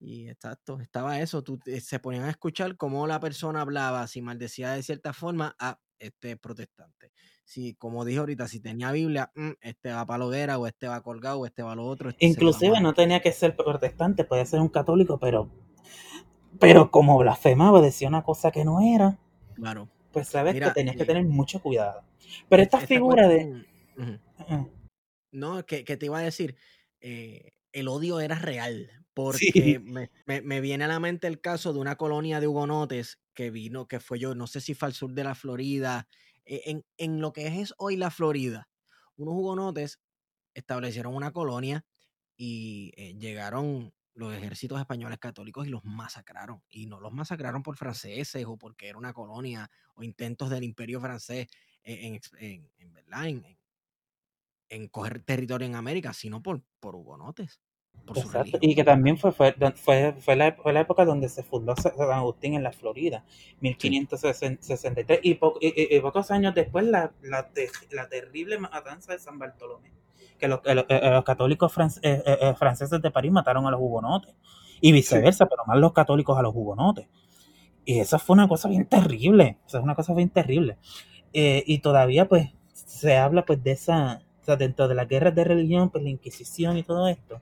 [0.00, 4.20] Y exacto, estaba eso, tú, eh, se ponían a escuchar cómo la persona hablaba, si
[4.22, 7.12] maldecía de cierta forma, ah, este es protestante.
[7.44, 10.88] Si, como dije ahorita, si tenía Biblia, mm, este va para la hoguera, o este
[10.88, 12.10] va colgado, o este va a lo otro.
[12.10, 15.50] este Inclusive a- no tenía que ser protestante, podía ser un católico, pero,
[16.58, 19.18] pero como blasfemaba, decía una cosa que no era,
[19.54, 19.88] Claro.
[20.12, 22.02] pues sabes Mira, que tenías que eh, tener mucho cuidado.
[22.48, 23.64] Pero esta esta figura de...
[25.32, 26.56] No, que, que te iba a decir,
[27.00, 29.78] eh, el odio era real, porque Sí.
[29.78, 33.50] me, me- me viene a la mente el caso de una colonia de hugonotes que
[33.50, 36.08] vino, que fue yo, no sé si fue al sur de la Florida,
[36.44, 38.68] eh, en, en lo que es hoy la Florida.
[39.16, 40.00] Unos hugonotes
[40.54, 41.84] establecieron una colonia
[42.36, 46.62] y eh, llegaron los ejércitos españoles católicos y los masacraron.
[46.70, 51.00] Y no los masacraron por franceses o porque era una colonia o intentos del imperio
[51.00, 51.46] francés
[51.82, 53.58] en, en en- verdad, en-
[54.68, 57.60] en- coger territorio en América, sino por, por hugonotes,
[58.06, 58.58] por Exacto.
[58.60, 61.94] Y que también fue, fue, fue, fue, la, fue la época donde se fundó Sa-
[61.94, 63.24] San Agustín en la Florida,
[63.60, 65.20] 1563.
[65.22, 69.18] Y, po- y- y- y pocos años después la, la, te- la terrible matanza de
[69.18, 69.92] San Bartolomé.
[70.38, 71.72] Que los, eh, los católicos
[72.02, 74.34] eh, eh, franceses de París mataron a los hugonotes.
[74.80, 77.08] Y viceversa, pero más los católicos a los hugonotes.
[77.86, 79.58] Y eso fue una cosa bien terrible.
[79.66, 80.76] Eso es una cosa bien terrible.
[81.32, 85.34] Eh, y todavía pues se habla pues de esa, o sea, dentro de las guerras
[85.34, 87.40] de religión, pues la Inquisición y todo esto.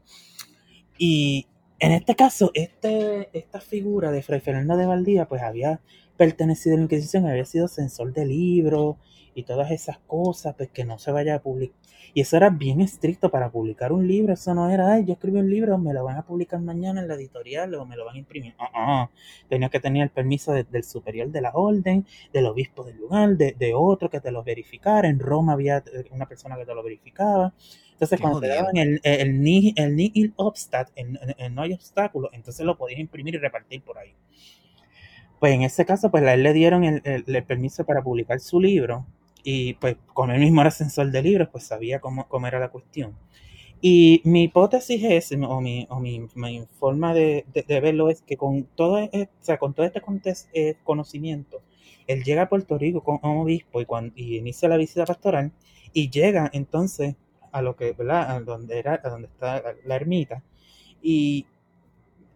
[0.99, 1.47] Y
[1.79, 5.81] en este caso, este, esta figura de Fray Fernando de Valdía, pues había
[6.17, 8.97] pertenecido a la Inquisición, había sido censor de libros
[9.35, 11.77] y todas esas cosas, pues que no se vaya a publicar.
[12.17, 15.39] Y eso era bien estricto para publicar un libro, eso no era, ay, yo escribí
[15.39, 18.15] un libro, me lo van a publicar mañana en la editorial o me lo van
[18.15, 18.55] a imprimir.
[18.59, 19.11] Ah, ah.
[19.49, 23.37] Tenía que tener el permiso de- del superior de la orden, del obispo del lugar,
[23.37, 25.09] de, de otro que te lo verificara.
[25.09, 27.53] En Roma había eh, una persona que te lo verificaba.
[27.93, 31.63] Entonces, Qué cuando te daban el, el, ni- el nihil obstat, el, el- el no
[31.63, 34.15] hay obstáculo, entonces lo podías imprimir y repartir por ahí.
[35.41, 38.41] Pues en ese caso, pues a él le dieron el, el- el permiso para publicar
[38.41, 39.07] su libro
[39.43, 42.71] y pues como él mismo era censor de libros, pues sabía cómo, cómo era la
[42.71, 43.15] cuestión.
[43.81, 48.37] Y mi hipótesis es, o mi, o mi, mi forma de, de- verlo es que
[48.37, 50.03] con todo, e- o sea, con todo este
[50.55, 51.63] eh, conocimiento,
[52.07, 55.53] él llega a Puerto Rico como obispo y, cuando, y inicia la visita pastoral
[55.93, 57.17] y llega entonces
[57.53, 58.31] a lo que, ¿verdad?
[58.33, 60.43] A donde, era, a donde está la ermita.
[61.03, 61.47] Y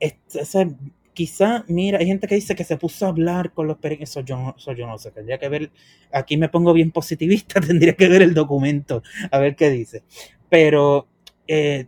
[0.00, 0.76] este, ese-
[1.18, 4.10] quizá, mira, hay gente que dice que se puso a hablar con los peregrinos.
[4.10, 5.70] Eso yo, no- eso yo no sé, tendría que ver,
[6.12, 10.04] aquí me pongo bien positivista, tendría que ver el documento, a ver qué dice.
[10.48, 11.08] Pero
[11.46, 11.86] eh,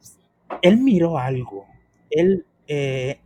[0.62, 1.66] él miró algo.
[2.10, 3.20] Él, eh,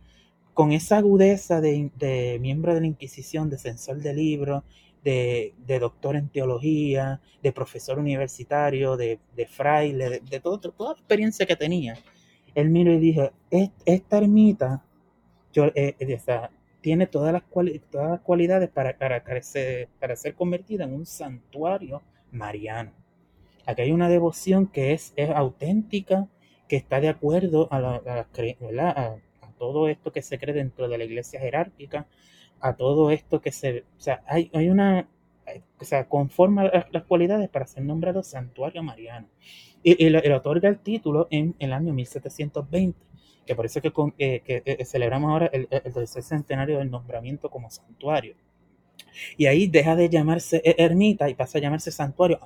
[0.53, 4.63] con esa agudeza de, miembro de la Inquisición, de censor de libros,
[5.03, 9.19] de, doctor en teología, de profesor universitario, de,
[9.49, 11.95] fraile, de, todo, toda la experiencia que tenía,
[12.55, 14.83] él miró y dijo, "Es- esta ermita
[15.75, 16.19] eh, eh,
[16.81, 18.95] tiene todas las, cuali- todas las cualidades para,
[19.41, 22.01] ser, convertida en un santuario
[22.31, 22.91] mariano.
[23.65, 26.27] Aquí hay una devoción que es, auténtica,
[26.67, 28.01] que está de acuerdo a, la-
[29.41, 32.07] a todo esto que se cree dentro de la iglesia jerárquica,
[32.59, 33.79] a todo esto que se...
[33.97, 35.07] O sea, hay, una...
[35.79, 39.27] O sea, conforma las, cualidades para ser nombrado santuario mariano.
[39.83, 42.99] Y, y le otorga el título en el año 1720
[43.45, 46.91] que por eso es que, eh, que, eh, celebramos ahora el, el tercer centenario del
[46.91, 48.35] nombramiento como santuario.
[49.37, 52.39] Y ahí deja de llamarse e- ermita y pasa a llamarse santuario.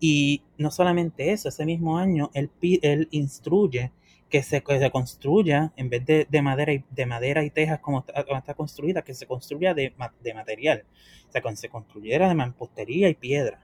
[0.00, 2.50] Y no solamente eso, ese mismo año él,
[2.82, 3.92] él instruye
[4.28, 7.80] que se, que se construya, en vez de, de madera y, de madera y tejas
[7.80, 10.84] como está, como está construida, que se construya de, de material.
[11.28, 13.60] O sea, que se construyera de mampostería y piedra.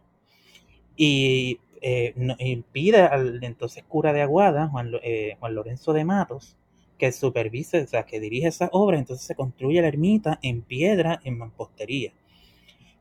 [0.97, 2.15] Y, eh,
[2.73, 6.58] pide al entonces cura de Aguada, Juan, eh, Juan Lorenzo de Matos,
[6.99, 11.21] que supervise, o sea, que dirige esa obra, entonces se construye la ermita en piedra,
[11.25, 12.13] en mampostería,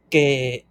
[0.09, 0.65] que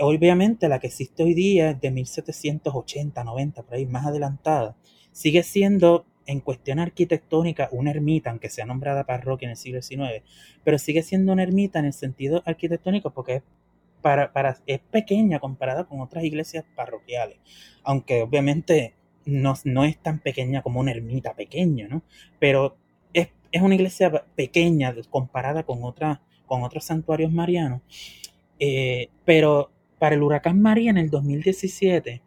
[0.00, 4.76] obviamente la que existe hoy día es de 1780, 90, por ahí más adelantada,
[5.12, 10.22] sigue siendo en cuestión arquitectónica una ermita, aunque sea nombrada parroquia en el siglo XIX,
[10.62, 13.42] pero sigue siendo una ermita en el sentido arquitectónico porque es,
[14.02, 17.38] para, para, es pequeña comparada con otras iglesias parroquiales,
[17.82, 18.94] aunque obviamente
[19.28, 22.02] no, no es tan pequeña como una ermita pequeña, ¿no?
[22.38, 22.76] Pero
[23.12, 25.80] es, es una iglesia pequeña comparada con,
[26.46, 27.82] con otros santuarios marianos.
[28.58, 32.22] Eh, pero para el huracán María en el 2017,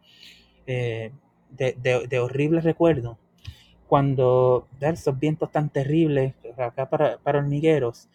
[0.66, 1.10] eh,
[1.50, 3.18] de, de, de horrible recuerdo,
[3.88, 8.08] cuando esos vientos tan terribles acá para, para hormigueros,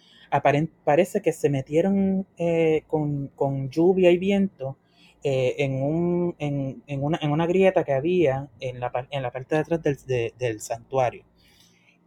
[0.84, 4.78] parece que se metieron eh, con, con lluvia y viento
[5.24, 9.32] eh, en, un, en, en, una, en una grieta que había en la, en la
[9.32, 11.24] parte de atrás del, de- del santuario.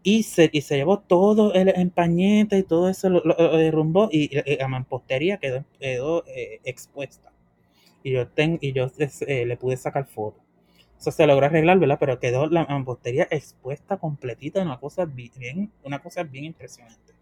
[0.03, 3.21] Y se, y se llevó todo el empañete y todo eso lo,
[3.59, 7.33] derrumbó y, la mampostería quedó, quedó eh, expuesta.
[8.05, 8.91] y yo, ten, y yo
[9.27, 10.43] eh, le pude sacar fotos.
[10.99, 11.99] Eso se logró arreglar, ¿verdad?
[12.01, 17.15] Pero quedó la mampostería expuesta completita, una cosa bien, una cosa bien impresionante.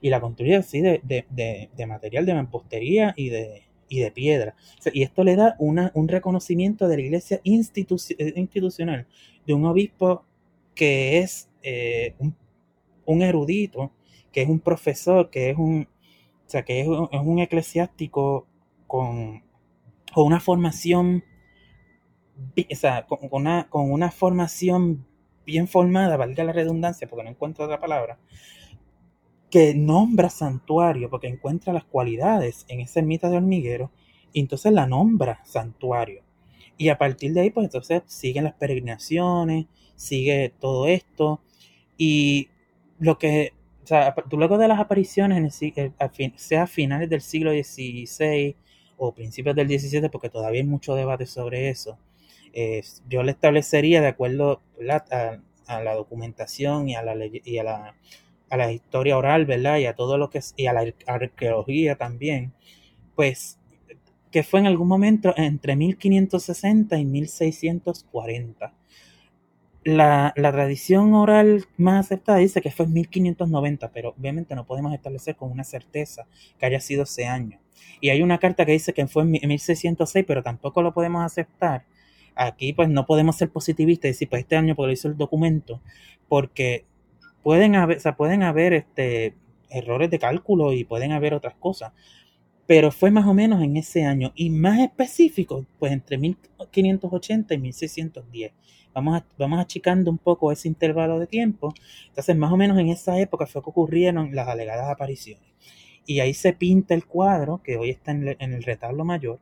[0.00, 4.10] Y la construye así de, de, de, de material de mampostería y de, y de
[4.10, 4.54] piedra.
[4.92, 9.06] y esto le da una, un reconocimiento de la iglesia eh, institucional,
[9.46, 10.24] de un obispo
[10.74, 12.34] que es eh, un,
[13.04, 13.92] un, erudito,
[14.32, 15.88] que es un profesor, que es un,
[16.46, 18.46] o sea, que es un, es un eclesiástico
[18.86, 19.42] con,
[20.12, 21.24] con, una formación,
[22.70, 25.06] o sea, una, con una formación
[25.46, 28.18] bien formada, valga la redundancia, porque no encuentro otra palabra,
[29.54, 33.92] que nombra santuario porque encuentra las cualidades en esa ermita de hormiguero
[34.32, 36.24] y entonces la nombra santuario.
[36.76, 41.40] Y a partir de ahí, pues entonces siguen las peregrinaciones, sigue todo esto
[41.96, 42.48] y
[42.98, 43.52] lo que,
[43.84, 48.56] o sea, luego de las apariciones, en el, sea a finales del siglo XVI
[48.96, 51.96] o principios del XVII, porque todavía hay mucho debate sobre eso,
[53.08, 57.94] yo le establecería de acuerdo a, a, la documentación y a la, y a la
[58.50, 59.78] a la historia oral, ¿verdad?
[59.78, 62.52] Y a todo lo que es, y a la arqueología también,
[63.14, 63.58] pues
[64.30, 68.74] que fue en algún momento entre 1560 y 1640.
[69.84, 74.92] La, la, tradición oral más aceptada dice que fue en 1590, pero obviamente no podemos
[74.94, 76.26] establecer con una certeza
[76.58, 77.60] que haya sido ese año.
[78.00, 81.84] Y hay una carta que dice que fue en 1606, pero tampoco lo podemos aceptar.
[82.34, 85.80] Aquí pues no podemos ser positivistas y decir, pues este año lo hizo el documento,
[86.28, 86.86] porque
[87.44, 89.34] pueden haber, o pueden haber este,
[89.70, 91.92] errores de cálculo y pueden haber otras cosas,
[92.66, 97.58] pero fue más o menos en ese año y más específico, pues entre 1580 y
[97.58, 98.52] 1610.
[98.94, 101.74] Vamos, vamos achicando un poco ese intervalo de tiempo.
[102.08, 105.44] Entonces, más o menos en esa época fue que ocurrieron las alegadas apariciones.
[106.06, 109.40] Y ahí se pinta el cuadro, que hoy está en, el retablo mayor,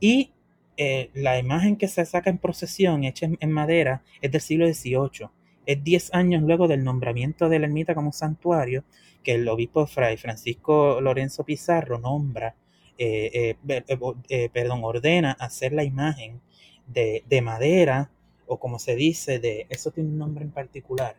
[0.00, 0.32] y
[0.76, 5.30] eh, la imagen que se saca en procesión, hecha en madera, es del siglo XVIII
[5.72, 8.82] es 10 años luego del nombramiento de la ermita como santuario
[9.22, 12.56] que el obispo Fray Francisco Lorenzo Pizarro nombra,
[12.98, 16.40] eh, eh, eh, perdón, ordena hacer la imagen
[16.88, 18.10] de, madera,
[18.48, 21.14] o como se dice, de eso tiene un nombre en particular,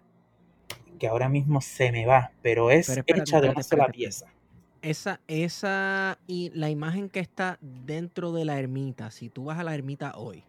[0.99, 4.27] que ahora mismo se me va, pero es hecha de una sola pieza.
[4.81, 9.63] Esa, esa y la imagen que está dentro de la ermita, si tú vas a
[9.63, 10.43] la ermita hoy,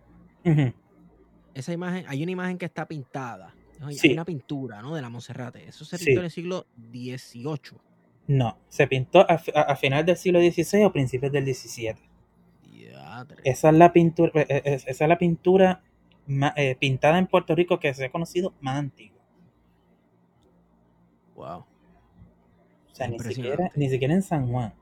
[1.55, 3.55] esa imagen, hay una imagen que está pintada
[3.87, 4.95] hay una pintura, ¿no?
[4.95, 5.69] De la Monserrate.
[5.69, 7.79] Eso se pintó en el siglo XVIII.
[8.29, 11.97] No, se pintó a, a, final del siglo XVI o principios del XVII.
[13.45, 15.83] Esa es la pintura, e, e, esa es la pintura
[16.57, 19.21] eh, pintada en Puerto Rico que se ha conocido más antigua.
[21.35, 21.59] Wow.
[21.59, 24.75] O sea, ni siquiera, ni siquiera en San Juan.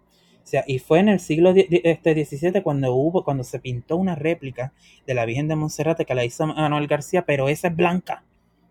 [0.43, 4.15] O sea, y fue en el siglo este, XVII cuando hubo, cuando se pintó una
[4.15, 4.73] réplica
[5.07, 8.25] de la Virgen de Monserrate que la hizo Manuel García, pero esa es blanca.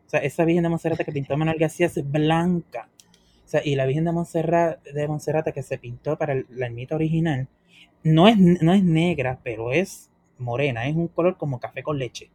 [0.09, 2.89] O sea, esa Virgen de Monserrate que pintó Manuel García es blanca.
[3.45, 6.95] O sea, y la Virgen de Monserrate, de Monserrate que se pintó para la ermita
[6.95, 7.47] original
[8.03, 10.09] no es, no es negra, pero es
[10.39, 12.31] morena, es un color como café con leche.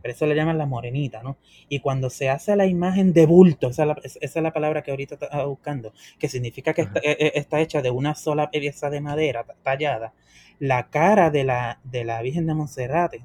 [0.00, 1.36] Por eso le llaman la morenita, ¿no?
[1.68, 5.44] Y cuando se hace la imagen de bulto, esa es la, palabra que ahorita estaba
[5.44, 9.44] buscando, que significa que está, e, e, está, hecha de una sola pieza de madera
[9.62, 10.14] tallada,
[10.60, 13.24] la cara de la, de la Virgen de Monserrate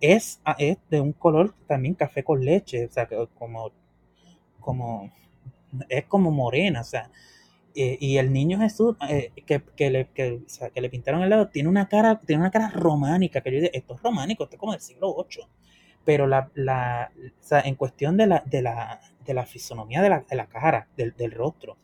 [0.00, 3.70] es, ah, es de un color también café con leche, o sea, como,
[4.60, 5.10] como,
[5.88, 7.10] es como morena, o sea,
[7.74, 10.42] y el niño Jesús eh, que, que, le, que,
[10.74, 13.70] que, le pintaron al lado tiene una cara, tiene una cara románica, que yo digo,
[13.72, 15.44] esto es románico, esto es como del siglo VIII,
[16.04, 20.08] pero la, la, o sea, en cuestión de la, de la, de la fisonomía de
[20.08, 21.76] la, de la cara, del, del rostro,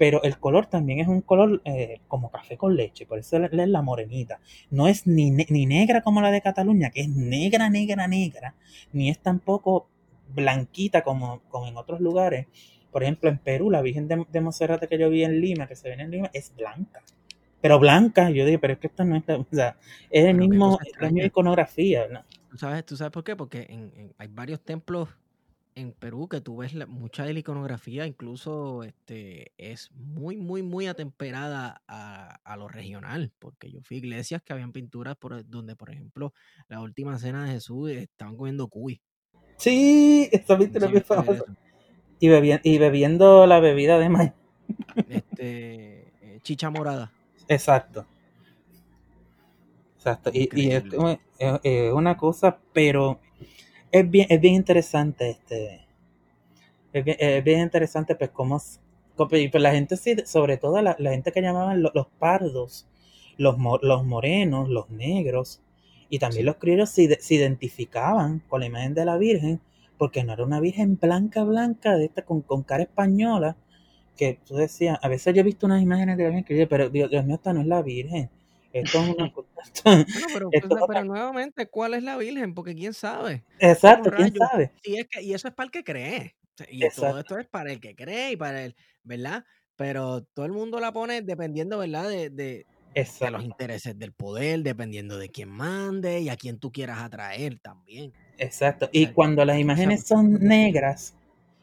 [0.00, 3.52] pero el color también es un color eh, como café con leche, por eso es
[3.52, 4.40] la morenita.
[4.70, 8.54] No es ni, ni, negra como la de Cataluña, que es negra, negra, negra,
[8.94, 9.90] ni es tampoco
[10.34, 12.46] blanquita como, como en otros lugares.
[12.90, 15.76] Por ejemplo, en Perú, la Virgen de, de Monserrate que yo vi en Lima, que
[15.76, 17.02] se ve en Lima, es blanca.
[17.60, 19.76] Pero blanca, yo dije, pero es que esta no es, o sea,
[20.08, 22.24] es el mismo, la misma iconografía, ¿no?
[22.48, 23.36] ¿Tú sabes, ¿Tú sabes por qué?
[23.36, 25.10] Porque en, hay varios templos
[25.80, 30.86] en Perú que tú ves mucha de la iconografía, incluso este, es muy, muy, muy
[30.86, 35.90] atemperada a, lo regional, porque yo fui a iglesias que habían pinturas por donde, por
[35.90, 36.34] ejemplo,
[36.68, 39.00] la última cena de Jesús estaban comiendo cuy.
[39.56, 41.02] Sí, esto viste lo que
[42.18, 44.32] Y, bebiendo, y bebiendo la bebida de maíz.
[45.08, 47.12] Este, eh, chicha morada.
[47.48, 48.06] Exacto.
[49.96, 50.30] Exacto.
[50.32, 53.20] Y, es una cosa, pero
[53.92, 55.86] es bien, es bien interesante este.
[56.92, 58.60] Es bien, interesante, pues, cómo.
[59.16, 62.86] Pues, la gente, sí, sobre todo la, gente que llamaban los, pardos,
[63.36, 65.60] los, los morenos, los negros
[66.08, 69.60] y también los criollos se, se, identificaban con la imagen de la Virgen
[69.98, 73.56] porque no era una Virgen blanca, blanca, de esta con, con cara española,
[74.16, 77.10] que tú decías, a veces yo he visto unas imágenes de la Virgen pero Dios,
[77.10, 78.30] Dios mío, esta no es la Virgen.
[78.72, 79.32] Esto es una
[79.84, 82.54] bueno, pero, esto pero, nuevamente, ¿cuál es la Virgen?
[82.54, 83.44] Porque quién sabe.
[83.58, 84.72] Exacto, quién sabe.
[84.84, 86.36] Y, es que, y eso es para el que cree.
[86.68, 89.44] Y todo esto es para el que cree y para el, ¿verdad?
[89.76, 92.08] Pero todo el mundo la pone dependiendo, ¿verdad?
[92.08, 96.70] De, de, de los intereses del poder, dependiendo de quién mande y a quién tú
[96.70, 98.12] quieras atraer también.
[98.38, 98.88] Exacto.
[98.92, 101.14] Y cuando las imágenes son negras,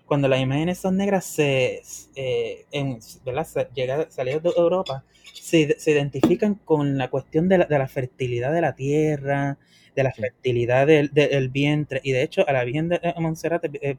[0.08, 1.84] cuando las imágenes son negras, se,
[2.16, 3.48] eh, en, ¿verdad?
[3.76, 5.04] Llega, saliendo de Europa,
[5.34, 9.58] se, se, identifican con la cuestión de la, de la, fertilidad de la tierra,
[9.96, 12.00] de la fertilidad del, del, vientre.
[12.04, 13.98] Y de hecho, a la Virgen de Montserrat eh,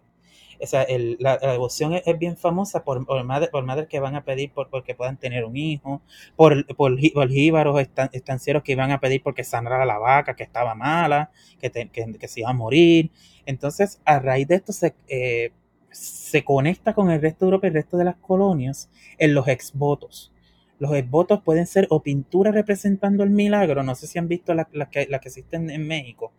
[0.60, 4.16] o sea, el, la, devoción es, bien famosa por, por, madres, por madres que van
[4.16, 6.02] a pedir por, porque puedan tener un hijo,
[6.36, 7.80] por, por, por jíbaros
[8.12, 11.30] estancieros que iban a pedir porque sanara la vaca que estaba mala,
[11.60, 13.10] que, que, que, se iba a morir.
[13.46, 15.52] Entonces, a raíz de esto se, eh,
[15.90, 19.48] se conecta con el resto de Europa y el resto de las colonias en los
[19.48, 20.32] exvotos.
[20.78, 24.66] Los exvotos pueden ser o pinturas representando el milagro, no sé si han visto las
[24.90, 26.32] que, que existen en México,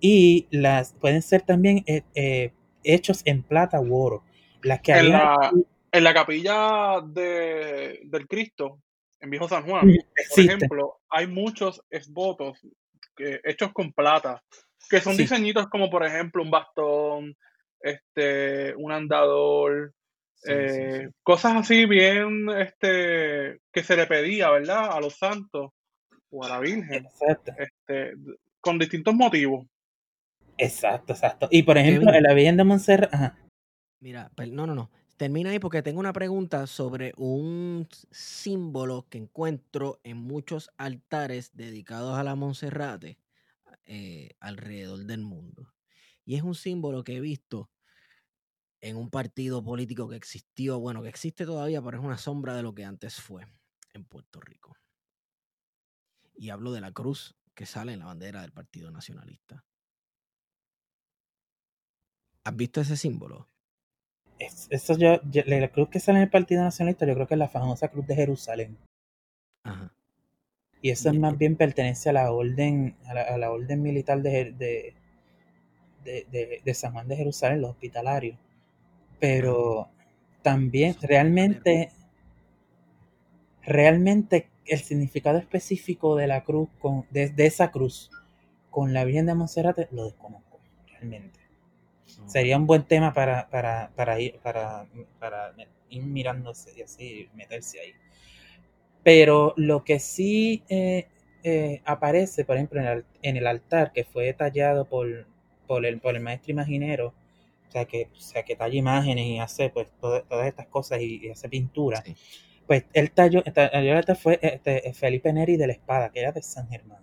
[0.00, 2.52] y las pueden ser también eh, eh,
[2.84, 4.24] hechos en plata u oro.
[4.62, 5.52] Las que en, la,
[5.90, 8.80] en la capilla de, del Cristo,
[9.20, 9.92] en Viejo San Juan,
[10.34, 12.58] por ejemplo, hay muchos esbotos
[13.16, 14.42] que, hechos con plata,
[14.88, 17.36] que son diseñitos como por ejemplo un bastón,
[17.82, 19.92] este, un andador,
[20.46, 24.90] eh, cosas así bien este, que se le pedía, ¿verdad?
[24.90, 25.70] A los santos
[26.30, 27.06] o a la Virgen,
[27.58, 28.14] este,
[28.60, 29.66] con distintos motivos.
[30.56, 31.48] Exacto, exacto.
[31.50, 33.34] Y por ejemplo, en la Virgen de Montserrat.
[34.00, 34.90] Mira, no, no, no.
[35.16, 42.18] Termina ahí porque tengo una pregunta sobre un símbolo que encuentro en muchos altares dedicados
[42.18, 43.18] a la Monserrate
[43.86, 45.71] eh, alrededor del mundo.
[46.24, 47.70] Y es un símbolo que he visto
[48.80, 52.62] en un partido político que existió, bueno, que existe todavía, pero es una sombra de
[52.62, 53.46] lo que antes fue
[53.92, 54.76] en Puerto Rico.
[56.34, 59.64] Y hablo de la cruz que sale en la bandera del Partido Nacionalista.
[62.44, 63.48] ¿Has visto ese símbolo?
[64.70, 67.48] eso yo, la cruz que sale en el Partido Nacionalista, yo creo que es la
[67.48, 68.76] famosa cruz de Jerusalén.
[69.62, 69.92] Ajá.
[70.80, 74.96] Y eso más bien pertenece a la orden, a la, orden militar de, de,
[76.04, 78.38] de, San Juan de Jerusalén, los hospitalarios.
[79.18, 79.88] Pero
[80.42, 81.90] también, realmente,
[83.62, 88.10] realmente el significado específico de la cruz, con, de, esa cruz,
[88.70, 91.40] con la Virgen de Monserrate, lo desconozco, realmente.
[92.26, 94.86] Sería un buen tema para, para, para, ir, para,
[95.18, 95.54] para
[95.88, 97.92] ir mirándose y así meterse ahí.
[99.02, 101.08] Pero lo que sí eh,
[101.42, 105.26] eh, aparece, por ejemplo, en el, en el, altar que fue tallado por,
[105.66, 107.14] por, el, por el maestro imaginero,
[107.68, 111.30] o sea, que, o sea, que talla imágenes y hace pues todas estas cosas y,
[111.30, 112.02] hace pintura,
[112.66, 116.68] pues el tallo, el fue este, Felipe Neri de la Espada, que era de San
[116.68, 117.02] Germán,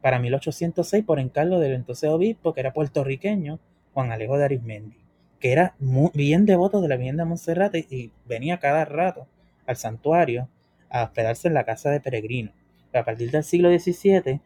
[0.00, 3.58] para 1806 por encargo del entonces obispo, que era puertorriqueño,
[3.94, 4.96] Juan Alejo de Arismendi,
[5.40, 9.26] que era muy, bien devoto de la Virgen de Montserrat y, venía cada rato
[9.66, 10.48] al santuario
[10.90, 12.54] a hospedarse en la casa de peregrinos.
[12.92, 14.40] A partir del siglo XVII,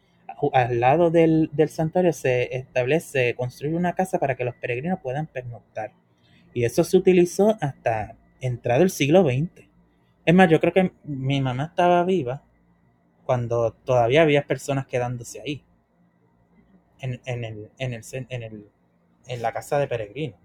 [0.53, 5.93] al lado del, santuario se establece, construir una casa para que los peregrinos puedan pernoctar.
[6.55, 9.69] Y eso se utilizó hasta entrado el siglo XX.
[10.25, 12.43] Es más, yo creo que mi mamá estaba viva
[13.25, 15.65] cuando todavía había personas quedándose ahí.
[17.01, 17.21] En, el,
[17.79, 18.71] en, el, en, el,
[19.27, 20.39] en la casa de peregrinos.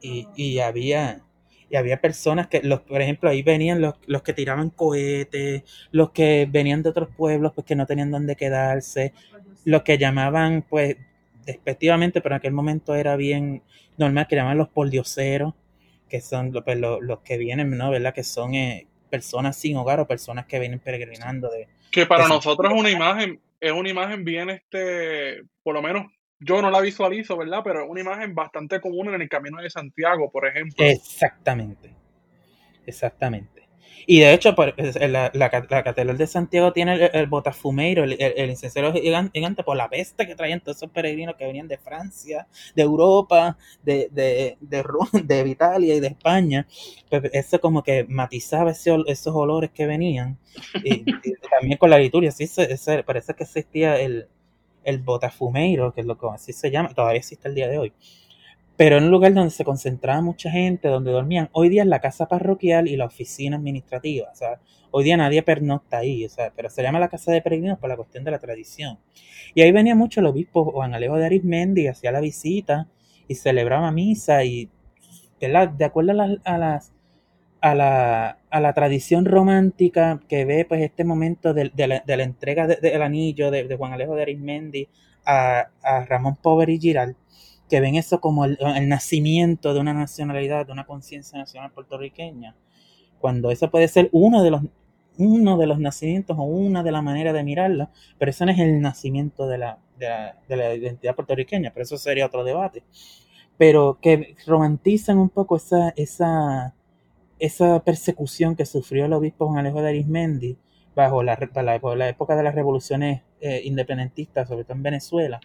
[0.00, 1.24] Y, y, había
[1.68, 6.10] y había personas que, los, por ejemplo, ahí venían los, los, que tiraban cohetes, los
[6.10, 9.12] que venían de otros pueblos, pues que no tenían dónde quedarse,
[9.64, 10.96] los que llamaban, pues,
[11.44, 13.62] despectivamente, pero en aquel momento era bien
[13.96, 15.54] normal, que llamaban los poldioseros,
[16.08, 17.90] que son pues, los, los, que vienen, ¿no?
[17.90, 18.14] ¿Verdad?
[18.14, 21.68] Que son eh, personas sin hogar o personas que vienen peregrinando de...
[21.90, 26.06] Que para nosotros es una imagen, es una imagen bien, este, por lo menos
[26.40, 27.60] yo no la visualizo, ¿verdad?
[27.64, 30.84] Pero es una imagen bastante común en el Camino de Santiago, por ejemplo.
[30.84, 31.94] Exactamente.
[32.86, 33.56] Exactamente.
[34.08, 34.54] Y de hecho,
[35.08, 40.26] la, la, Catedral de Santiago tiene el, botafumeiro, el, el, incensario gigante por la peste
[40.28, 42.46] que traían todos esos peregrinos que venían de Francia,
[42.76, 44.84] de Europa, de, de, de,
[45.24, 46.68] de Italia y de España.
[47.10, 50.38] Pues eso como que matizaba esos olores que venían.
[50.84, 51.04] Y,
[51.50, 52.48] también con la liturgia, sí,
[53.04, 54.28] parece que existía el,
[54.86, 57.92] el botafumeiro, que es lo que así se llama, todavía existe el día de hoy.
[58.76, 61.48] pero en un lugar donde se concentraba mucha gente, donde dormían.
[61.52, 64.28] Hoy día es la casa parroquial y la oficina administrativa.
[64.30, 64.60] O sea,
[64.90, 67.88] hoy día nadie pernocta ahí, o sea, pero se llama la casa de peregrinos por
[67.88, 68.98] la cuestión de la tradición.
[69.54, 72.88] Y ahí venía mucho el obispo Juan Alejo de Arismendi, hacía la visita
[73.28, 74.70] y celebraba misa y,
[75.40, 76.12] De acuerdo
[76.44, 76.92] a, las
[77.74, 82.66] la, a la, tradición romántica que ve pues este momento de, la, de la, entrega
[82.66, 84.88] del anillo de, Juan Alejo de Arismendi
[85.24, 87.16] a, a Ramón Pover y Giral,
[87.68, 92.54] que ven eso como el, nacimiento de una nacionalidad, de una conciencia nacional puertorriqueña,
[93.18, 94.62] cuando eso puede ser uno de los
[95.18, 98.58] uno de los nacimientos o una de las maneras de mirarla, pero eso no es
[98.58, 102.82] el nacimiento de la, de la, de la identidad puertorriqueña, pero eso sería otro debate.
[103.56, 106.74] Pero que romantizan un poco esa, esa,
[107.38, 110.56] esa persecución que sufrió el obispo Juan Alejo de Arismendi
[110.94, 115.40] bajo la, la, época de las revoluciones eh, independentistas, sobre todo en Venezuela,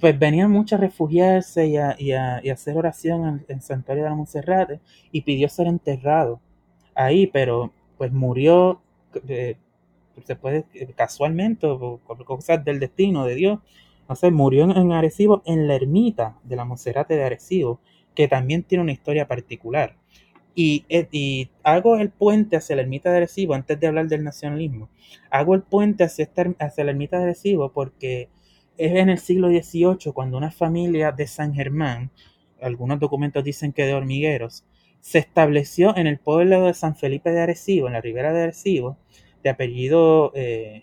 [0.00, 4.04] pues venían muchos a refugiarse y a, y a, y hacer oración en, el Santuario
[4.04, 4.80] de la Monserrate
[5.12, 6.40] y pidió ser enterrado
[6.94, 8.80] ahí, pero pues murió,
[9.28, 9.56] eh,
[10.40, 10.64] puede,
[10.96, 13.58] casualmente, por cosas del destino de Dios,
[14.08, 17.80] no sé, murió en, Arecibo, en la ermita de la Monserrate de Arecibo,
[18.14, 19.96] que también tiene una historia particular.
[20.60, 24.24] Y, eh, y, hago el puente hacia la ermita de Arecibo, antes de hablar del
[24.24, 24.88] nacionalismo,
[25.30, 28.28] hago el puente hacia, esta, hacia la ermita de Arecibo porque
[28.76, 32.10] es en el siglo XVIII cuando una familia de San Germán,
[32.60, 34.64] algunos documentos dicen que de hormigueros,
[35.00, 38.96] se estableció en el pueblo de San Felipe de Arecibo, en la ribera de Arecibo,
[39.44, 40.82] de apellido, eh,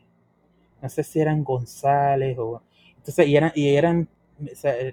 [0.82, 2.64] no sé si eran González o...
[2.96, 4.08] Entonces, y eran, y eran,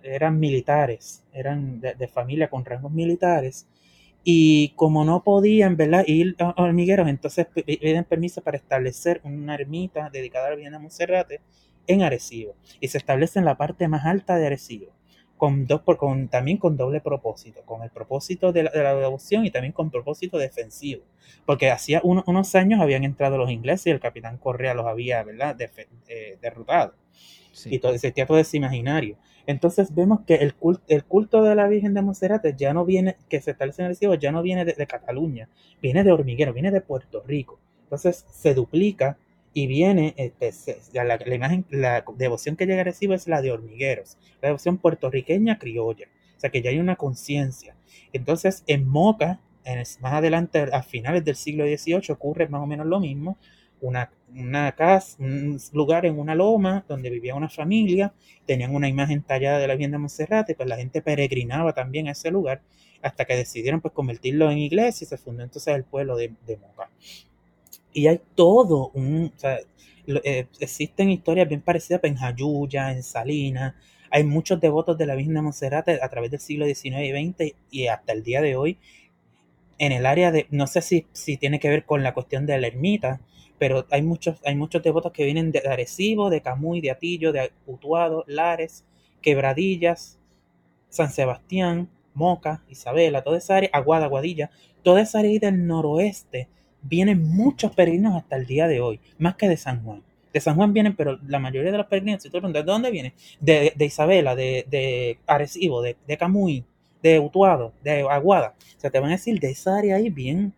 [0.03, 3.69] eran militares, eran de, familia con rangos militares,
[4.24, 6.05] y como no podían ¿verdad?
[6.07, 10.78] ir a hormigueros, entonces piden permiso para establecer una ermita dedicada a la Virgen de
[10.78, 11.40] Monserrate
[11.86, 14.93] en Arecibo y se establece en la parte más alta de Arecibo,
[15.36, 19.73] con dos, con, también con doble propósito, con el propósito de la, devoción y también
[19.73, 21.03] con propósito defensivo,
[21.44, 25.57] porque hacía unos años habían entrado los ingleses y el capitán Correa los había ¿verdad?
[26.09, 26.94] Eh, derrotado.
[27.66, 29.19] Y todo ese todo ese imaginario.
[29.47, 33.16] Entonces vemos que el culto, el culto de la Virgen de Monserrate ya no viene,
[33.28, 35.48] que se establece en Arecibo, ya no viene de, Cataluña,
[35.81, 37.59] viene de Hormiguero, viene de Puerto Rico.
[37.85, 39.19] Entonces se duplica
[39.55, 44.48] y viene, este, la, imagen, la devoción que llega a es la de hormigueros, la
[44.48, 46.06] devoción puertorriqueña criolla,
[46.36, 47.74] o sea que ya hay una conciencia.
[48.12, 49.40] Entonces en Moca,
[50.01, 53.36] más adelante, a finales del siglo XVIII, ocurre más o menos lo mismo,
[53.83, 58.15] una, una casa, un lugar en una loma donde vivía una familia,
[58.47, 62.13] tenían una imagen tallada de la Virgen de Monserrate, pues la gente peregrinaba también a
[62.13, 62.63] ese lugar
[63.03, 66.57] hasta que decidieron pues convertirlo en iglesia y se fundó entonces el pueblo de, de
[66.57, 66.89] Moca.
[67.93, 69.33] Y hay todo un.
[69.35, 69.59] O sea,
[70.07, 73.75] eh, existen historias bien parecidas en Jayuya, en Salinas.
[74.11, 77.57] Hay muchos devotos de la Virgen de Monserrate a través del siglo XIX y XX
[77.71, 78.79] y hasta el día de hoy.
[79.79, 80.47] En el área de.
[80.51, 83.21] No sé si, si tiene que ver con la cuestión de la ermita,
[83.63, 87.53] pero hay muchos, hay muchos devotos que vienen de Arecibo, de Camuy, de Atillo, de
[87.65, 88.85] Utuado, Lares,
[89.21, 90.19] Quebradillas,
[90.89, 94.51] San Sebastián, Moca, Isabela, toda esa área, Aguada, Aguadilla,
[94.83, 96.49] toda esa área del noroeste
[96.83, 100.03] vienen muchos peregrinos hasta el día de hoy, más que de San Juan.
[100.33, 103.13] De San Juan vienen, pero la mayoría de los peregrinos, ¿de dónde vienen?
[103.39, 106.65] De, Isabela, de, de, Arecibo, de, de Camuy,
[107.01, 108.57] de Utuado, de Aguada.
[108.77, 110.53] O sea, te van a decir de esa área ahí bien,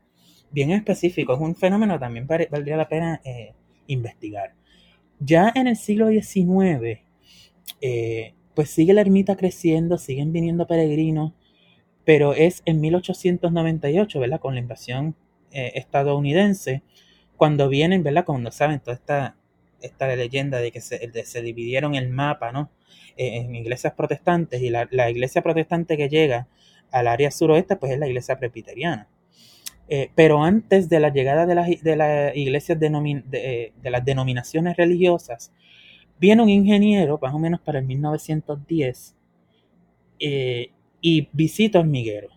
[0.54, 1.34] bien específico.
[1.34, 3.52] Es un fenómeno también valdría la pena eh,
[3.88, 4.54] investigar.
[5.18, 7.00] Ya en el siglo XIX,
[7.80, 11.32] eh, pues sigue la ermita creciendo, siguen viniendo peregrinos,
[12.04, 14.40] pero es en 1898, ¿verdad?
[14.40, 15.16] Con la invasión
[15.50, 16.82] eh, estadounidense,
[17.36, 18.24] cuando vienen, ¿verdad?
[18.24, 19.36] Cuando saben toda esta,
[19.82, 22.70] esta leyenda de que se, se dividieron el mapa, ¿no?
[23.16, 26.48] En iglesias protestantes y la, iglesia protestante que llega
[26.90, 29.08] al área suroeste, pues es la iglesia presbiteriana.
[29.88, 35.52] Eh, pero antes de la llegada de las, de las iglesias de, las denominaciones religiosas,
[36.18, 39.16] viene un ingeniero, más o menos para el 1910,
[40.18, 42.34] y visita Hormiguero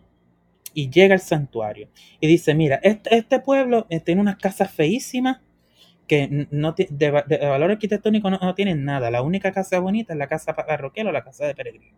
[0.77, 5.39] y llega al santuario y dice, mira, este, este pueblo eh, tiene unas casas feísimas
[6.07, 9.09] que no de, valor arquitectónico no, tienen nada.
[9.09, 11.97] La única casa bonita es la casa parroquial o la casa de peregrino.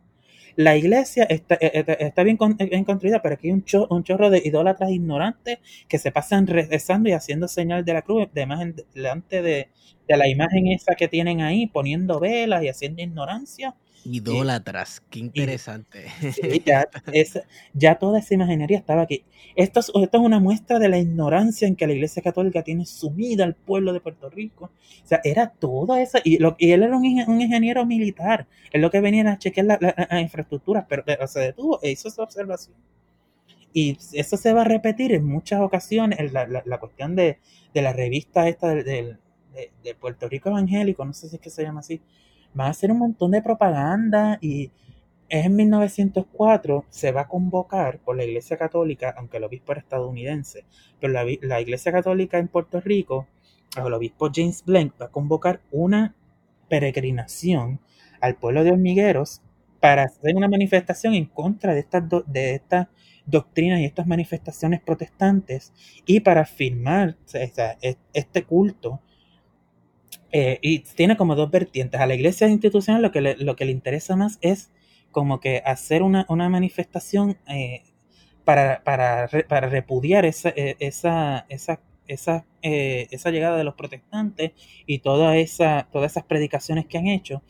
[0.60, 4.42] La iglesia está, eh, eh, está bien, construida, pero aquí hay un, un, chorro de
[4.44, 9.42] idólatras ignorantes que se pasan rezando y haciendo señal de la cruz de imagen, delante
[9.42, 9.70] de,
[10.06, 13.74] de, la imagen esa que tienen ahí, poniendo velas y haciendo ignorancia.
[14.06, 16.08] Idólatras, qué interesante.
[16.66, 17.44] Ya, esa-
[17.74, 19.24] ya toda esa imaginería estaba aquí.
[19.56, 22.86] Esto es, esto es una muestra de la ignorancia en que la Iglesia Católica tiene
[22.86, 24.72] sumida al pueblo de Puerto Rico.
[25.04, 26.20] O sea, era toda esa.
[26.24, 28.48] Y, lo- y él era un, ingen- un ingeniero militar.
[28.72, 31.92] Es lo que venía a chequear la, la- la infraestructura, pero eh, se detuvo e
[31.92, 32.76] hizo esa observación.
[33.74, 36.20] Y eso se va a repetir en muchas ocasiones.
[36.20, 37.38] en La, la- la cuestión de,
[37.74, 39.18] de la revista esta del- del-
[39.54, 42.02] de, de Puerto Rico Evangélico, no sé si es que se llama así,
[42.58, 44.72] va a hacer un montón de propaganda y
[45.30, 49.82] es en 1904 se va a convocar por la Iglesia Católica, aunque el obispo era
[49.82, 50.66] estadounidense,
[51.00, 53.28] pero la, la Iglesia Católica en Puerto Rico,
[53.78, 56.16] el obispo James Blank va a convocar una
[56.68, 57.80] peregrinación
[58.22, 59.42] al pueblo de Hormigueros
[59.80, 62.88] para hacer una manifestación en contra de estas, do- de estas
[63.26, 65.72] doctrinas y estas manifestaciones protestantes
[66.06, 66.44] y para
[67.82, 69.02] es- este culto.
[70.32, 72.00] Eh, y tiene como dos vertientes.
[72.00, 74.72] A la iglesia institucional lo que le, lo que le interesa más es
[75.12, 77.84] como que hacer una, una manifestación eh,
[78.46, 84.52] para, para, para repudiar esa, eh, esa, esa, esa, esa llegada de los protestantes
[84.86, 87.44] y toda esa, todas esas predicaciones que han hecho,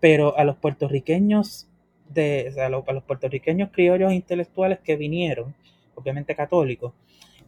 [0.00, 1.68] pero a los puertorriqueños
[2.08, 5.54] de, a, los, a los puertorriqueños criollos intelectuales que vinieron,
[5.94, 6.92] obviamente católicos,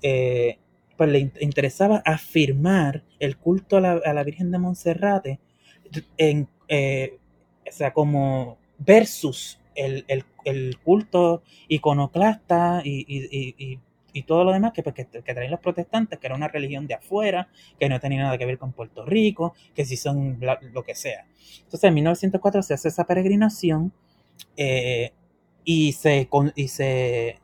[0.02, 0.59] eh,
[0.97, 5.41] pues le in- interesaba afirmar el culto a la, a la Virgen de Monserrate
[6.16, 7.19] en, eh,
[7.69, 13.81] o sea, como versus el, el- el culto iconoclasta y, y- y-
[14.12, 16.87] y- todo lo demás que, pues, que, que traen los protestantes, que era una religión
[16.87, 17.49] de afuera,
[17.81, 20.95] que no tenía nada que ver con Puerto Rico, que si son bla- lo que
[20.95, 21.27] sea.
[21.65, 23.93] Entonces en 1904 se hace esa peregrinación
[24.57, 25.12] eh,
[25.65, 27.39] y se, y se,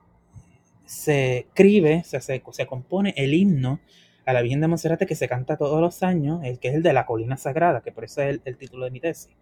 [0.90, 3.78] se escribe, se, se, se compone el himno
[4.26, 6.82] a la Virgen de Monserrate que se canta todos los años, el que es el
[6.82, 9.32] de la colina sagrada, que por eso es el, el título de mi tesis.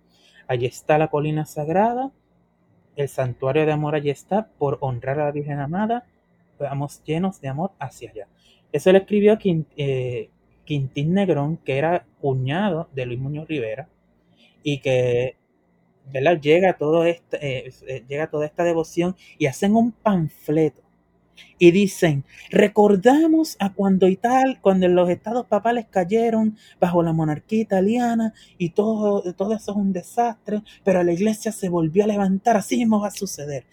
[0.46, 2.12] Allí está la colina sagrada,
[2.96, 6.04] el santuario de amor allí está, por honrar a la Virgen amada,
[6.58, 8.28] vamos llenos de amor hacia allá.
[8.70, 10.28] Eso lo escribió eh,
[10.66, 13.88] Quintín Negrón, que era cuñado de Luis Muñoz Rivera,
[14.62, 15.36] y que.
[16.40, 20.88] Llega, todo este, eh, eh, llega toda esta devoción y hacen un panfleto
[21.59, 27.60] y dicen, recordamos a cuando y tal, cuando los estados papales cayeron bajo la monarquía
[27.60, 32.56] italiana y todo, todo eso es un desastre, pero la iglesia se volvió a levantar,
[32.56, 33.66] así mismo va a suceder.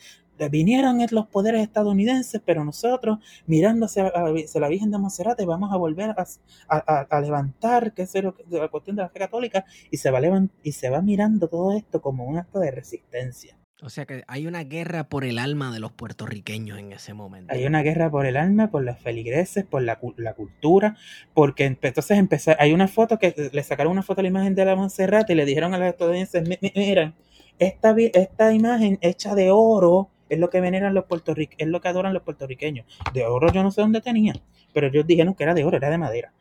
[0.51, 6.09] Vinieron los poderes estadounidenses, pero nosotros, mirándose a, la Virgen de Monserrate, vamos a volver
[6.09, 6.25] a,
[6.67, 8.13] a, a levantar, que es
[8.49, 10.19] la cuestión de la fe católica, y se, va
[10.61, 13.57] y se va mirando todo esto como un acto de resistencia.
[13.85, 17.53] O sea que hay una guerra por el alma de los puertorriqueños en ese momento.
[17.53, 20.97] Hay una guerra por el alma, por los feligreses, por la, la cultura,
[21.35, 24.65] porque entonces empezó, hay una foto que le sacaron una foto a la imagen de
[24.65, 27.13] la Monserrate y le dijeron a los estadounidenses, miren,
[27.59, 31.87] esta, esta imagen hecha de oro es lo que veneran los puertorriqueños, es lo que
[31.87, 32.87] adoran los puertorriqueños.
[33.13, 34.33] De oro yo no sé dónde tenía,
[34.73, 36.33] pero ellos dijeron que era de oro, era de madera.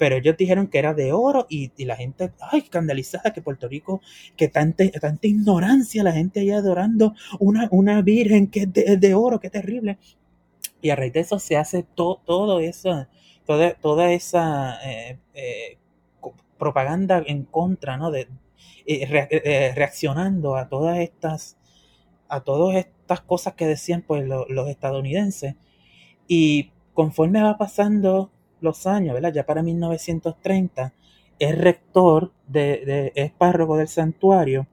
[0.00, 3.68] Pero ellos dijeron que era de oro y, y la gente, ay, escandalizada que Puerto
[3.68, 4.00] Rico,
[4.34, 9.14] que tanta, tanta ignorancia, la gente allá adorando una, una virgen que es de, de
[9.14, 9.98] oro, qué terrible.
[10.80, 13.08] Y a raíz de eso se hace to, todo eso,
[13.44, 15.76] toda, toda esa eh, eh,
[16.58, 18.10] propaganda en contra, ¿no?
[18.10, 18.26] De,
[18.86, 21.58] eh, re, reaccionando a todas estas,
[22.30, 25.56] a todas estas cosas que decían pues lo, los estadounidenses.
[26.26, 29.32] Y conforme va pasando los años, ¿verdad?
[29.32, 30.92] Ya para 1930,
[31.38, 34.66] es rector, de, de es párroco del santuario,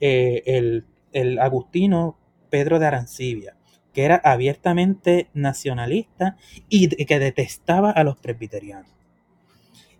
[0.00, 2.16] eh, el, el, Agustino
[2.48, 3.56] Pedro de Arancibia,
[3.92, 6.36] que era abiertamente nacionalista
[6.68, 8.90] y que detestaba a los presbiterianos.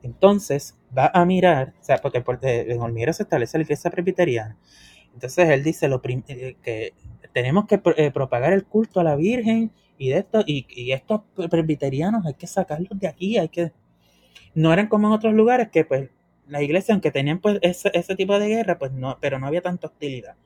[0.03, 4.57] Entonces va a mirar, o sea, porque, porque en Olmira se establece la iglesia presbiteriana.
[5.15, 6.95] Entonces él dice lo eh, que
[7.33, 9.71] tenemos que eh, propagar el culto a la Virgen
[10.01, 11.21] y de y, y, estos
[11.51, 13.71] presbiterianos hay que sacarlos de aquí hay que
[14.55, 16.09] no eran como en otros lugares que pues
[16.49, 19.61] la iglesia aunque tenían pues ese, ese tipo de guerra pues no pero no había
[19.61, 20.37] tanta hostilidad.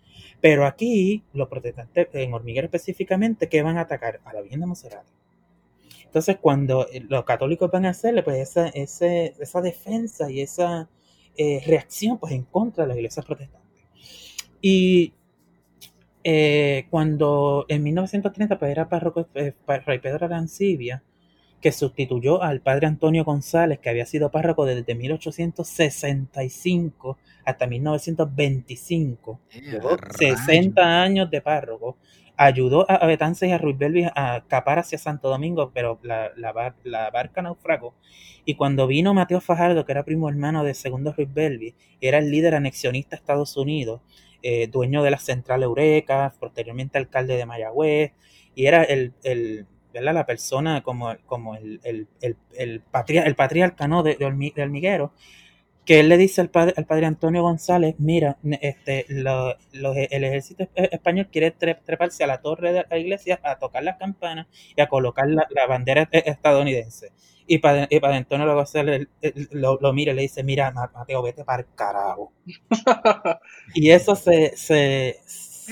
[0.40, 4.66] Pero aquí los protestantes en Hormiguero específicamente que van a atacar a la Virgen de
[4.66, 5.12] Monserrate.
[6.04, 10.88] Entonces cuando los católicos van a hacerle pues esa, ese, esa defensa y esa
[11.36, 13.84] eh, reacción pues en contra de las iglesias protestantes.
[14.60, 15.12] Y
[16.26, 21.02] eh, cuando en 1930 pues era párroco eh, Fray Pedro Arancibia,
[21.60, 29.38] que sustituyó al padre Antonio González, que había sido párroco desde 1865 hasta 1925.
[29.50, 31.98] Llevó 60 años de párroco.
[32.36, 36.52] Ayudó a Betances y a Ruiz Belvis a escapar hacia Santo Domingo, pero la, la,
[36.52, 37.94] bar, la, barca naufragó.
[38.44, 42.30] Y cuando vino Mateo Fajardo, que era primo hermano de Segundo Ruiz Belvis, era el
[42.30, 44.00] líder anexionista de Estados Unidos,
[44.44, 48.12] eh, dueño de la Central Eureka, posteriormente alcalde de Mayagüez,
[48.54, 54.02] y era el, el la persona como, como el, el, el, el, el patriarca ¿no?
[54.02, 55.12] de, de, Hormiguero,
[55.84, 60.68] que él le dice al padre, al padre Antonio González, mira, este, lo, el ejército
[60.74, 64.46] español quiere treparse a la torre de la iglesia a tocar las campanas
[64.76, 67.12] y a colocar la, la bandera e, estadounidense.
[67.46, 69.06] Y padre, y padre Antonio González
[69.50, 72.32] lo, lo mira y le dice, mira, Mateo, vete para el carajo.
[73.74, 75.20] y eso se, se,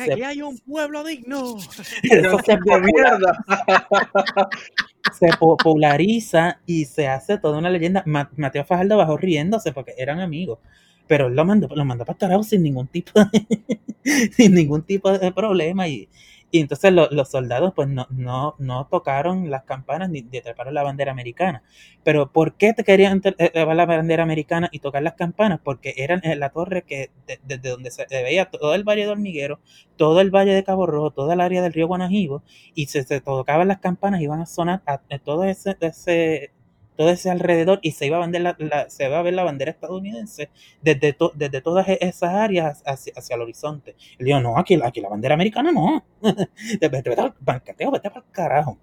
[0.00, 1.56] Aquí hay un pueblo digno.
[2.02, 2.58] Eso se,
[5.12, 8.02] se populariza y se hace toda una leyenda.
[8.06, 10.58] Mateo Fajardo bajó riéndose porque eran amigos.
[11.06, 15.16] Pero él lo mandó, lo mandó para carajo sin ningún tipo de, sin ningún tipo
[15.16, 15.88] de problema.
[15.88, 16.08] Y,
[16.52, 21.10] y entonces los soldados pues no, no, no tocaron las campanas ni treparon la bandera
[21.10, 21.62] americana.
[22.04, 25.60] Pero ¿por qué te querían llevar la bandera americana y tocar las campanas?
[25.64, 27.10] Porque eran en la torre que
[27.42, 29.60] desde donde se veía todo el valle de Hormiguero,
[29.96, 32.42] todo el valle de Cabo Rojo, toda el área del río Guanajibo,
[32.74, 36.52] y se, se tocaban las campanas y iban a sonar a, todo ese, ese
[36.96, 39.70] todo ese alrededor y se iba a, ver la, se va a ver la bandera
[39.70, 40.50] estadounidense
[40.82, 43.96] desde, desde todas e-, esas áreas hacia, hacia el horizonte.
[44.18, 46.04] Y digo, no, aquí, aquí la bandera americana no.
[46.20, 48.78] vete vete el carajo.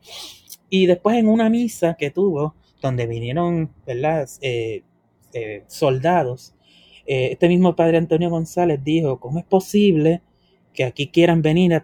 [0.70, 4.28] Y después en una misa que tuvo, donde vinieron ¿verdad?
[4.42, 4.84] Eh,
[5.34, 6.56] eh, soldados,
[7.06, 10.22] eh, este mismo padre Antonio González dijo, ¿cómo es posible
[10.74, 11.84] que aquí quieran venir a,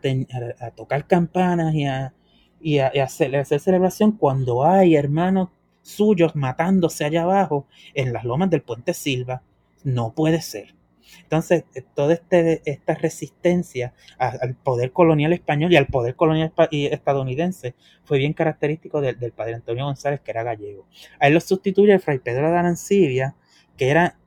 [0.59, 2.13] a, tocar campanas y a,
[2.61, 5.49] y a, hacer, hacer, celebración cuando hay hermanos
[5.85, 9.43] suyos matándose allá abajo en las lomas del puente Silva.
[9.83, 10.73] No puede ser.
[11.21, 17.75] Entonces, eh, toda este, esta resistencia al poder colonial español y al poder colonial estadounidense
[18.03, 20.87] fue bien característico del, padre Antonio González, que era gallego.
[21.19, 23.35] A él lo sustituye el fray Pedro de Arancibia,
[23.77, 24.17] que era,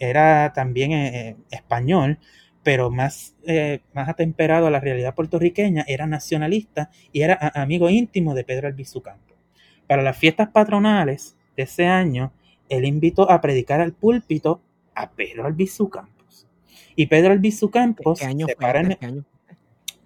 [0.00, 2.18] era también eh, eh, español,
[2.64, 3.34] pero más,
[3.92, 9.02] más atemperado a la realidad puertorriqueña, era nacionalista y era amigo íntimo de Pedro Albizu
[9.92, 12.32] para las fiestas patronales de ese año,
[12.70, 14.62] él invitó a predicar al púlpito
[14.94, 16.46] a Pedro Albizu Campos.
[16.96, 18.62] Y Pedro Albizu Campos ¿Qué año se fue?
[18.62, 19.24] para en ¿Qué año?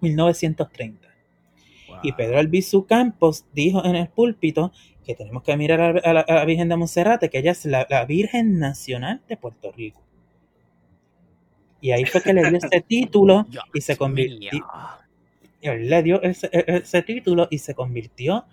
[0.00, 1.08] 1930.
[2.02, 4.72] Y Pedro Albizu Campos dijo en el púlpito
[5.04, 7.64] que tenemos que mirar a, a, la, a la, Virgen de Monserrate, que ella es
[7.64, 10.02] la, la, Virgen Nacional de Puerto Rico.
[11.80, 14.66] Y ahí fue que le dio ese título y se convirtió.
[15.60, 18.46] Él le dio ese, ese título y se convirtió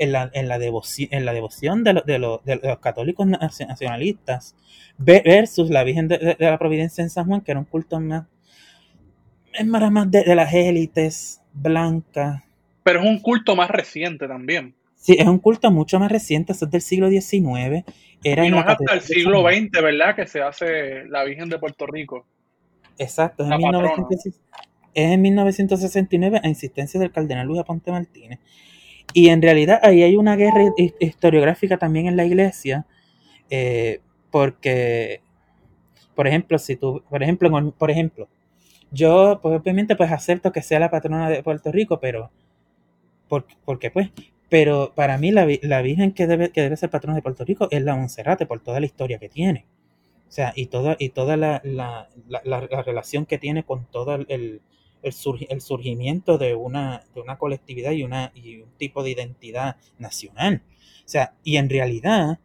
[0.00, 3.26] en la, en la, devoción, en la devoción de, lo, de, lo, de, los católicos
[3.26, 4.56] nacionalistas
[4.96, 8.26] versus la Virgen de, de, la Providencia en San Juan, que era un culto más,
[9.52, 12.42] es más, más de, las élites blancas.
[12.82, 14.74] Pero es un culto más reciente también.
[14.96, 17.84] Sí, es un culto mucho más reciente, es del siglo XIX.
[18.24, 20.16] Era y no es hasta el siglo XX, ¿verdad?
[20.16, 22.26] Que se hace la Virgen de Puerto Rico.
[22.98, 24.40] Exacto, es en, 1900, es
[24.94, 28.38] en 1969 a insistencia del cardenal Luis Aponte Martínez.
[29.12, 32.86] Y en realidad ahí hay una guerra historiográfica también en la iglesia,
[33.50, 34.00] eh,
[34.30, 35.20] porque,
[36.14, 38.28] por ejemplo, si tú, por ejemplo, por ejemplo,
[38.92, 42.30] yo pues, obviamente pues acepto que sea la patrona de Puerto Rico, pero,
[43.28, 44.10] porque, porque pues,
[44.48, 47.68] pero para mí la, la, Virgen que debe, que debe ser patrona de Puerto Rico
[47.70, 49.66] es la Monserrate por toda la historia que tiene.
[50.28, 54.60] O sea, y toda, y toda la, la, la relación que tiene con todo el,
[55.02, 55.14] el,
[55.48, 60.62] el surgimiento de una, de una colectividad y, una, y un tipo de identidad nacional.
[61.04, 62.38] O sea, y en realidad,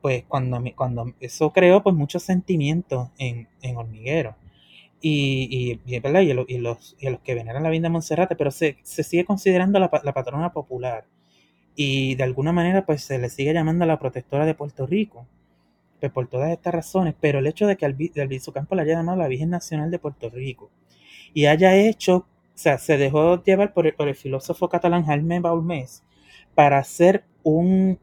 [0.00, 4.36] pues cuando, cuando eso creó pues muchos sentimientos en, en Hormiguero.
[5.00, 6.22] Y, y, ¿verdad?
[6.22, 9.24] Y, y, los, y los que veneran la vida de Monserrate, pero se, se sigue
[9.24, 11.06] considerando la, la, patrona popular.
[11.76, 15.26] Y de alguna manera pues se le sigue llamando la protectora de Puerto Rico.
[16.00, 19.18] Pues por todas estas razones, pero el hecho de que Albizu Campo la haya llamado
[19.18, 20.70] la Virgen Nacional de Puerto Rico
[21.34, 25.40] y haya hecho, o sea, se dejó llevar por el, por el filósofo catalán Jaime
[25.40, 26.02] Baulmés
[26.54, 27.98] para hacer un,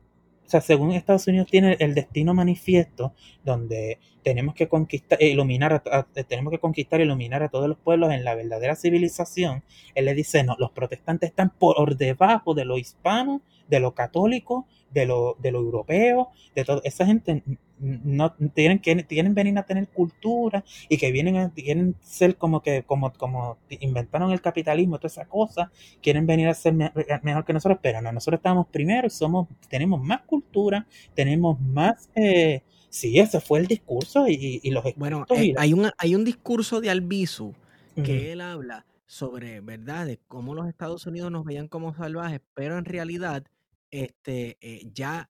[0.45, 5.97] o sea, según Estados Unidos tiene el destino manifiesto, donde tenemos que conquistar, iluminar, a,
[5.97, 9.63] a, tenemos que conquistar, iluminar a todos los pueblos en la verdadera civilización.
[9.93, 14.67] Él le dice, no, los protestantes están por debajo de lo hispano, de lo católico,
[14.91, 16.81] de lo, de lo europeo, de todo.
[16.83, 17.43] Esa gente
[17.79, 22.61] no tienen que tienen venir a tener cultura y que vienen a, quieren ser como
[22.61, 25.71] que como como inventaron el capitalismo toda esa cosa
[26.01, 26.91] quieren venir a ser me,
[27.23, 32.61] mejor que nosotros pero no nosotros estamos primero somos tenemos más cultura tenemos más eh,
[32.89, 36.79] sí ese fue el discurso y, y los bueno eh, hay un hay un discurso
[36.79, 37.53] de Albizu
[37.95, 38.31] que uh -huh.
[38.31, 42.85] él habla sobre verdad de cómo los Estados Unidos nos veían como salvajes pero en
[42.85, 43.43] realidad
[43.91, 45.29] este eh, ya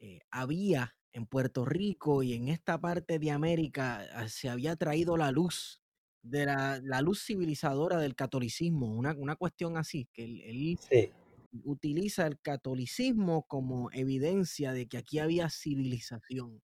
[0.00, 5.30] eh, había en Puerto Rico y en esta parte de América se había traído la
[5.30, 5.82] luz
[6.22, 11.12] de la, la luz civilizadora del catolicismo, una, una cuestión así, que él, él Sí.
[11.64, 16.62] utiliza el catolicismo como evidencia de que aquí había civilización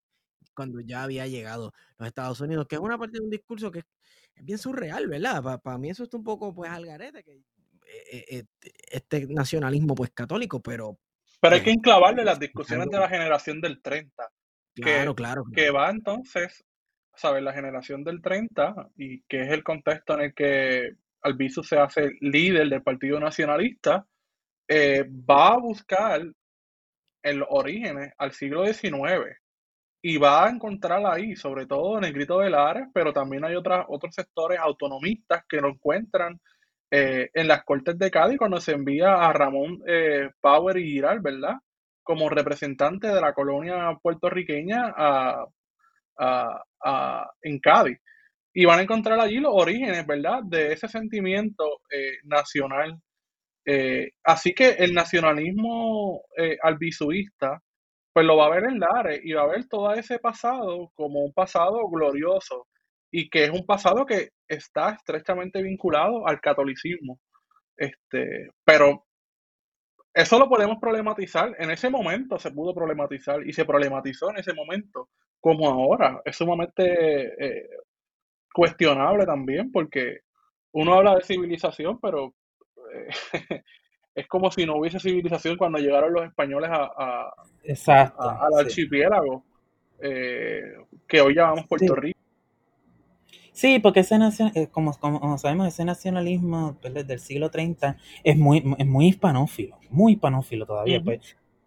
[0.55, 3.81] cuando ya había llegado los Estados Unidos, que es una parte de un discurso que
[3.81, 5.61] es bien surreal, ¿verdad?
[5.63, 7.33] Para mí eso está un poco pues al garete, que
[8.13, 8.45] eh, eh,
[8.91, 10.99] este nacionalismo pues católico, pero
[11.41, 14.29] Pero hay que eh, enclavarle las discusiones de la generación del 30,
[14.83, 15.75] claro, claro, que claro.
[15.75, 16.65] va entonces,
[17.15, 17.43] ¿sabes?
[17.43, 20.93] La generación del 30, y que es el contexto en el que
[21.23, 24.07] Albizu se hace líder del Partido Nacionalista,
[24.69, 26.23] eh, va a buscar
[27.23, 29.37] en los orígenes al siglo XIX
[30.01, 33.57] y va a encontrar ahí, sobre todo en el Grito de Lares, pero también hay
[33.57, 36.41] otras, otros sectores autonomistas que lo encuentran
[36.91, 41.21] eh, en las Cortes de Cádiz cuando se envía a Ramón eh, Power y Giral,
[41.21, 41.57] ¿verdad?
[42.09, 44.95] Como representante de la colonia puertorriqueña
[47.43, 47.99] en Cádiz.
[48.55, 50.41] Y van a encontrar allí los orígenes, ¿verdad?
[50.43, 52.99] De ese sentimiento eh, nacional.
[53.67, 56.57] Eh, así que el nacionalismo eh,
[58.15, 61.21] pues lo va a ver en Lares y va a ver todo ese pasado como
[61.21, 62.67] un pasado glorioso
[63.11, 67.21] y que es un pasado que está estrechamente vinculado al catolicismo.
[67.77, 69.08] Este, pero
[70.23, 71.55] eso lo podemos problematizar.
[71.59, 75.09] En ese momento se pudo problematizar y se problematizó en ese momento,
[75.41, 76.21] como ahora.
[76.25, 76.85] Es sumamente
[77.47, 77.69] eh,
[78.53, 80.21] cuestionable también porque
[80.73, 82.35] uno habla de civilización, pero
[82.93, 83.09] eh,
[84.15, 87.33] es como si no hubiese civilización cuando llegaron los españoles a, a-
[87.63, 88.23] Exacto.
[88.23, 88.61] a- al sí.
[88.61, 89.45] archipiélago
[90.01, 90.75] eh,
[91.07, 92.01] que hoy llamamos Puerto Sí.
[92.01, 92.18] Rico.
[93.61, 94.17] Sí, porque ese
[94.55, 99.77] eh, como, como, sabemos, ese nacionalismo pues, del siglo 30 es muy, es muy hispanófilo,
[99.91, 101.03] muy hispanófilo todavía.
[101.03, 101.21] Pues,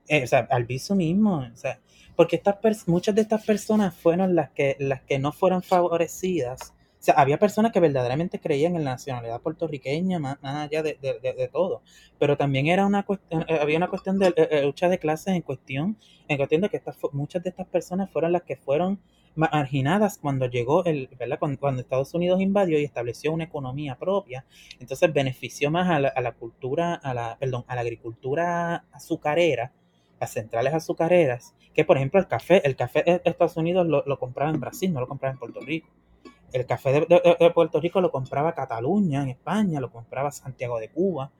[0.07, 1.79] Eh, o sea, Albizu mismo, o sea,
[2.15, 6.73] porque estas muchas de estas personas fueron las que, las que no fueron favorecidas.
[6.99, 10.97] O sea, había personas que verdaderamente creían en la nacionalidad puertorriqueña, más, más allá de,
[11.01, 11.81] de- de- de todo.
[12.19, 15.97] Pero también era una cuestión, eh, había una cuestión de lucha de clases en cuestión,
[16.29, 18.99] en cuestión de que estas, muchas de estas personas fueron las que fueron
[19.35, 21.39] marginadas cuando llegó el, ¿verdad?
[21.39, 24.45] Cuando, Estados Unidos invadió y estableció una economía propia,
[24.79, 29.71] entonces benefició más a la, a la cultura, a la, perdón, a la agricultura azucarera,
[30.19, 34.51] las centrales azucareras, que por ejemplo el café, el café de Estados Unidos lo, compraba
[34.51, 35.89] en Brasil, no lo compraba en Puerto Rico.
[36.51, 41.31] El café de, Puerto Rico lo compraba Cataluña en España, lo compraba Santiago de Cuba.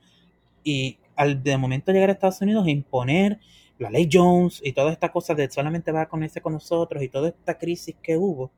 [0.63, 3.39] Y al de momento llegar a Estados Unidos imponer
[3.81, 7.09] la ley Jones y toda esta cosa de solamente va a ponerse con nosotros y
[7.09, 8.51] toda esta crisis que hubo,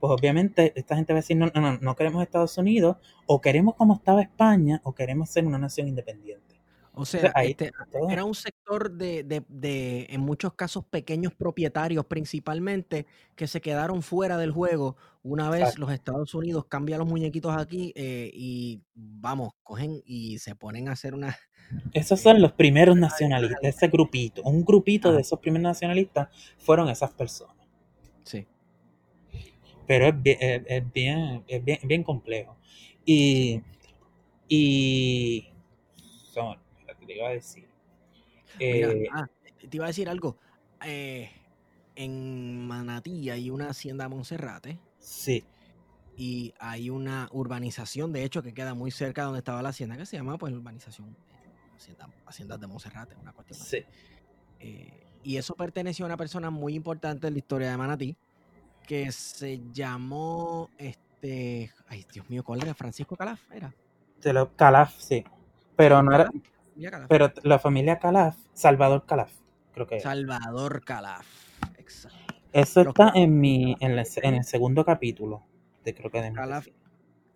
[0.00, 2.96] pues obviamente esta gente va a decir, no, no, no, no queremos Estados Unidos,
[3.26, 6.42] o queremos como estaba España, o queremos ser una nación independiente.
[6.96, 7.72] O sea, ahí este,
[8.08, 14.00] era un sector de, de- de, en muchos casos, pequeños propietarios principalmente, que se quedaron
[14.02, 15.80] fuera del juego una vez Exacto.
[15.80, 20.92] los Estados Unidos cambian los muñequitos aquí eh, y, vamos, cogen y se ponen a
[20.92, 21.34] hacer una...
[21.94, 26.28] Esos son los primeros nacionalistas, ese grupito, un grupito de esos primeros nacionalistas
[26.58, 27.56] fueron esas personas.
[28.22, 28.46] Sí.
[29.86, 32.56] Pero es bien, es, es bien, es bien, bien complejo.
[33.06, 33.62] Y,
[34.46, 35.48] y,
[36.32, 36.58] son,
[37.06, 37.66] te iba a decir.
[38.58, 39.26] Mira, Eh, ah,
[39.58, 40.36] te iba a decir algo.
[40.84, 41.30] eh,
[41.96, 45.44] en Manatí hay una hacienda Monserrate sí,
[46.16, 49.96] y hay una urbanización, de hecho, que queda muy cerca de donde estaba la hacienda,
[49.96, 53.78] que se llama, pues, urbanización, eh, hacienda, haciendas de Monserrate, una cuestión así.
[53.78, 53.84] sí,
[54.60, 58.16] Eh, y eso perteneció a una persona muy importante en la historia de Manatí,
[58.86, 62.74] que se llamó, este, ay, Dios mío, ¿cuál era?
[62.74, 63.74] Francisco Calaf, ¿era?
[64.20, 65.24] de los Calaf, sí.
[65.76, 66.30] Pero no era,
[66.90, 69.32] Calaf, pero la familia Calaf, Salvador Calaf,
[69.72, 70.02] creo que era.
[70.02, 71.43] Salvador Calaf.
[72.54, 75.44] Eso los está en mi, en, la- en el segundo capítulo
[75.84, 76.66] de creo que de Calaf,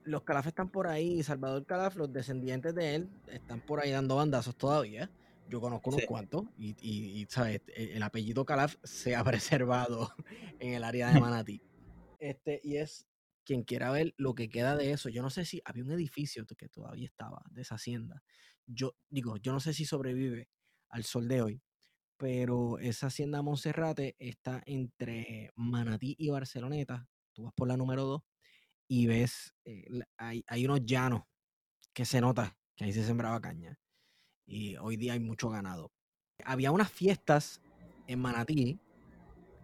[0.05, 4.17] los Calaf están por ahí, Salvador Calaf, los descendientes de él están por ahí dando
[4.17, 5.11] bandazos todavía.
[5.49, 6.07] Yo conozco unos Sí.
[6.07, 7.63] cuantos y, y- y, ¿sabes?
[7.75, 9.25] El el apellido Calaf se ha
[9.65, 10.11] preservado
[10.61, 11.63] en el área de Manatí.
[12.21, 13.07] Este, y es
[13.45, 15.09] quien quiera ver lo que queda de eso.
[15.09, 18.23] Yo no sé si había un edificio que todavía estaba de esa hacienda.
[18.67, 20.49] Yo digo, yo no sé si sobrevive
[20.91, 21.63] al sol de hoy,
[22.19, 27.09] pero esa hacienda Monserrate está entre Manatí y Barceloneta.
[27.33, 28.23] Tú vas por la número 2
[28.89, 29.87] y ves, eh,
[30.19, 31.23] hay, hay unos llanos
[31.95, 33.79] que se nota que ahí se sembraba caña.
[34.47, 35.93] Y hoy día hay mucho ganado.
[36.45, 37.61] Había unas fiestas
[38.07, 38.81] en Manatí,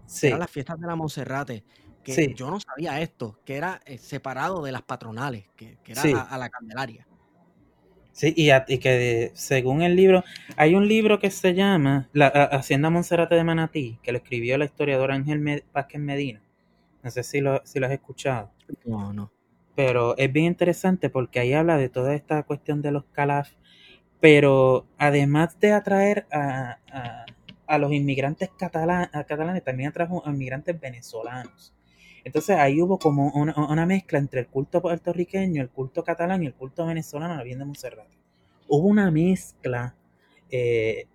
[0.07, 1.65] Sí, eran las fiestas de la Monserrate,
[2.05, 2.35] que Sí.
[2.35, 6.13] yo no sabía esto, que era eh, separado de las patronales, que, que era Sí.
[6.15, 7.09] a, a la Candelaria.
[8.15, 10.25] Sí, y, a- y que según el libro,
[10.57, 14.59] hay un libro que se llama La a- Hacienda Monserrate de Manatí, que lo escribió
[14.59, 16.43] la historiadora Ángel Me- Vázquez Medina.
[17.05, 18.53] No sé si lo, si lo has escuchado.
[18.87, 19.31] No, no.
[19.75, 23.51] pero es bien interesante porque ahí habla de toda esta cuestión de los calaf,
[24.21, 26.79] pero además de atraer a,
[27.67, 29.11] a, los inmigrantes catalanes,
[29.65, 31.75] también atrajo a inmigrantes venezolanos.
[32.25, 36.55] Entonces ahí hubo como una, mezcla entre el culto puertorriqueño, el culto catalán y el
[36.55, 38.17] culto venezolano, la bien de Monserrate.
[38.67, 39.95] Hubo una mezcla
[40.51, 41.07] eh,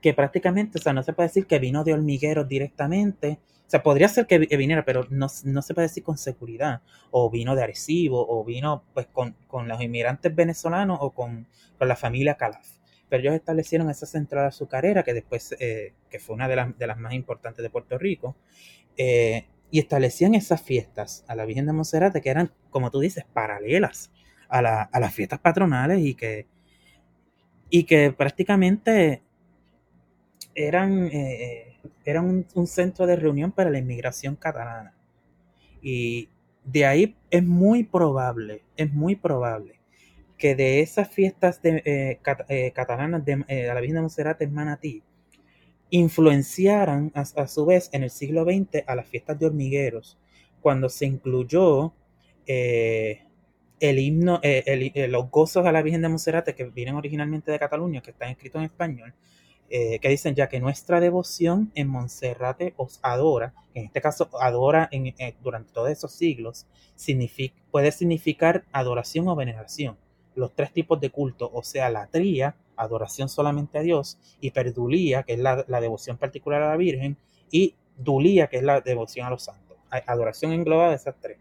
[0.00, 3.82] que prácticamente, o sea, no se puede decir que vino de hormigueros directamente, o sea,
[3.82, 8.24] podría ser que viniera, pero no, se puede decir con seguridad, o vino de Arecibo,
[8.28, 9.34] o vino pues con,
[9.66, 11.48] los inmigrantes venezolanos o con,
[11.80, 12.66] la familia Calaf.
[13.08, 16.86] Pero ellos establecieron esa central azucarera, que después, eh, que fue una de las, de
[16.86, 18.36] las, más importantes de Puerto Rico,
[18.96, 23.24] eh, y establecían esas fiestas a la Virgen de Monserrate, que eran, como tú dices,
[23.32, 24.12] paralelas
[24.48, 26.46] a, a las fiestas patronales y que,
[27.70, 29.24] y que prácticamente
[30.54, 34.94] eran, eh, eran un, centro de reunión para la inmigración catalana.
[35.82, 36.28] Y
[36.62, 39.80] de ahí es muy probable, es muy probable
[40.38, 45.02] que de esas fiestas de, eh, eh, catalanas de, la Virgen de Montserrat en Manatí
[45.94, 50.18] influenciaran a, su vez en el siglo XX a las fiestas de hormigueros,
[50.60, 51.92] cuando se incluyó
[52.46, 54.40] el himno,
[55.08, 58.58] los gozos a la Virgen de Montserrat que vienen originalmente de Cataluña, que están escritos
[58.58, 59.14] en español,
[59.70, 64.88] eh, que dicen ya que nuestra devoción en Monserrate os adora, en este caso adora
[64.92, 66.66] eh, durante todos esos siglos,
[67.70, 69.96] puede significar adoración o veneración.
[70.34, 75.22] Los tres tipos de culto, o sea, la tría, adoración solamente a Dios, y perdulía,
[75.22, 77.16] que es la, la devoción particular a la Virgen,
[77.50, 79.76] y dulía, que es la devoción a los santos.
[80.06, 81.38] Adoración englobada de esas tres.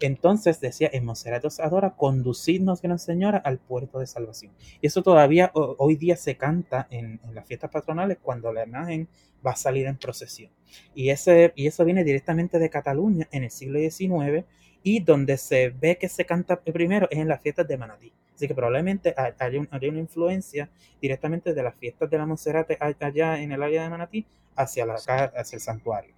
[0.00, 4.52] Entonces decía, en Monserrat os adora, conducidnos, Gran Señora, al puerto de salvación.
[4.80, 9.08] Y eso todavía hoy día se canta en, las fiestas patronales cuando la imagen
[9.44, 10.50] va a salir en procesión.
[10.94, 14.44] Y, ese, y eso viene directamente de Cataluña en el siglo XIX
[14.82, 18.12] y donde se ve que se canta primero es en las fiestas de Manatí.
[18.34, 20.70] Así que probablemente haya, una influencia
[21.02, 24.94] directamente de las fiestas de la Monserrate allá en el área de Manatí hacia, la,
[24.94, 26.17] hacia el santuario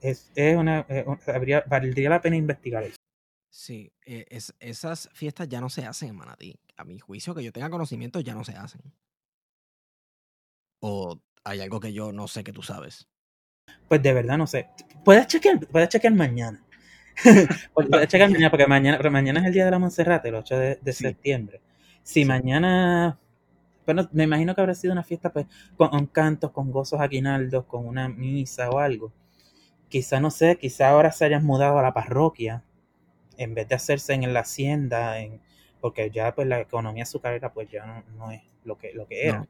[0.00, 2.96] es, una, eh, habría, valdría la pena investigar eso.
[3.50, 6.60] Sí, eh, es, esas fiestas ya no se hacen en Manatí.
[6.76, 8.80] A mi juicio, que yo tenga conocimiento, ya no se hacen.
[10.80, 13.08] O hay algo que yo no sé que tú sabes.
[13.88, 14.68] Pues de verdad no sé.
[15.04, 16.64] Puedes chequear, puedes chequear mañana.
[17.74, 20.58] puedes chequear mañana, porque mañana, pero mañana es el día de la Monserrate, el 8
[20.58, 21.60] de, septiembre.
[22.02, 23.18] Si mañana
[23.86, 25.46] bueno, me imagino que habrá sido una fiesta pues
[25.76, 29.12] con, cantos, con gozos aguinaldos, con una misa o algo
[29.88, 32.62] quizá no sé, quizá ahora se hayan mudado a la parroquia
[33.36, 35.40] en vez de hacerse en la hacienda, en,
[35.80, 39.46] porque ya pues la economía azucarera pues ya no, es lo que, lo que era.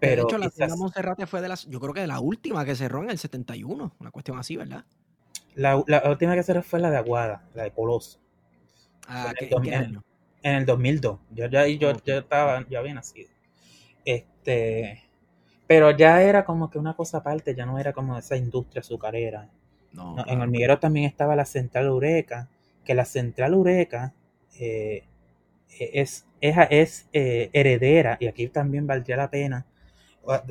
[0.00, 2.64] Pero de hecho la hacienda Monserrate fue de las, yo creo que de la última
[2.64, 4.84] que cerró en el 71, una cuestión así, ¿verdad?
[5.54, 8.18] La, la última que cerró fue la de Aguada, la de Coloso.
[9.06, 10.02] Ah, en, ¿qué, año?
[10.42, 11.18] En, el 2002.
[11.30, 13.30] Yo ya yo, yo estaba, ya había nacido.
[14.04, 15.02] Este,
[15.66, 19.48] pero ya era como que una cosa aparte, ya no era como esa industria azucarera.
[20.26, 22.48] En Hormiguero también estaba la central Ureca,
[22.84, 24.14] que la central Ureca
[24.58, 25.04] eh,
[25.78, 29.66] es, es, eh, heredera, y aquí también valdría la pena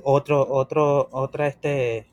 [0.04, 2.08] otro, otro, otra este,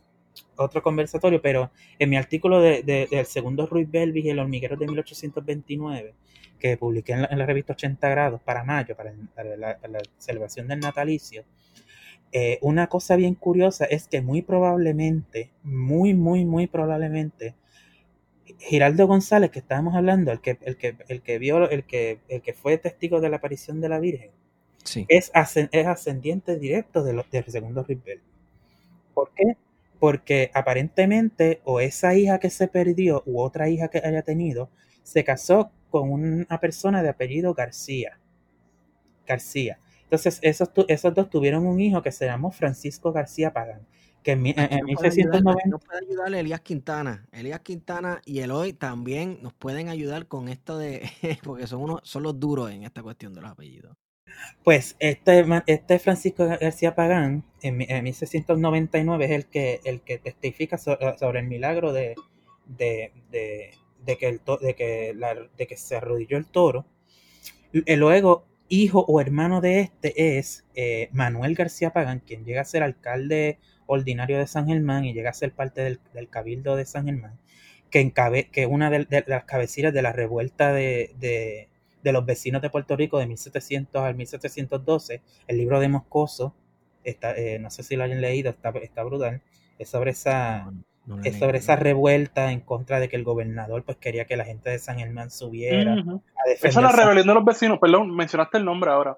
[0.57, 4.87] otro conversatorio, pero en mi artículo de, del segundo Ruiz Belvis y el hormiguero de
[4.87, 6.15] 1829,
[6.59, 9.13] que publiqué en la, revista 80 grados para mayo, para,
[9.57, 9.79] la,
[10.19, 11.45] celebración del natalicio,
[12.39, 17.55] eh, una cosa bien curiosa es que muy probablemente, muy, muy, muy probablemente,
[18.59, 22.43] Giraldo González, que estábamos hablando, el que, el que, el que vio, el que, el
[22.43, 24.33] que fue testigo de la aparición de la Virgen,
[25.09, 28.21] es, es ascendiente directo de los, del segundo Ripbel.
[29.15, 29.57] ¿Por qué?
[29.99, 34.69] Porque aparentemente, o esa hija que se perdió, u otra hija que haya tenido,
[35.05, 38.19] se casó con una persona de apellido García.
[39.27, 39.79] García.
[40.07, 43.85] Entonces, esos, esos dos tuvieron un hijo que se llamó Francisco García Pagán,
[44.23, 45.69] que en, 1690...
[45.69, 47.27] Nos puede ayudar Elías Quintana.
[47.33, 51.11] Elías Quintana y Eloy también nos pueden ayudar con esto de...
[51.43, 53.97] porque son, unos, son los duros en esta cuestión de los apellidos.
[54.63, 61.41] Pues este, este Francisco García Pagán, en, 1699, es el que, el que testifica sobre,
[61.41, 62.15] el milagro de,
[62.67, 63.13] de,
[64.05, 65.17] que el de, que
[65.57, 66.87] de que se arrodilló el toro.
[67.73, 72.65] Y luego hijo o hermano de este es eh, Manuel García Pagán, quien llega a
[72.65, 77.07] ser alcalde ordinario de San Germán y llega a ser parte del, cabildo de San
[77.07, 77.39] Germán,
[77.91, 81.69] que, encabe, que una de, las cabecillas de la revuelta de,
[82.03, 86.55] los vecinos de Puerto Rico de 1700 al 1712, el libro de Moscoso,
[87.05, 89.43] está, eh, no sé si lo hayan leído, está, está brutal,
[89.79, 90.73] es sobre esa,
[91.07, 94.45] No eh, sobre esa revuelta en contra de que el gobernador pues quería que la
[94.45, 96.21] gente de San Germán subiera Ujú.
[96.37, 99.17] a Esa es la rebelión de los vecinos, perdón, mencionaste el nombre ahora.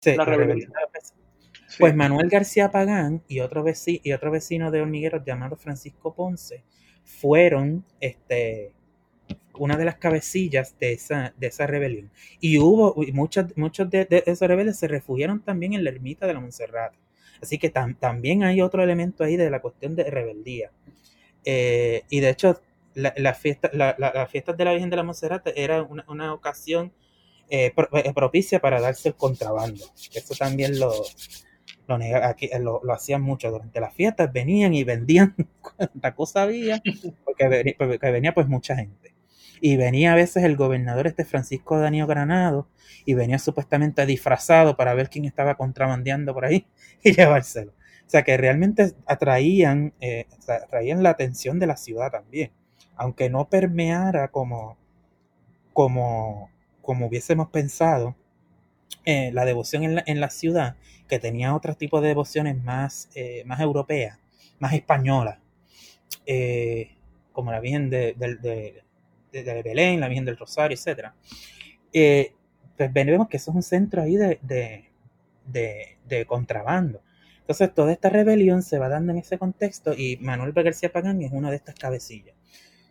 [0.00, 0.48] sí, la la rebelión.
[0.58, 1.22] rebelión de los vecinos.
[1.68, 1.76] Sí.
[1.80, 6.64] Pues Manuel García Pagán y otro, vecino, y otro vecino de Hormigueros llamado Francisco Ponce
[7.02, 8.74] fueron este,
[9.58, 12.10] una de las cabecillas de esa, de esa rebelión.
[12.40, 16.26] Y hubo, y muchos, muchos de, de esos rebeldes se refugiaron también en la ermita
[16.26, 16.98] de la Monserrate.
[17.40, 20.70] Así que tam- también hay otro elemento ahí de la cuestión de rebeldía.
[21.44, 22.60] Eh, y de hecho,
[22.94, 26.04] la, la fiesta, la, la- las fiestas de la Virgen de la Monserrate era una,
[26.08, 26.92] una ocasión
[27.50, 29.84] eh, pro- eh, propicia para darse el contrabando.
[30.14, 30.92] Eso también lo,
[31.86, 35.34] lo, aquí, eh, lo, hacían mucho durante las fiestas, venían y vendían
[35.76, 36.82] cuanta cosa había,
[37.24, 37.76] porque,
[38.10, 39.14] venía pues mucha gente.
[39.60, 42.68] Y venía a veces el gobernador este Francisco Daniel Granado
[43.04, 46.66] y venía supuestamente disfrazado para ver quién estaba contrabandeando por ahí
[47.04, 47.72] y llevárselo.
[48.12, 52.50] O sea que realmente atraían, eh, atraían la atención de la ciudad también,
[52.94, 54.76] aunque no permeara como,
[55.72, 56.50] como,
[56.82, 58.16] como hubiésemos pensado
[59.04, 60.76] eh, la devoción en la, en la ciudad,
[61.08, 64.18] que tenía otro tipo de devociones más, eh, más europeas,
[64.60, 65.38] más españolas,
[67.32, 68.82] como la Virgen de, de, de-
[69.42, 71.14] de- Belén, la Virgen del Rosario, etc.
[72.76, 74.38] Pues vemos que eso es un centro ahí de
[76.26, 77.00] contrabando.
[77.52, 81.32] Entonces toda esta rebelión se va dando en ese contexto y Manuel García Pagán es
[81.32, 82.34] una de estas cabecillas.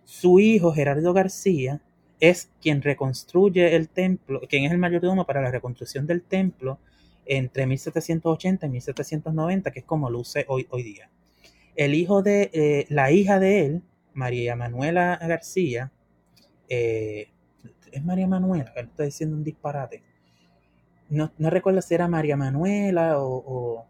[0.06, 1.82] Su hijo Gerardo García
[2.20, 6.78] es quien reconstruye el templo, quien es el mayordomo para la reconstrucción del templo
[7.26, 11.10] entre 1780 y 1790, que es como luce hoy, hoy día.
[11.76, 13.82] El hijo de, eh, la hija de él,
[14.14, 15.92] María Manuela García,
[16.70, 17.30] eh,
[17.92, 20.04] es María Manuela, estoy diciendo un disparate.
[21.10, 23.88] No, no recuerdo si era María Manuela o, o-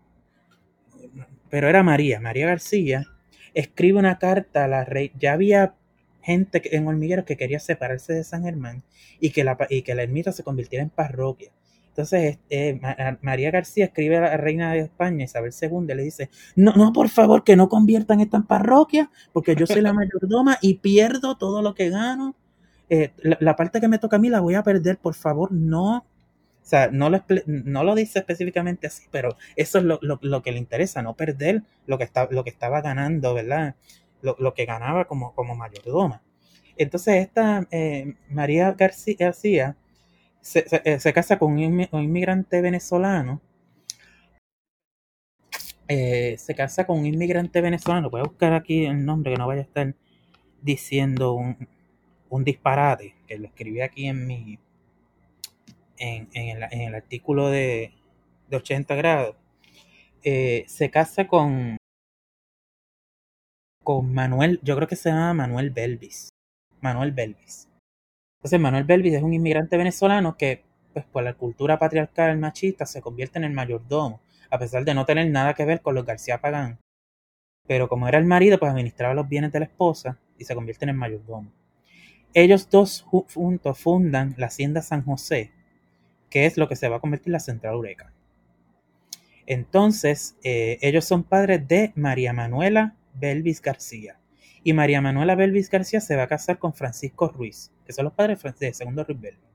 [1.49, 3.05] pero era María, María García,
[3.53, 5.75] escribe una carta a la rey, ya había
[6.21, 8.83] gente en Hormigueros que quería separarse de San Germán
[9.19, 11.51] y que la, y que la ermita se convirtiera en parroquia.
[11.89, 16.03] Entonces, eh, Ma- María García escribe a la reina de España, Isabel II, y le
[16.03, 19.91] dice, no, no, por favor, que no conviertan esta en parroquia, porque yo soy la
[19.93, 22.35] mayordoma y pierdo todo lo que gano.
[22.89, 26.05] Eh, la parte que me toca a mí la voy a perder, por favor, no.
[26.71, 30.51] Sea, no lo, no lo dice específicamente así, pero eso es lo, lo- lo que
[30.53, 33.75] le interesa, no perder lo que, está, lo que estaba ganando, ¿verdad?
[34.21, 36.21] Lo, lo que ganaba como, como mayordoma.
[36.77, 39.31] Entonces, esta eh, María García,
[40.41, 41.59] se, se- eh, se casa con un
[41.93, 43.41] inmigrante venezolano.
[45.87, 48.09] eh, se casa con un inmigrante venezolano.
[48.09, 49.95] Voy a buscar aquí el nombre que no vaya a estar
[50.61, 51.69] diciendo un,
[52.29, 54.59] un disparate, que lo escribí aquí en mi
[56.01, 57.93] en, el, artículo de,
[58.49, 59.35] de 80 grados.
[60.23, 61.77] Eh, se casa con
[63.83, 66.29] con Manuel, yo creo que se llama Manuel Belvis.
[66.81, 67.67] Manuel Belvis.
[68.39, 70.63] Entonces Manuel Belvis es un inmigrante venezolano que,
[70.93, 75.05] pues por la cultura patriarcal machista, se convierte en el mayordomo, a pesar de no
[75.05, 76.79] tener nada que ver con los García Pagán.
[77.67, 80.85] Pero como era el marido, pues administraba los bienes de la esposa y se convierte
[80.85, 81.51] en el mayordomo.
[82.33, 85.51] Ellos dos ju- juntos fundan la Hacienda San José,
[86.31, 88.11] que es lo que se va a convertir en la Central Eureka.
[89.45, 94.17] Entonces, eh, ellos son padres de María Manuela Belvis García.
[94.63, 98.13] Y María Manuela Belvis García se va a casar con Francisco Ruiz, que son los
[98.13, 99.49] padres de Segundo Ruiz Belvis.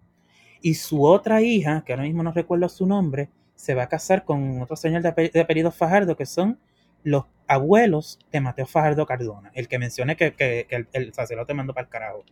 [0.61, 4.25] Y su otra hija, que ahora mismo no recuerdo su nombre, se va a casar
[4.25, 6.59] con otro señor de, ape- de apellido Fajardo, que son
[7.05, 11.55] los abuelos de Mateo Fajardo Cardona, el que mencioné que, que- que el, el sacerdote
[11.55, 12.25] mandó para el carajo.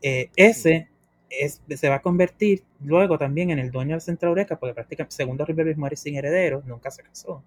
[0.00, 0.88] Eh, ese
[1.30, 5.16] es, se va a convertir luego también en el dueño del Centro Eureka, porque prácticamente
[5.16, 7.42] Segundo Ruiz Belvis muere sin herederos, nunca se casó.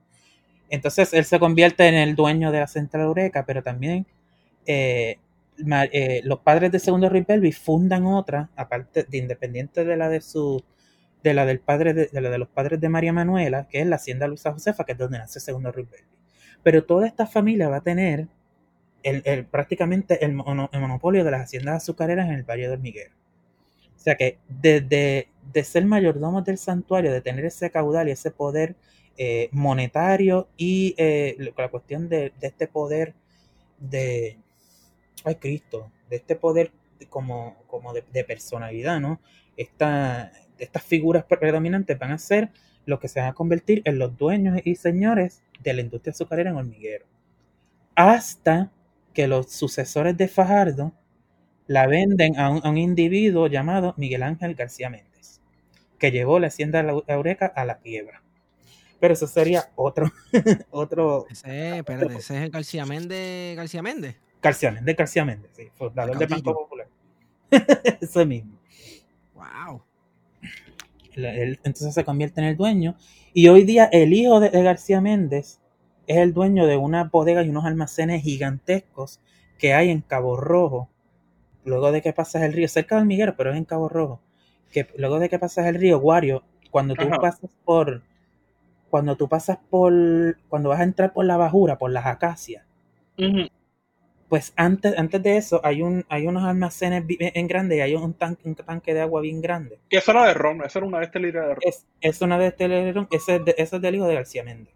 [0.69, 4.05] Entonces él se convierte en el dueño de la Central Eureka, pero también
[4.65, 5.17] eh,
[5.91, 10.63] eh, los padres de Segundo Belvis fundan otra, aparte de independiente de la de su
[11.23, 13.87] de la del padre de, de la de los padres de María Manuela, que es
[13.87, 16.05] la Hacienda Luisa Josefa, que es donde nace Segundo Belvis.
[16.63, 18.27] Pero toda esta familia va a tener
[19.03, 23.11] el, prácticamente el, mono- el monopolio de las haciendas azucareras en el Valle de Hormiguero.
[23.99, 28.31] O sea que desde de ser mayordomos del santuario, de tener ese caudal y ese
[28.31, 28.75] poder
[29.17, 33.13] eh, monetario y eh, la cuestión de, este poder
[33.79, 34.37] de,
[35.25, 36.71] ay Cristo, de este poder
[37.09, 39.19] como, como de, de personalidad, ¿no?
[39.57, 42.49] Esta, estas figuras predominantes van a ser
[42.85, 46.51] los que se van a convertir en los dueños y señores de la industria azucarera
[46.51, 47.05] en hormiguero.
[47.95, 48.71] Hasta
[49.13, 50.93] que los sucesores de Fajardo
[51.69, 55.39] la venden a un, a un individuo llamado Miguel Ángel García Méndez,
[55.99, 58.23] que llevó la hacienda La Eureka a la quiebra.
[58.99, 60.11] Pero eso sería otro,
[60.71, 63.55] otro, Ese, espérate, ese es el García Méndez.
[63.55, 64.15] García Méndez.
[64.41, 66.87] García Méndez, García Méndez, sí, fundador del Banco Popular.
[68.01, 68.57] Eso mismo.
[69.35, 69.83] Wow.
[71.13, 72.95] Él, entonces se convierte en el dueño.
[73.31, 75.59] Y hoy día el hijo de, de, García Méndez
[76.07, 79.19] es el dueño de una bodega y unos almacenes gigantescos
[79.59, 80.89] que hay en Cabo Rojo.
[81.69, 84.19] Luego de que pasas el río, cerca del Miguel, pero es en Cabo Rojo.
[84.71, 87.17] Que luego de que pasas el río Guario, cuando tú Ajá.
[87.19, 88.01] pasas por.
[88.89, 89.93] Cuando tú pasas por.
[90.49, 92.65] Cuando vas a entrar por la bajura, por las acacias,
[94.27, 98.13] pues antes, antes de eso hay un hay unos almacenes en grande y hay un,
[98.13, 99.79] tan- un tanque de agua bien grande.
[99.89, 101.57] Que eso era de ron, eso era una destilería de ron.
[101.61, 104.73] Es, es una de Telerón, ese es, de- ese es del hijo de García Méndez.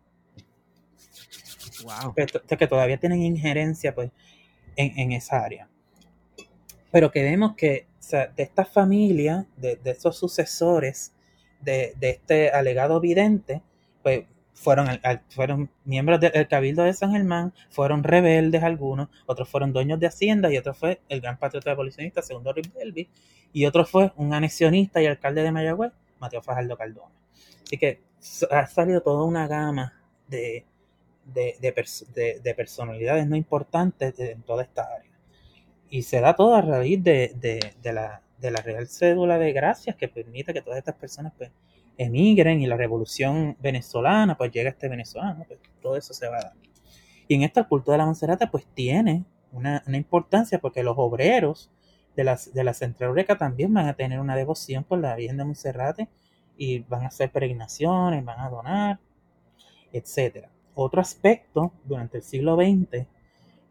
[1.83, 2.15] Wow.
[2.57, 4.11] Que todavía tienen injerencia pues,
[4.75, 5.67] en, en esa área.
[6.93, 11.13] Pero que vemos que de esta familia, de, de esos sucesores
[11.59, 13.61] de, de este alegado vidente,
[14.03, 14.87] pues fueron,
[15.29, 20.53] fueron miembros del Cabildo de San Germán, fueron rebeldes algunos, otros fueron dueños de Hacienda
[20.53, 23.09] y otro fue el gran patriota abolicionista, segundo Rick Belby,
[23.51, 27.15] y otro fue un anexionista y alcalde de Mayagüez, Mateo Fajardo Cardona.
[27.65, 28.01] Así que
[28.51, 29.93] ha salido toda una gama
[30.27, 30.65] de,
[31.25, 31.73] de, de,
[32.13, 35.12] de- de personalidades no importantes en toda esta área.
[35.93, 39.53] Y se da todo a raíz de, de- de la, de la Real Cédula de
[39.53, 41.51] Gracias que permite que todas estas personas pues,
[41.97, 46.41] emigren y la revolución venezolana, pues llega este venezolano, pues todo eso se va a
[46.45, 46.53] dar.
[47.27, 50.95] Y en esto el culto de la Monserrate pues tiene una, una importancia porque los
[50.97, 51.69] obreros
[52.15, 55.37] de la, de la Central Eureka también van a tener una devoción por la Virgen
[55.37, 56.07] de Monserrate
[56.57, 58.99] y van a hacer peregrinaciones, van a donar,
[59.91, 60.49] etcétera.
[60.73, 63.05] Otro aspecto durante el siglo XX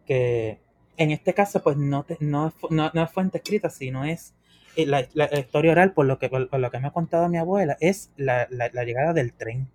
[0.06, 0.61] que
[0.96, 4.34] en este caso pues no, te- es no, no es fuente escrita, sino es
[4.76, 5.06] eh, la,
[5.38, 8.46] historia oral, por lo que, por, lo que me ha contado mi abuela, es la,
[8.50, 9.68] la- llegada del tren.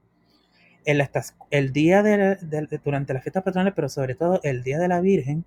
[1.01, 4.87] Estac- el día de, de- durante las fiestas patronales, pero sobre todo el día de
[4.87, 5.45] la Virgen,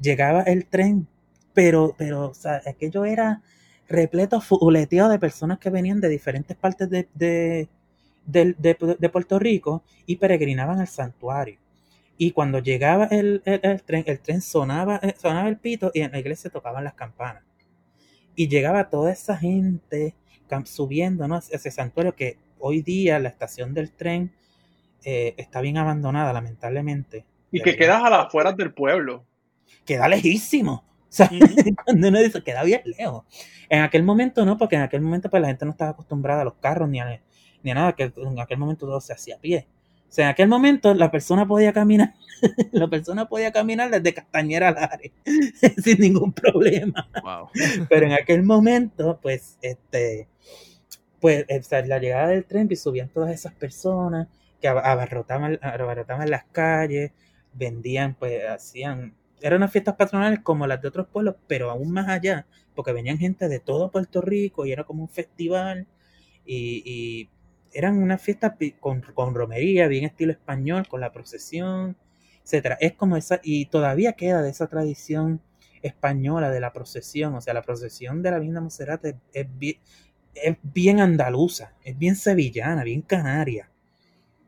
[0.00, 1.08] llegaba el tren,
[1.54, 3.42] pero, pero o sea, aquello era
[3.88, 7.68] repleto, fuleteado de personas que venían de diferentes partes de, de-
[8.98, 11.58] de Puerto Rico y peregrinaban al santuario.
[12.18, 16.00] Y cuando llegaba el, el- el tren, el tren sonaba, eh, sonaba el pito y
[16.00, 17.42] en la iglesia tocaban las campanas.
[18.36, 20.14] Y llegaba toda esa gente
[20.64, 21.36] subiendo ¿no?
[21.36, 24.32] hacia ese santuario que hoy día la estación del tren
[25.04, 27.24] eh, está bien abandonada, lamentablemente.
[27.50, 29.24] Y que Debería- quedas a las afueras del pueblo.
[29.86, 30.84] Queda lejísimo.
[30.84, 31.28] O sea,
[31.84, 33.24] cuando uno dice queda bien lejos.
[33.68, 36.44] En aquel momento no, porque en aquel momento pues la gente no estaba acostumbrada a
[36.44, 37.20] los carros ni a,
[37.62, 39.66] ni a nada, que en aquel momento todo se hacía a pie.
[40.12, 42.12] O sea, en aquel momento la persona podía caminar,
[42.72, 45.12] la persona podía caminar desde Castañera al Ares,
[45.82, 47.08] sin ningún problema.
[47.22, 47.48] Wow.
[47.88, 50.28] Pero en aquel momento, pues, este,
[51.20, 54.28] pues, o sea, la llegada del tren, pues subían todas esas personas
[54.60, 57.12] que ab- abarrotaban, abarrotaban las calles,
[57.54, 62.08] vendían, pues, hacían, eran unas fiestas patronales como las de otros pueblos, pero aún más
[62.08, 65.86] allá, porque venían gente de todo Puerto Rico y era como un festival
[66.44, 67.28] y, y
[67.74, 71.96] eran unas fiestas pi- con, con romería, bien estilo español, con la procesión,
[72.44, 72.76] etcétera.
[72.80, 75.40] Es como esa, y todavía queda de esa tradición
[75.82, 79.76] española de la procesión, o sea, la procesión de la Virgen de Monserrate es, bien,
[80.34, 83.70] es bien andaluza, es bien sevillana, bien canaria.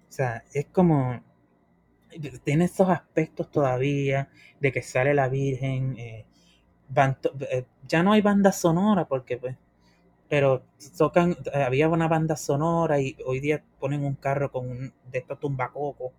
[0.08, 1.22] O sea, es como,
[2.44, 4.28] tiene esos aspectos todavía
[4.60, 6.26] de que sale la Virgen, eh,
[7.50, 9.56] eh, ya no hay banda sonora porque pues,
[10.28, 10.64] pero
[10.98, 15.18] tocan, eh, había una banda sonora y hoy día ponen un carro con un, de
[15.18, 16.12] estos tumbacocos,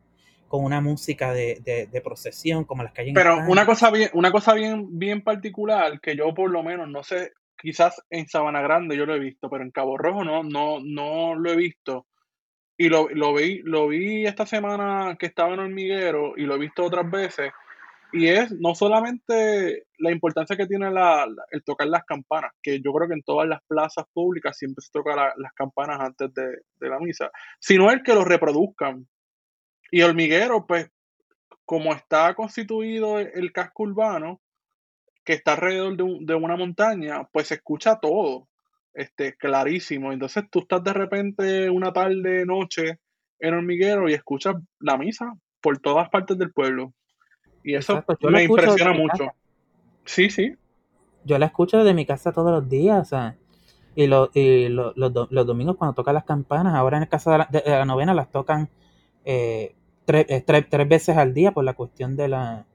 [0.48, 3.50] con una música de, de, de procesión como las que hay en Pero España.
[3.50, 7.34] una cosa bien, una cosa bien, bien particular que yo por lo menos no sé,
[7.58, 11.36] quizás en Sabana Grande yo lo he visto, pero en Cabo Rojo no, no, no
[11.36, 12.08] lo he visto.
[12.78, 16.60] Y lo, lo vi, lo vi esta semana que estaba en Hormiguero y lo he
[16.60, 17.52] visto otras veces.
[18.12, 22.94] Y es no solamente la importancia que tiene la, el tocar las campanas, que yo
[22.94, 26.46] creo que en todas las plazas públicas siempre se toca la- las campanas antes de,
[26.80, 27.30] de la misa,
[27.60, 29.08] sino el que lo reproduzcan.
[29.92, 30.90] Y Hormiguero, pues,
[31.66, 34.42] como está constituido el, el casco urbano,
[35.26, 38.48] que está alrededor de, un- de una montaña, pues se escucha todo,
[38.94, 40.14] este, clarísimo.
[40.14, 43.00] Entonces tú estás de repente una tarde, noche
[43.40, 46.94] en Hormiguero y escuchas la misa por todas partes del pueblo.
[47.66, 49.26] Y eso Exacto, yo la me impresiona mucho.
[50.06, 50.56] Sí, sí.
[51.24, 53.36] Yo la escucho desde mi casa todos los días, o sea,
[53.96, 57.10] y, lo- y lo- los, do- los domingos cuando tocan las campanas, ahora en el
[57.10, 58.70] caso de la, de la novena las tocan
[59.26, 59.76] eh,
[60.06, 62.66] tres, eh, tres- tres veces al día por la cuestión de la...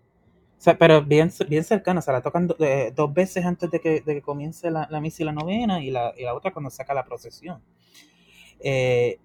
[0.59, 3.71] O sea, pero bien, bien cercana, o sea, la tocan do- eh, dos veces antes
[3.71, 6.35] de que, de que comience la, la misa y la novena y la, y la
[6.35, 7.63] otra cuando saca la procesión.
[8.61, 9.19] Eh,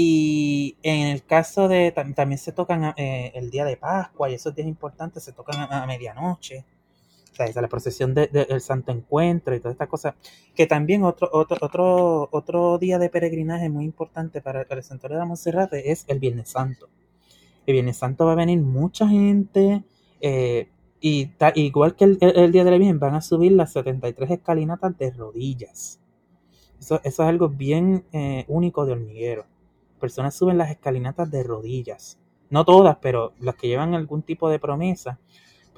[0.00, 4.34] y en el caso de, tam- también se tocan eh, el día de Pascua y
[4.34, 6.64] esos días importantes se tocan a, a medianoche.
[7.32, 10.14] sea, la procesión del de, el Santo Encuentro y todas estas cosas,
[10.54, 15.20] que también otro, otro, otro, otro día de peregrinaje muy importante para, el santuario de
[15.22, 16.88] la Monserrate es el Viernes Santo.
[17.66, 19.84] El Viernes Santo va a venir mucha gente,
[20.20, 20.68] eh,
[21.00, 24.96] y igual que el, el, día de la Virgen, van a subir las 73 escalinatas
[24.98, 26.00] de rodillas.
[26.80, 29.46] Eso, eso es algo bien eh, único de hormiguero.
[29.98, 32.18] Personas suben las escalinatas de rodillas.
[32.50, 35.18] No todas, pero las que llevan algún tipo de promesa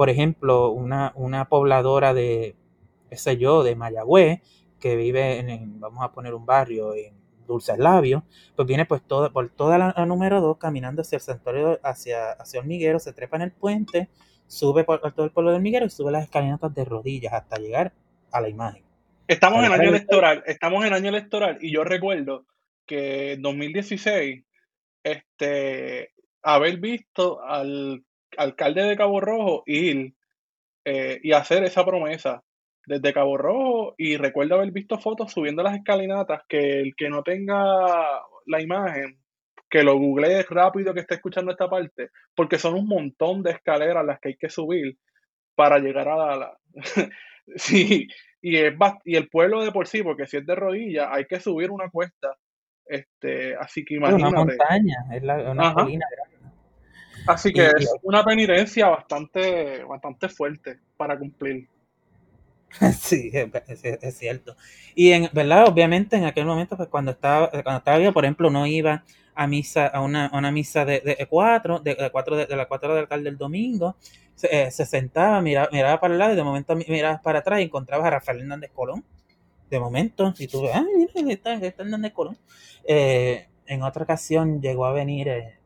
[0.00, 2.56] por ejemplo, una, una pobladora de,
[3.10, 4.40] qué sé yo, de Mayagüez,
[4.80, 7.12] que vive en, vamos a poner un barrio en
[7.46, 8.22] Dulces Labios,
[8.56, 12.60] pues viene pues todo, por toda la, número 2 caminando hacia el santuario, hacia, hacia
[12.60, 14.08] Hormiguero, se trepa en el puente,
[14.46, 17.92] sube por, todo el pueblo de Hormiguero y sube las escalinatas de rodillas hasta llegar
[18.32, 18.82] a la imagen.
[19.28, 22.46] Estamos en año electoral, estamos en año electoral y yo recuerdo
[22.90, 24.44] que en 2016,
[25.04, 26.12] este,
[26.42, 28.02] haber visto al
[28.36, 30.12] alcalde de Cabo Rojo ir
[30.84, 32.42] eh, y hacer esa promesa
[32.84, 37.22] desde Cabo Rojo y recuerdo haber visto fotos subiendo las escalinatas que el que no
[37.22, 39.20] tenga la imagen
[39.68, 44.04] que lo googlee rápido que esté escuchando esta parte porque son un montón de escaleras
[44.04, 44.98] las que hay que subir
[45.54, 46.58] para llegar a la,
[47.54, 48.08] sí
[48.42, 51.38] y es y el pueblo de por sí porque si es de rodillas hay que
[51.38, 52.36] subir una cuesta
[52.90, 56.30] este así que imagínate una montaña es la, una colina grande
[57.26, 61.68] Así que es una penitencia bastante, bastante fuerte para cumplir.
[63.00, 64.54] Sí, es, cierto.
[64.94, 68.48] Y en verdad, obviamente, en aquel momento, pues cuando estaba, cuando estaba vivo, por ejemplo,
[68.48, 69.02] no iba
[69.34, 72.90] a misa, a una, una misa de, de cuatro, de, de cuatro de, las cuatro
[72.90, 73.96] del alcalde del domingo,
[74.36, 77.64] se, eh, sentaba, miraba, miraba para el lado y de momento mirabas para atrás y
[77.64, 79.04] encontrabas a Rafael Hernández Colón.
[79.70, 80.84] De momento, y tú ves, ah,
[81.14, 82.36] mira, está, está Hernández Colón.
[82.84, 85.58] Eh, en otra ocasión llegó a venir eh,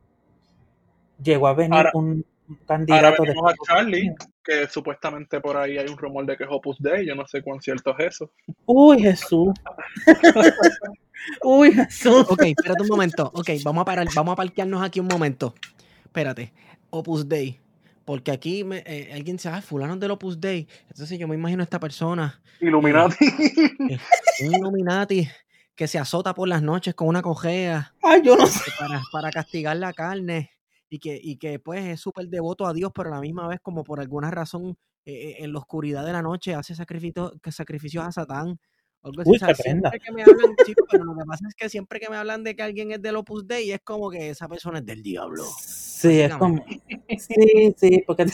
[1.22, 2.24] llegó a venir un
[2.66, 6.76] candidato de a Charlie, que supuestamente por ahí hay un rumor de que es Opus
[6.78, 8.30] Dei, yo no sé cuán cierto es eso.
[8.66, 9.54] Uy, Jesús.
[11.42, 12.26] Uy, Jesús.
[12.28, 13.30] Ok, espérate un momento.
[13.34, 15.54] Ok, vamos a parar, vamos a parquearnos aquí un momento.
[16.04, 16.52] Espérate.
[16.90, 17.63] Opus Dei.
[18.04, 20.68] Porque aquí me, eh, alguien se ah, fulano del Opus Dei.
[20.88, 22.40] Entonces yo me imagino a esta persona.
[22.60, 23.16] Illuminati.
[24.40, 25.28] Eh, un Illuminati
[25.76, 27.94] que se azota por las noches con una cojea.
[28.02, 28.70] Ay, yo no sé.
[28.78, 30.50] Para, para castigar la carne
[30.88, 33.60] y que, y que pues es súper devoto a Dios, pero a la misma vez
[33.60, 38.12] como por alguna razón eh, en la oscuridad de la noche hace sacrificio, sacrificios a
[38.12, 38.58] Satán.
[39.04, 39.32] Algo así.
[39.62, 40.56] siempre que me hablan,
[40.90, 43.16] pero lo que pasa es que siempre que me hablan de que alguien es del
[43.16, 45.44] Opus Dei es como que esa persona es del diablo.
[45.60, 46.64] Sí, es como...
[47.18, 48.26] Sí, sí, porque...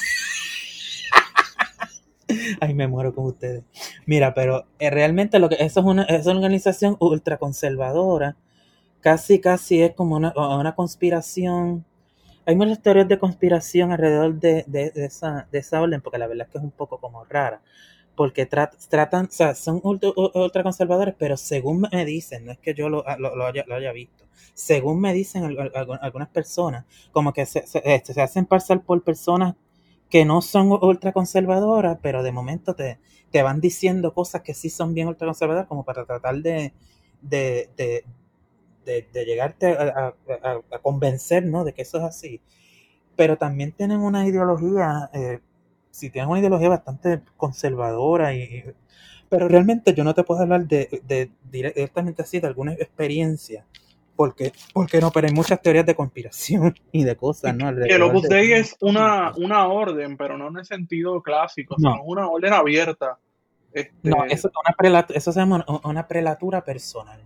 [2.61, 3.65] Ay, me muero con ustedes.
[4.07, 8.37] Mira, pero eh, realmente lo que eso es una, es una organización ultraconservadora.
[9.01, 11.85] Casi, casi es como una, una conspiración
[12.47, 16.47] hay muchas teorías de conspiración alrededor de, de, esa, de esa orden, porque la verdad
[16.47, 17.61] es que es un poco como rara.
[18.21, 22.91] Porque tratan, o sea, son ultra, conservadores, pero según me dicen, no es que yo
[22.91, 28.13] lo, lo, haya, lo haya, visto, según me dicen algunas personas, como que se, este,
[28.13, 29.55] se, hacen pasar por personas
[30.11, 32.99] que no son ultra conservadoras, pero de momento te,
[33.43, 36.75] van diciendo cosas que sí son bien ultra conservadoras, como para tratar de,
[39.15, 40.13] llegarte a,
[40.83, 41.65] convencer, ¿no?
[41.65, 42.43] De que eso es así.
[43.17, 45.41] Pero también tienen una ideología, eh,
[45.91, 48.65] si tienen una ideología bastante conservadora y,
[49.29, 53.65] pero realmente yo no te puedo hablar de, directamente así de alguna experiencia
[54.21, 57.75] porque, porque no, pero hay muchas teorías de conspiración y de cosas, ¿no?
[57.75, 61.93] Que el Opus Dei es una, una orden, pero no en el sentido clásico, no.
[61.93, 63.19] sino una orden abierta.
[64.03, 64.51] No, este eso,
[64.91, 67.23] una eso se llama una prelatura personal.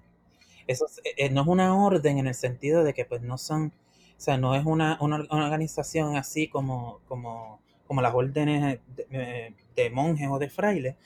[0.68, 0.86] Eso
[1.16, 3.72] eh, no es una orden en el sentido de que pues no son,
[4.16, 9.90] o sea, no es una, una, organización así como, como, como las órdenes de, de,
[9.90, 10.96] monjes o de frailes,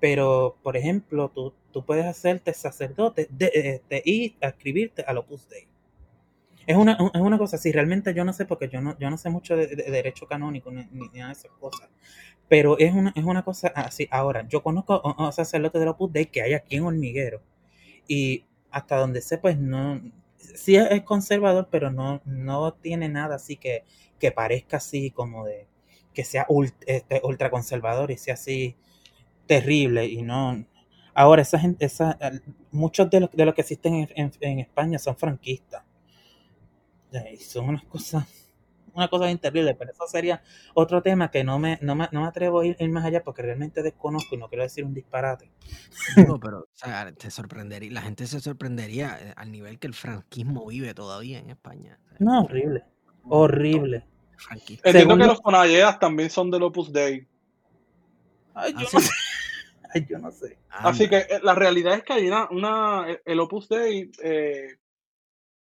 [0.00, 5.66] pero por ejemplo, tú, tú puedes hacerte sacerdote de, este, y escribirte al Opus Dei.
[6.66, 9.16] Es una, es una cosa así, realmente yo no sé porque yo no, yo no
[9.16, 11.88] sé mucho de, derecho canónico ni, ni, nada de esas cosas.
[12.48, 14.08] Pero es una, es una cosa así.
[14.10, 17.40] Ahora, yo conozco a, a sacerdotes del Opus Dei que hay aquí en Hormiguero.
[18.08, 20.00] Y hasta donde sé, pues no,
[20.38, 23.84] sí es conservador, pero no, no tiene nada así que,
[24.18, 25.66] que parezca así como de,
[26.16, 26.46] que sea
[26.86, 28.76] este, ultra, conservador y sea así
[29.46, 30.64] terrible y no...
[31.14, 32.18] Ahora, esa gente, esa,
[32.72, 35.82] muchos de los, de los que existen en, en España son franquistas.
[37.32, 38.26] Y son unas cosas
[38.96, 40.42] una cosa bien terrible, pero eso sería
[40.74, 43.42] otro tema que no me, no me, no me atrevo a ir, más allá porque
[43.42, 45.50] realmente desconozco y no quiero decir un disparate.
[46.26, 49.94] No, pero o sea, te sorprendería, la gente se sorprendería eh, al nivel que el
[49.94, 52.00] franquismo vive todavía en España.
[52.18, 52.84] No, horrible,
[53.24, 54.06] horrible.
[54.84, 57.26] Entiendo que los Fonalleas también son del Opus Dei.
[58.54, 59.10] Ay, yo Así- no sé.
[59.94, 60.58] Ay, yo no sé.
[60.68, 64.76] Así que eh, la realidad es que hay una, una el Opus Dei eh,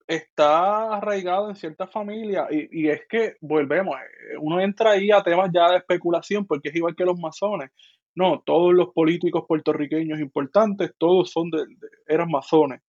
[0.08, 5.22] está arraigado en ciertas familias y, y es que volvemos, eh, uno entra ahí a
[5.24, 7.72] temas ya de especulación porque es igual que los masones.
[8.16, 12.82] No, todos los políticos puertorriqueños importantes, todos son de, de- eran masones.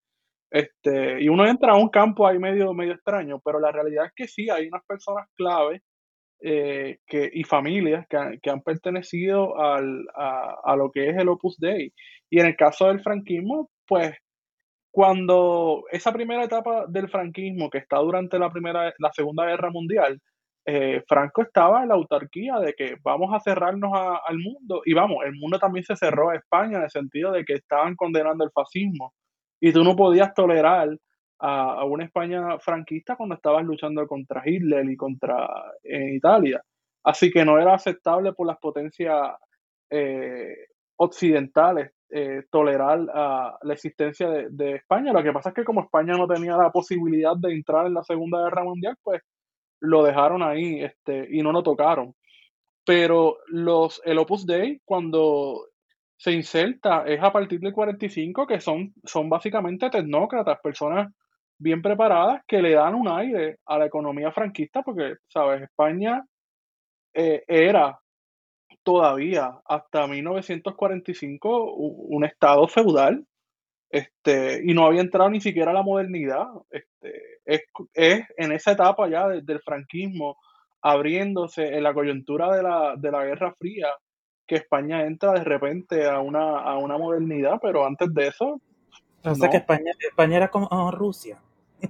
[0.51, 4.13] Este, y uno entra a un campo ahí medio, medio extraño, pero la realidad es
[4.15, 5.81] que sí, hay unas personas clave
[6.41, 11.17] eh, que, y familias que, han- que han pertenecido al, a, a lo que es
[11.17, 11.93] el Opus Dei.
[12.29, 14.15] Y en el caso del franquismo, pues
[14.91, 20.19] cuando esa primera etapa del franquismo, que está durante la, primera, la Segunda Guerra Mundial,
[20.65, 25.19] eh, Franco estaba en la autarquía de que vamos a cerrarnos al mundo, y vamos,
[25.25, 28.51] el mundo también se cerró a España en el sentido de que estaban condenando el
[28.51, 29.13] fascismo,
[29.61, 30.97] y tú no podías tolerar
[31.39, 35.47] a, a una España franquista cuando estabas luchando contra Hitler y contra
[35.83, 36.61] eh, Italia.
[37.03, 39.31] Así que no era aceptable por las potencias
[39.89, 40.55] eh,
[40.97, 45.13] occidentales eh, tolerar ah, la existencia de, de España.
[45.13, 48.03] Lo que pasa es que como España no tenía la posibilidad de entrar en la
[48.03, 49.21] Segunda Guerra Mundial, pues
[49.79, 52.13] lo dejaron ahí este, y no lo tocaron.
[52.85, 55.67] Pero los, el Opus Dei, cuando
[56.23, 61.11] se inserta, es a partir del 45, que son, son básicamente tecnócratas, personas
[61.57, 65.63] bien preparadas que le dan un aire a la economía franquista, porque, ¿sabes?
[65.63, 66.23] España
[67.13, 67.99] eh, era
[68.83, 73.25] todavía hasta 1945 u- un estado feudal
[73.89, 76.47] este, y no había entrado ni siquiera la modernidad.
[76.69, 77.13] Este,
[77.93, 80.37] es, en esa etapa ya de- del franquismo,
[80.81, 83.89] abriéndose en la coyuntura de la, de la Guerra Fría,
[84.51, 88.59] que España entra de repente a una, a una modernidad, pero antes de eso,
[89.23, 89.49] O sea No.
[89.49, 91.39] que España, España era como oh, Rusia.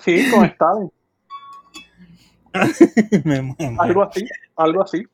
[0.00, 0.92] sí, con Stalin,
[3.78, 5.06] algo así, algo así.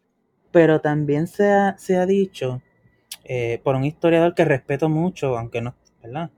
[0.50, 2.60] Pero también se ha, se ha dicho
[3.22, 6.32] eh, por un historiador que respeto mucho, aunque no, ¿verdad?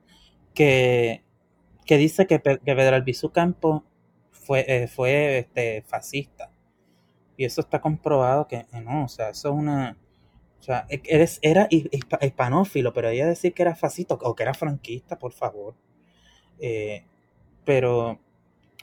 [0.52, 1.22] Que,
[1.86, 3.84] que dice que, que Pedro Albizu Campo
[4.52, 6.50] fue, eh, fue este, fascista.
[7.38, 9.96] Y eso está comprobado que eh, no, o sea, eso es una...
[10.60, 14.34] O sea, e- eres, era hi- hispa- hispanófilo, pero ella decir que era fascista o
[14.36, 15.74] que era franquista, por favor.
[16.60, 17.02] Eh,
[17.64, 18.20] pero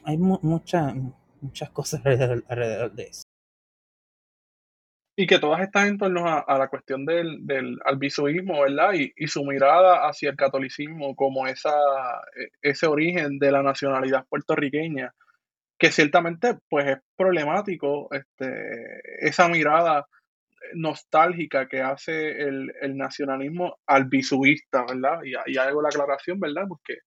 [0.02, 0.92] hay mu- mucha-
[1.40, 3.22] muchas cosas alrededor, de eso.
[5.16, 8.94] Y que todas están en torno a, la cuestión del, del albisuismo, ¿verdad?
[8.94, 11.70] Y, y su mirada hacia el catolicismo como esa,
[12.36, 15.14] e- ese origen de la nacionalidad puertorriqueña,
[15.80, 20.06] que ciertamente pues es problemático este, esa mirada
[20.74, 25.20] nostálgica que hace el, el nacionalismo albisuista, ¿verdad?
[25.24, 26.64] Y, y hago la aclaración, ¿verdad?
[26.68, 26.98] Porque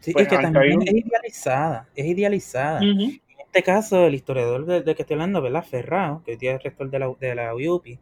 [0.00, 2.80] Sí, Pues, y que también un- es idealizada, es idealizada.
[2.80, 5.64] En este caso, el historiador de, de que estoy hablando, ¿verdad?
[5.64, 7.98] Ferrao, que hoy día es rector de la, de la UPI,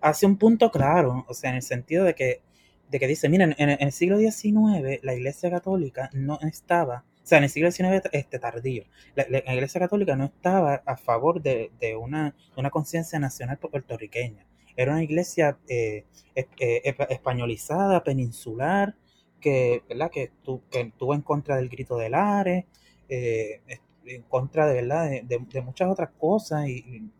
[0.00, 2.40] hace un punto claro, o sea, en el sentido de que,
[2.88, 7.26] de que dice, miren, en, en el siglo XIX la Iglesia Católica no estaba, o
[7.26, 8.84] sea, en el siglo XIX este, tardío,
[9.14, 14.44] la, Iglesia Católica no estaba a favor de, de una, de conciencia nacional puertorriqueña.
[14.76, 18.96] Era una iglesia eh, eh, espa- españolizada, peninsular,
[19.40, 20.10] que, ¿verdad?
[20.10, 22.64] que, tu- estuvo en contra del grito del Ares,
[23.08, 23.60] eh,
[24.06, 27.10] en contra de verdad de, de- de muchas otras cosas y,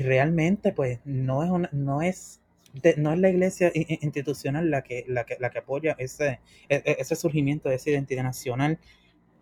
[0.00, 2.40] realmente pues no es una, no es
[2.72, 6.82] de- no es la iglesia institucional la que, la que, la que apoya ese, e-
[6.84, 8.78] e- ese surgimiento de esa identidad nacional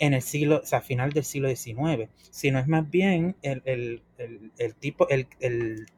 [0.01, 4.03] en el siglo, o sea, final del siglo XIX, sino es más bien el, el,
[4.19, 5.29] el, el tipo, el,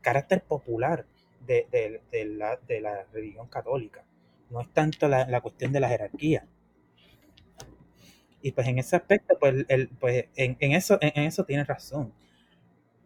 [0.02, 1.06] carácter popular
[1.46, 4.04] de, de- de la, de la religión católica.
[4.50, 6.46] No es tanto la, la cuestión de la jerarquía.
[8.40, 9.64] Y pues en ese aspecto, pues,
[10.00, 12.12] pues en, en eso, en, eso tienes razón.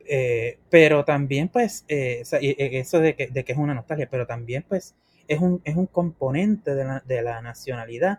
[0.09, 3.59] Eh, pero también, pues, eh, o sea, y- y eso de que, de que es
[3.59, 4.95] una nostalgia, pero también, pues,
[5.29, 8.19] es un, es un componente de la, de la nacionalidad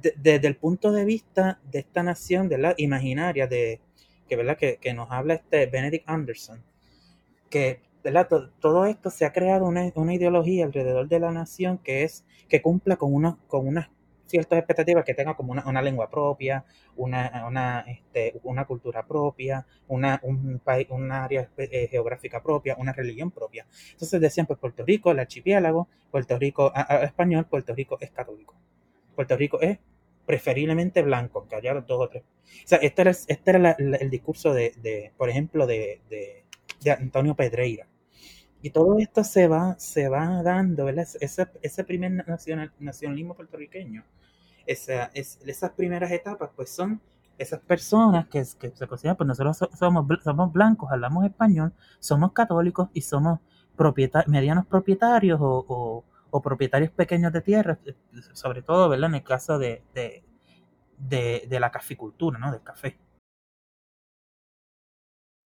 [0.00, 3.80] de- desde el punto de vista de esta nación, de la imaginaria, de
[4.28, 4.56] que, ¿verdad?
[4.56, 6.62] Que, que nos habla este Benedict Anderson,
[7.50, 8.28] que ¿verdad?
[8.28, 12.24] To- todo esto se ha creado una, una ideología alrededor de la nación que es
[12.48, 13.88] que cumpla con, unos, con unas
[14.26, 16.64] ciertas expectativas, que tenga como una, una lengua propia,
[16.96, 22.92] una, una, este, una cultura propia, una, un país, un área eh, geográfica propia, una
[22.92, 23.66] religión propia.
[23.92, 28.54] Entonces decían, pues Puerto Rico, el archipiélago, Puerto Rico a- español, Puerto Rico es católico.
[29.14, 29.78] Puerto Rico es
[30.26, 32.22] preferiblemente blanco, aunque haya dos o tres.
[32.22, 36.00] O sea, este era, este era el discurso de, por ejemplo, de,
[36.98, 37.86] Antonio Pedreira.
[38.60, 41.06] Y todo esto se va, se va dando, ¿verdad?
[41.20, 44.04] Ese, primer nacional, nacionalismo puertorriqueño,
[44.66, 47.00] esa, es, esas primeras etapas, pues son
[47.38, 53.00] esas personas que, que se consideran, pues nosotros somos blancos, hablamos español, somos católicos y
[53.00, 53.40] somos
[54.26, 56.04] medianos propietarios o,
[56.40, 57.94] propietarios pequeños de tierra, eh,
[58.32, 59.10] sobre todo, ¿verdad?
[59.10, 60.22] En el caso de, de,
[60.96, 62.52] de, la caficultura, ¿no?
[62.52, 62.96] Del café.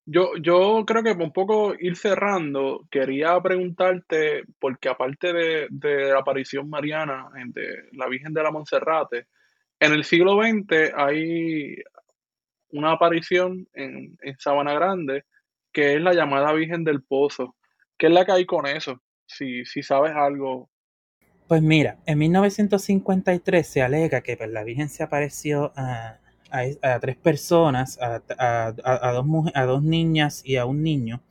[0.07, 6.19] Yo, yo creo que un poco ir cerrando, quería preguntarte, porque aparte de, de la
[6.19, 9.27] aparición mariana de la Virgen de la Monserrate,
[9.79, 11.77] en el siglo XX hay
[12.69, 15.25] una aparición en, en Sabana Grande
[15.75, 17.57] que es la llamada Virgen del Pozo.
[17.97, 19.01] ¿Qué es la que hay con eso?
[19.25, 20.69] Si, si sabes algo.
[21.47, 26.17] Pues mira, en 1953 se alega que pues, la Virgen se apareció a,
[26.49, 31.21] a, tres personas, a, a, dos a dos niñas y a un niño,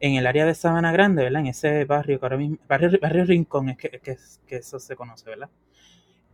[0.00, 1.42] en el área de Sabana Grande, ¿verdad?
[1.42, 5.28] En ese barrio que ahora mismo, barrio, barrio Rincón es que, que, eso se conoce,
[5.28, 5.50] ¿verdad?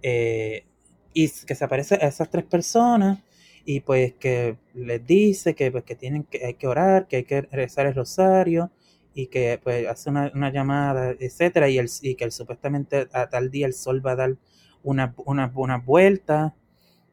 [0.02, 0.64] Eh,
[1.12, 3.18] y que se aparece a esas tres personas
[3.64, 7.24] y pues que les dice que, pues, que tienen que, hay que orar, que hay
[7.24, 8.70] que rezar el rosario
[9.16, 13.30] y que pues hace una, una llamada, etcétera, y, el, y que el, supuestamente a
[13.30, 14.36] tal día el sol va a dar
[14.82, 16.54] una, una, una vuelta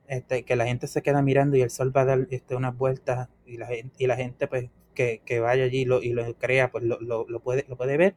[0.09, 2.77] este, que la gente se queda mirando y el sol va a dar este, unas
[2.77, 6.37] vueltas y la, y la gente pues que, que vaya allí y lo, y lo
[6.37, 8.15] crea pues lo, lo, lo, puede, lo puede ver.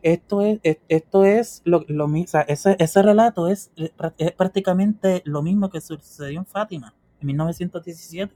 [0.00, 0.58] Esto es,
[0.88, 6.38] esto es lo, lo mismo, ese, ese relato es, es, prácticamente lo mismo que sucedió
[6.38, 8.34] en Fátima en 1917.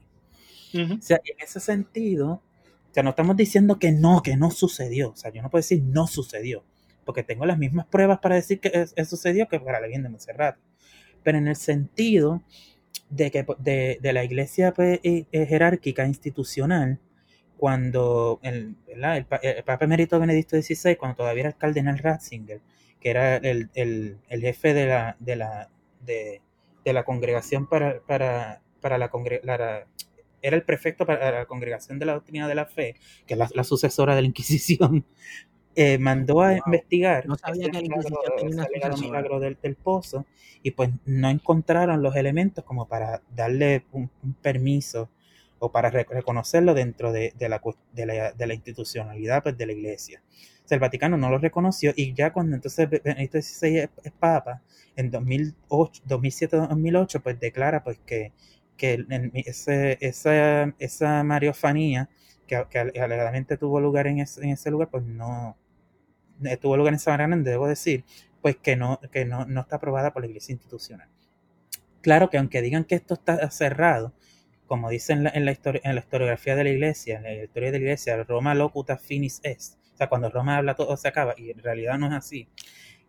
[0.73, 2.43] O sea, en ese sentido,
[2.91, 5.11] o sea, no estamos diciendo que no, que no sucedió.
[5.11, 6.65] O sea, yo no puedo decir no sucedió,
[7.05, 10.57] porque tengo las mismas pruebas para decir que sucedió que para la Virgen de Montserrat.
[11.23, 12.43] Pero en el sentido
[13.09, 16.99] de, que, de, de la iglesia pues, eh, eh, jerárquica institucional,
[17.55, 22.59] cuando el, el, Papa Emérito Benedicto XVI, cuando todavía era el cardenal Ratzinger,
[22.99, 25.69] que era el, el, el jefe de la, de la,
[26.01, 26.41] de,
[26.83, 29.09] la congregación para, para, para la,
[30.41, 32.95] era el prefecto para la congregación de la doctrina de la fe,
[33.25, 35.05] que es la, la sucesora de la Inquisición,
[35.75, 37.89] eh, mandó a investigar no sabía que el
[38.99, 40.25] milagro del, del, pozo
[40.63, 44.09] y pues no encontraron los elementos como para darle un,
[44.41, 45.09] permiso
[45.59, 47.61] o para reconocerlo dentro de, de, la,
[47.93, 50.21] de, la, de la institucionalidad pues, de la iglesia.
[50.65, 54.11] O sea, el Vaticano no lo reconoció y ya cuando entonces Benedicto XVI es, es
[54.11, 54.61] papa,
[54.95, 58.31] en 2007-2008, pues declara pues que,
[58.81, 59.05] que
[59.99, 62.09] esa, esa mariofanía
[62.47, 65.55] que, que, alegadamente tuvo lugar en ese, en ese lugar, pues no,
[66.43, 68.05] eh, tuvo lugar en Sabana debo decir,
[68.41, 71.07] pues que no, que no, no está aprobada por la iglesia institucional.
[72.01, 74.13] Claro que aunque digan que esto está cerrado,
[74.65, 77.33] como dicen en la, en la, historia, en la historiografía de la iglesia, en la
[77.35, 81.07] historia de la iglesia, Roma locuta finis est, o sea, cuando Roma habla todo se
[81.07, 82.49] acaba, y en realidad no es así,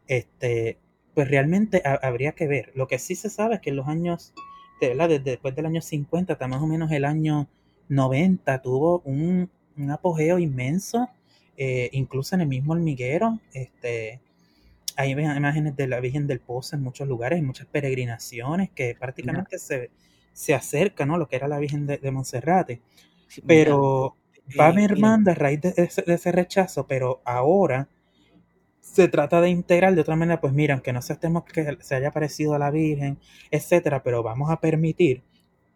[0.07, 0.78] este,
[1.15, 2.73] pues realmente habría que ver.
[2.75, 4.34] Lo que sí se sabe es que en los años,
[4.81, 7.49] Desde, después del año 50 hasta más o menos el año
[7.89, 11.09] 90, tuvo un, un apogeo inmenso
[11.57, 14.20] eh, incluso en el mismo hormiguero, este,
[14.97, 19.59] hay imágenes de la Virgen del Pozo en muchos lugares, en muchas peregrinaciones que prácticamente
[19.59, 19.91] se,
[20.33, 21.18] se acerca, ¿no?
[21.18, 22.81] Lo que era la Virgen de, de Monserrate.
[23.47, 24.17] pero
[24.59, 27.89] va eh, mermando a raíz de ese, de ese, rechazo, pero ahora
[28.93, 32.11] se trata de integrar de otra manera, pues mira, aunque no se que se haya
[32.11, 33.19] parecido a la Virgen,
[33.51, 35.23] etcétera, pero vamos a permitir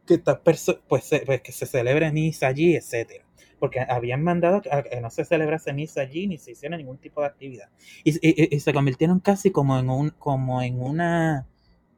[0.06, 1.10] que, pues, pues,
[1.42, 3.24] que se celebre misa allí, etcétera
[3.58, 7.28] porque habían mandado que no se celebrase misa allí ni se hiciera ningún tipo de
[7.28, 7.70] actividad.
[8.04, 8.12] Y,
[8.60, 11.46] se convirtieron casi como en un, como en una,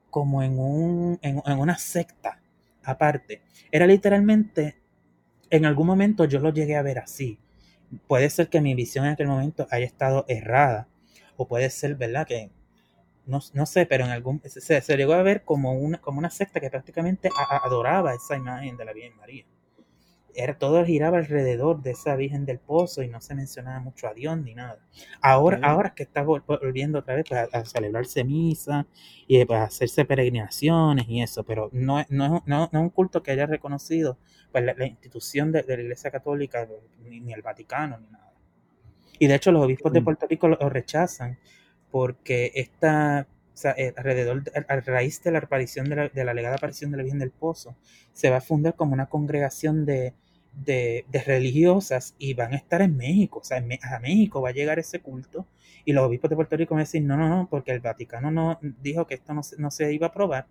[0.09, 2.41] como en un, en, una secta
[2.85, 3.43] aparte.
[3.73, 4.77] Era literalmente,
[5.51, 7.41] en algún momento yo lo llegué a ver así.
[8.07, 10.87] Puede ser que mi visión en aquel momento haya estado errada,
[11.39, 12.27] o puede ser, ¿verdad?
[12.27, 12.51] Que
[13.25, 16.31] no, no sé, pero en algún se, se, llegó a ver como una, como una
[16.31, 17.31] secta que prácticamente
[17.65, 19.47] adoraba esa imagen de la Virgen María
[20.39, 24.15] era, todo giraba alrededor de esa Virgen del Pozo y no se mencionaba mucho a
[24.15, 24.79] Dios ni nada.
[25.21, 28.87] Ahora, ahora que está volviendo otra vez pues, a, celebrarse misa
[29.27, 33.33] y pues, a hacerse peregrinaciones y eso, pero no, no, no, es un culto que
[33.33, 34.17] haya reconocido
[34.53, 36.69] pues, la, institución de, la Iglesia Católica,
[37.03, 38.28] ni, el Vaticano, ni nada.
[39.19, 41.39] Y de hecho los obispos de Puerto Rico lo, rechazan
[41.91, 43.27] porque esta
[43.77, 47.03] eh, alrededor, a raíz de la aparición de la, de la legada aparición de la
[47.03, 47.77] Virgen del Pozo,
[48.13, 50.15] se va a fundar como una congregación de,
[50.65, 53.41] de, religiosas y van a estar en México.
[53.41, 55.47] O sea, a México va a llegar ese culto
[55.85, 58.31] y los obispos de Puerto Rico van a decir, no, no, no, porque el Vaticano
[58.31, 60.47] no dijo que esto no, no se iba a aprobar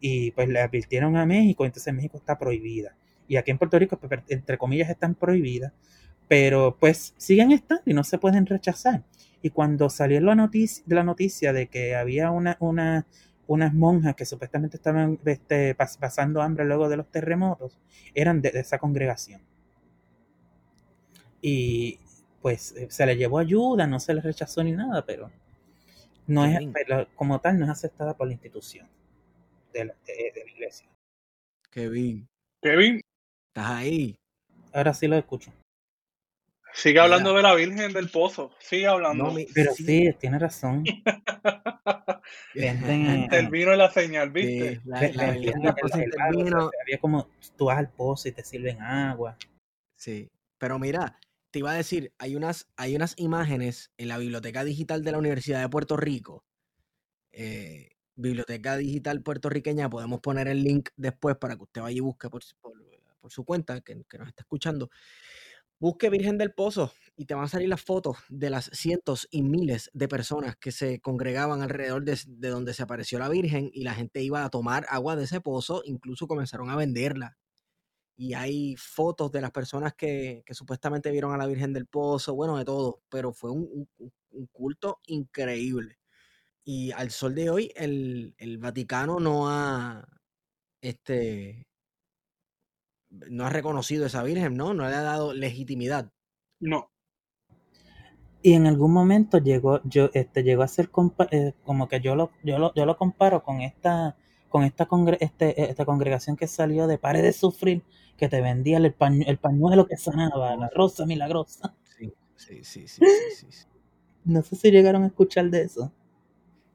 [0.00, 2.96] y pues le advirtieron a México, entonces México está prohibida.
[3.26, 5.72] Y aquí en Puerto Rico, pues, entre comillas, están prohibidas,
[6.28, 9.02] pero pues siguen estando y no se pueden rechazar.
[9.42, 13.06] Y cuando salió la noticia, la noticia de que había una, una,
[13.46, 17.78] unas monjas que supuestamente estaban este, pasando hambre luego de los terremotos,
[18.14, 19.40] eran de, esa congregación.
[21.40, 21.98] Y
[22.42, 25.30] pues eh, se le llevó ayuda, no se le rechazó ni nada, pero
[26.26, 26.58] no es,
[27.14, 28.86] como tal no es aceptada por la institución
[29.72, 30.88] de la, de, la iglesia.
[31.70, 32.28] Kevin.
[32.60, 33.00] Kevin.
[33.48, 34.18] ¿Estás ahí?
[34.72, 35.52] Ahora sí lo escucho.
[36.78, 38.52] Sigue hablando de la Virgen del Pozo.
[38.60, 39.34] Sigue hablando.
[39.52, 40.84] pero sí, tiene razón.
[42.54, 44.80] el vino y la señal, ¿viste?
[44.94, 49.36] Había como tú vas al pozo y te sirven agua.
[49.96, 51.18] Sí, pero mira,
[51.50, 55.18] te iba a decir, hay unas, hay unas imágenes en la Biblioteca Digital de la
[55.18, 56.44] Universidad de Puerto Rico.
[57.32, 62.30] Eh, Biblioteca Digital puertorriqueña, podemos poner el link después para que usted vaya y busque
[62.30, 64.90] por, su cuenta, que, que nos está escuchando.
[65.80, 69.42] Busque Virgen del Pozo y te van a salir las fotos de las cientos y
[69.42, 72.18] miles de personas que se congregaban alrededor de,
[72.50, 75.82] donde se apareció la Virgen y la gente iba a tomar agua de ese pozo,
[75.84, 77.36] incluso comenzaron a venderla.
[78.16, 82.56] Y hay fotos de las personas que, supuestamente vieron a la Virgen del Pozo, bueno,
[82.58, 83.88] de todo, pero fue un,
[84.52, 85.98] culto increíble.
[86.64, 90.04] Y al sol de hoy, el, el Vaticano no ha
[90.80, 91.67] este,
[93.10, 94.74] no ha reconocido esa virgen, ¿no?
[94.74, 96.10] No le ha dado legitimidad.
[96.60, 96.90] No.
[98.42, 100.90] Y en algún momento llegó, yo, este, llegó a ser
[101.30, 104.16] eh, como que yo lo, yo lo, yo lo comparo con esta,
[104.48, 104.88] con esta,
[105.20, 107.82] este, esta congregación que salió de Pare de Sufrir,
[108.16, 108.94] que te vendía el,
[109.26, 111.74] el pañuelo que sanaba, la rosa milagrosa.
[111.84, 113.02] Sí, sí, sí, sí,
[113.34, 113.66] sí,
[114.24, 115.92] No sé si llegaron a escuchar de eso.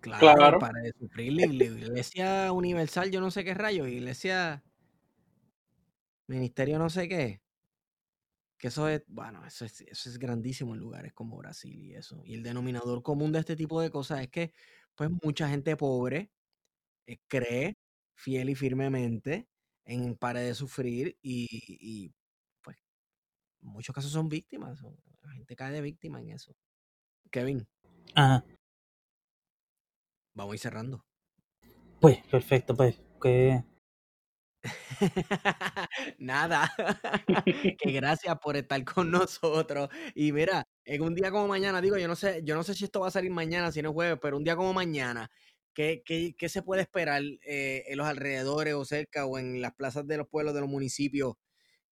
[0.01, 4.61] Claro, Pare de Sufrir, la iglesia universal, yo no sé qué rayos, iglesia
[6.27, 7.41] ministerio no sé qué.
[8.57, 12.21] Que eso es, bueno, eso es, eso es grandísimo en lugares como Brasil y eso.
[12.23, 14.53] Y el denominador común de este tipo de cosas es que,
[14.95, 16.31] pues, mucha gente pobre
[17.07, 17.77] eh, cree
[18.15, 19.49] fiel y firmemente
[19.85, 22.13] en pare de sufrir y,
[22.61, 22.77] pues,
[23.61, 24.81] en muchos casos son víctimas.
[25.21, 26.55] La gente cae de víctima en eso.
[27.31, 27.67] Kevin.
[28.15, 28.45] Ajá.
[30.35, 31.05] Vamos a ir cerrando.
[31.99, 33.63] Pues, perfecto, pues, que
[36.19, 36.71] Nada,
[37.77, 39.89] que gracias por estar con nosotros.
[40.15, 42.85] Y mira, en un día como mañana, digo, yo no sé, yo no sé si
[42.85, 45.29] esto va a salir mañana, si no es jueves, pero un día como mañana,
[45.73, 49.73] ¿qué, qué, qué se puede esperar eh, en los alrededores o cerca o en las
[49.75, 51.33] plazas de los pueblos de los municipios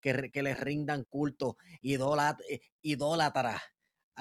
[0.01, 3.61] que, que les rindan culto, eh, idólatras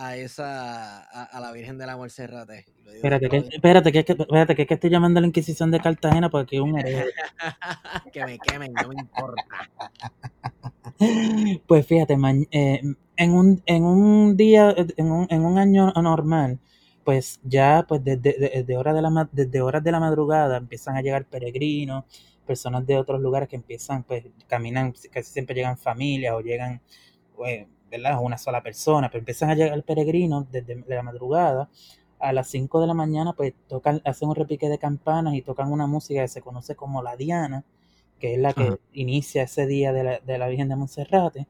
[0.01, 2.65] a esa a, la Virgen de la Monserrate.
[2.87, 6.57] Espérate, que, espérate, que, espérate, que, que estoy llamando a la Inquisición de Cartagena porque
[6.57, 6.75] es un
[8.13, 9.43] que me quemen, no me importa.
[11.67, 12.15] Pues fíjate,
[12.51, 12.83] eh,
[13.17, 16.59] en, un, en un día, en un, en un año normal,
[17.05, 21.25] pues ya pues desde, desde, de la, desde horas de la madrugada empiezan a llegar
[21.25, 22.05] peregrinos,
[22.47, 26.83] personas de otros lugares que empiezan, pues caminan, casi siempre llegan familias o llegan...
[27.35, 28.19] Pues, ¿verdad?
[28.23, 31.69] Una sola persona, pero empiezan a llegar peregrinos desde la madrugada.
[32.19, 35.73] A las 5 de la mañana, pues tocan, hacen un repique de campanas y tocan
[35.73, 37.65] una música que se conoce como la Diana,
[38.19, 41.47] que es la que inicia ese día de la, de la Virgen de Monserrate.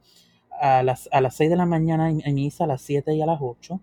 [0.60, 3.26] A las, a las 6 de la mañana en misa, a las 7 y a
[3.26, 3.80] las 8.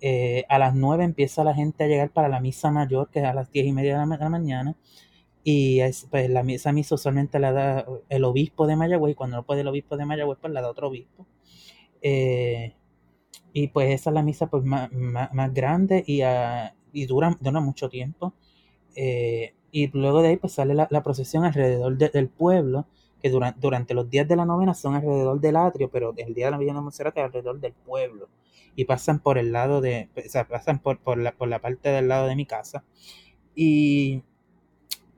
[0.00, 3.24] Eh, a las 9 empieza la gente a llegar para la misa mayor, que es
[3.24, 4.76] a las 10 y media de la, mañana.
[5.44, 9.42] Y es, pues la misa, misa usualmente la da el obispo de Mayagüez, cuando no
[9.44, 11.26] puede el obispo de Mayagüez, pues la da otro obispo.
[12.02, 12.74] Eh,
[13.52, 17.88] y pues esa es la misa pues, más, grande y, uh, y dura, dura, mucho
[17.88, 18.34] tiempo.
[18.94, 22.86] Eh, y luego de ahí pues sale la, procesión alrededor del pueblo,
[23.20, 26.46] que durante, durante los días de la novena son alrededor del atrio, pero el día
[26.46, 28.28] de la Villa de Monserrat es alrededor del pueblo.
[28.76, 31.88] Y pasan por el lado de, o sea, pasan por, por, la, por la parte
[31.88, 32.84] del lado de mi casa.
[33.54, 34.22] Y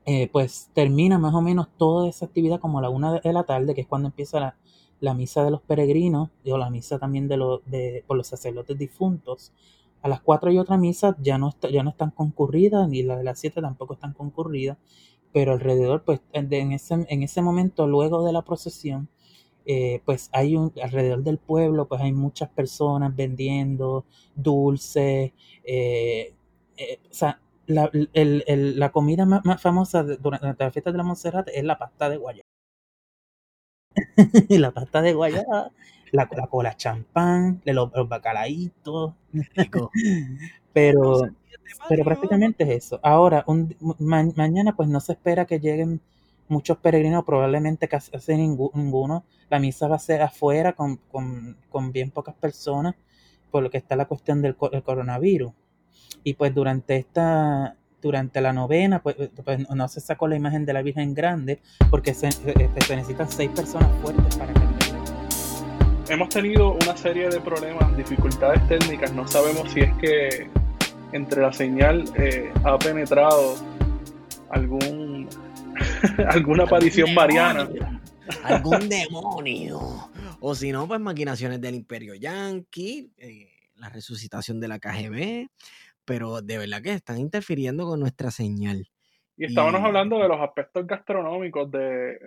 [0.05, 3.43] eh, pues termina más o menos toda esa actividad como a la una de la
[3.43, 4.55] tarde, que es cuando empieza la,
[5.01, 8.77] la misa de los peregrinos, o la misa también de, los de por los sacerdotes
[8.77, 9.51] difuntos.
[10.01, 13.23] A las cuatro y otra misa ya no, ya no están concurridas, ni la de
[13.23, 14.77] las siete tampoco están concurridas,
[15.33, 19.09] pero alrededor, pues en ese, en ese momento, luego de la procesión,
[19.65, 24.05] eh, pues hay un, alrededor del pueblo, pues hay muchas personas vendiendo
[24.35, 26.33] dulces, eh,
[26.77, 31.63] eh, o sea, la, la comida más, famosa durante la fiesta de la Montserrat es
[31.63, 32.50] la pasta de guayaba.
[34.49, 35.71] la pasta de guayaba,
[36.11, 39.13] la, la cola champán, los, los bacalaitos.
[40.73, 41.21] pero,
[41.87, 42.99] pero prácticamente es eso.
[43.03, 46.01] Ahora, un, mañana pues no se espera que lleguen
[46.51, 49.23] muchos peregrinos, probablemente casi ninguno.
[49.49, 52.95] La misa va a ser afuera con, con, con, bien pocas personas,
[53.49, 55.53] por lo que está la cuestión del, coronavirus.
[56.23, 60.73] Y pues durante esta, durante la novena, pues, pues, no se sacó la imagen de
[60.73, 64.71] la Virgen Grande, porque se, este, se necesitan seis personas fuertes para cargar.
[66.09, 69.13] Hemos tenido una serie de problemas, dificultades técnicas.
[69.13, 70.49] No sabemos si es que
[71.13, 73.55] entre la señal eh, ha penetrado
[74.49, 75.29] algún
[76.27, 77.69] alguna aparición mariana.
[78.43, 80.09] Algún demonio.
[80.39, 85.49] O si no, pues maquinaciones del Imperio Yankee, eh, la resucitación de la KGB,
[86.05, 88.87] pero de verdad que están interfiriendo con nuestra señal.
[89.37, 92.19] Y estábamos hablando de los aspectos gastronómicos de,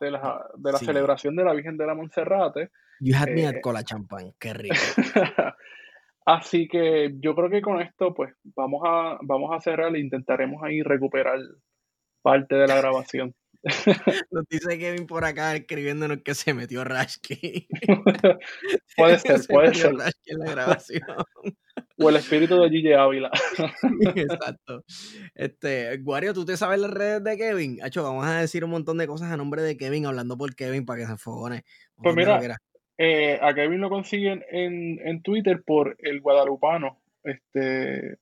[0.00, 2.70] de, la, de la celebración de la Virgen de la Monserrate.
[3.00, 4.74] You had me at eh, cola champán, qué rico.
[6.24, 10.62] Así que yo creo que con esto, pues, vamos a, vamos a cerrar e intentaremos
[10.62, 11.38] ahí recuperar
[12.22, 13.34] parte de la grabación.
[14.30, 17.68] Nos dice Kevin por acá escribiéndonos que se metió Rashki.
[18.96, 19.94] puede ser, puede ser.
[20.26, 21.02] En la grabación.
[21.98, 23.30] O el espíritu de Gigi Ávila.
[24.16, 24.84] Exacto.
[25.34, 27.78] Este, Guario, ¿tú te sabes las redes de Kevin?
[27.82, 30.84] Hacho, vamos a decir un montón de cosas a nombre de Kevin, hablando por Kevin
[30.84, 31.64] para que se enfogone.
[31.96, 32.58] Pues mira,
[32.98, 37.00] eh, a Kevin lo consiguen en, en Twitter por el guadalupano.
[37.22, 38.18] Este.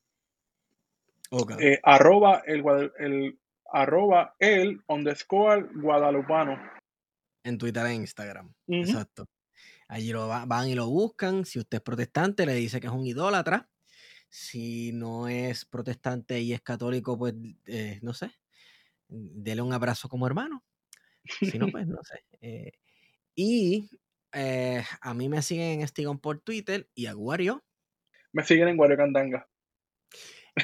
[1.61, 2.65] Eh, arroba el,
[2.99, 3.39] el
[3.73, 6.61] arroba el underscore guadalupano.
[7.45, 8.53] En Twitter e Instagram.
[8.69, 9.27] Exacto.
[9.89, 11.45] Allí lo van y lo buscan.
[11.45, 13.69] Si usted es protestante, le dice que es un idólatra.
[14.29, 17.35] Si no es protestante y es católico, pues
[17.67, 18.31] eh, no sé.
[19.09, 20.65] Dele un abrazo como hermano.
[21.25, 22.25] Si no, pues no sé.
[22.41, 22.73] Eh,
[23.35, 23.91] y
[24.33, 27.65] eh, a mí me siguen en Estigón por Twitter y a Guario.
[28.33, 29.49] Me siguen en Guario Candanga.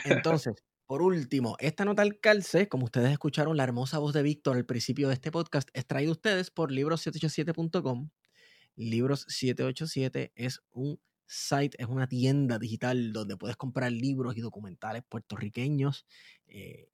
[0.05, 0.55] Entonces,
[0.87, 4.67] por último, esta nota al calce, como ustedes escucharon la hermosa voz de Víctor al
[4.67, 8.11] principio de este podcast, es traído a ustedes por libros787.com.
[8.77, 16.07] Libros787 es un site, es una tienda digital donde puedes comprar libros y documentales puertorriqueños.
[16.47, 16.89] Eh,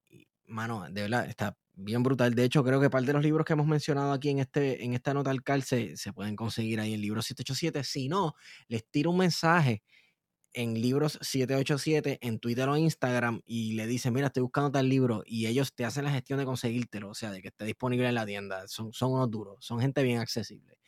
[0.46, 2.34] mano, de verdad, está bien brutal.
[2.34, 4.94] De hecho, creo que parte de los libros que hemos mencionado aquí en, este, en
[4.94, 7.84] esta nota al calce se pueden conseguir ahí en Libro 787.
[7.84, 8.34] Si no,
[8.68, 9.82] les tiro un mensaje
[10.54, 15.22] en libros 787 en Twitter o Instagram y le dicen, mira, estoy buscando tal libro
[15.26, 18.14] y ellos te hacen la gestión de conseguírtelo, o sea, de que esté disponible en
[18.14, 18.66] la tienda.
[18.68, 20.78] Son, son unos duros, son gente bien accesible.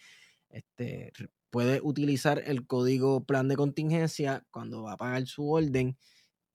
[0.50, 1.12] Este,
[1.50, 5.96] puede utilizar el código plan de contingencia cuando va a pagar su orden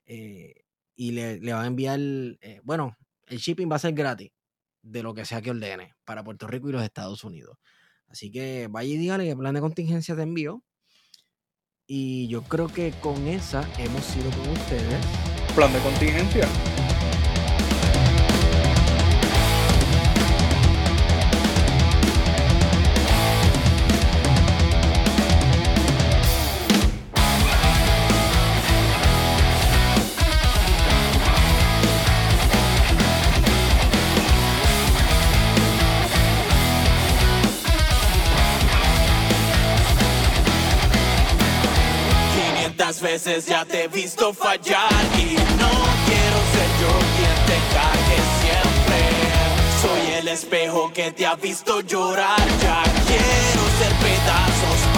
[0.05, 0.63] eh,
[0.95, 2.97] y le, le, va a enviar, eh, bueno,
[3.27, 4.31] el shipping va a ser gratis
[4.81, 7.57] de lo que sea que ordene para Puerto Rico y los Estados Unidos.
[8.07, 10.63] Así que vaya y dígale que plan de contingencia te envío
[11.91, 15.03] y yo creo que con esa hemos sido con ustedes.
[15.55, 16.47] Plan de contingencia.
[43.37, 45.71] Ya te he visto fallar y no
[46.07, 48.99] quiero ser yo quien te cague siempre.
[49.81, 54.88] Soy el espejo que te ha visto llorar, ya quiero ser pedazos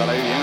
[0.00, 0.39] estará viviendo.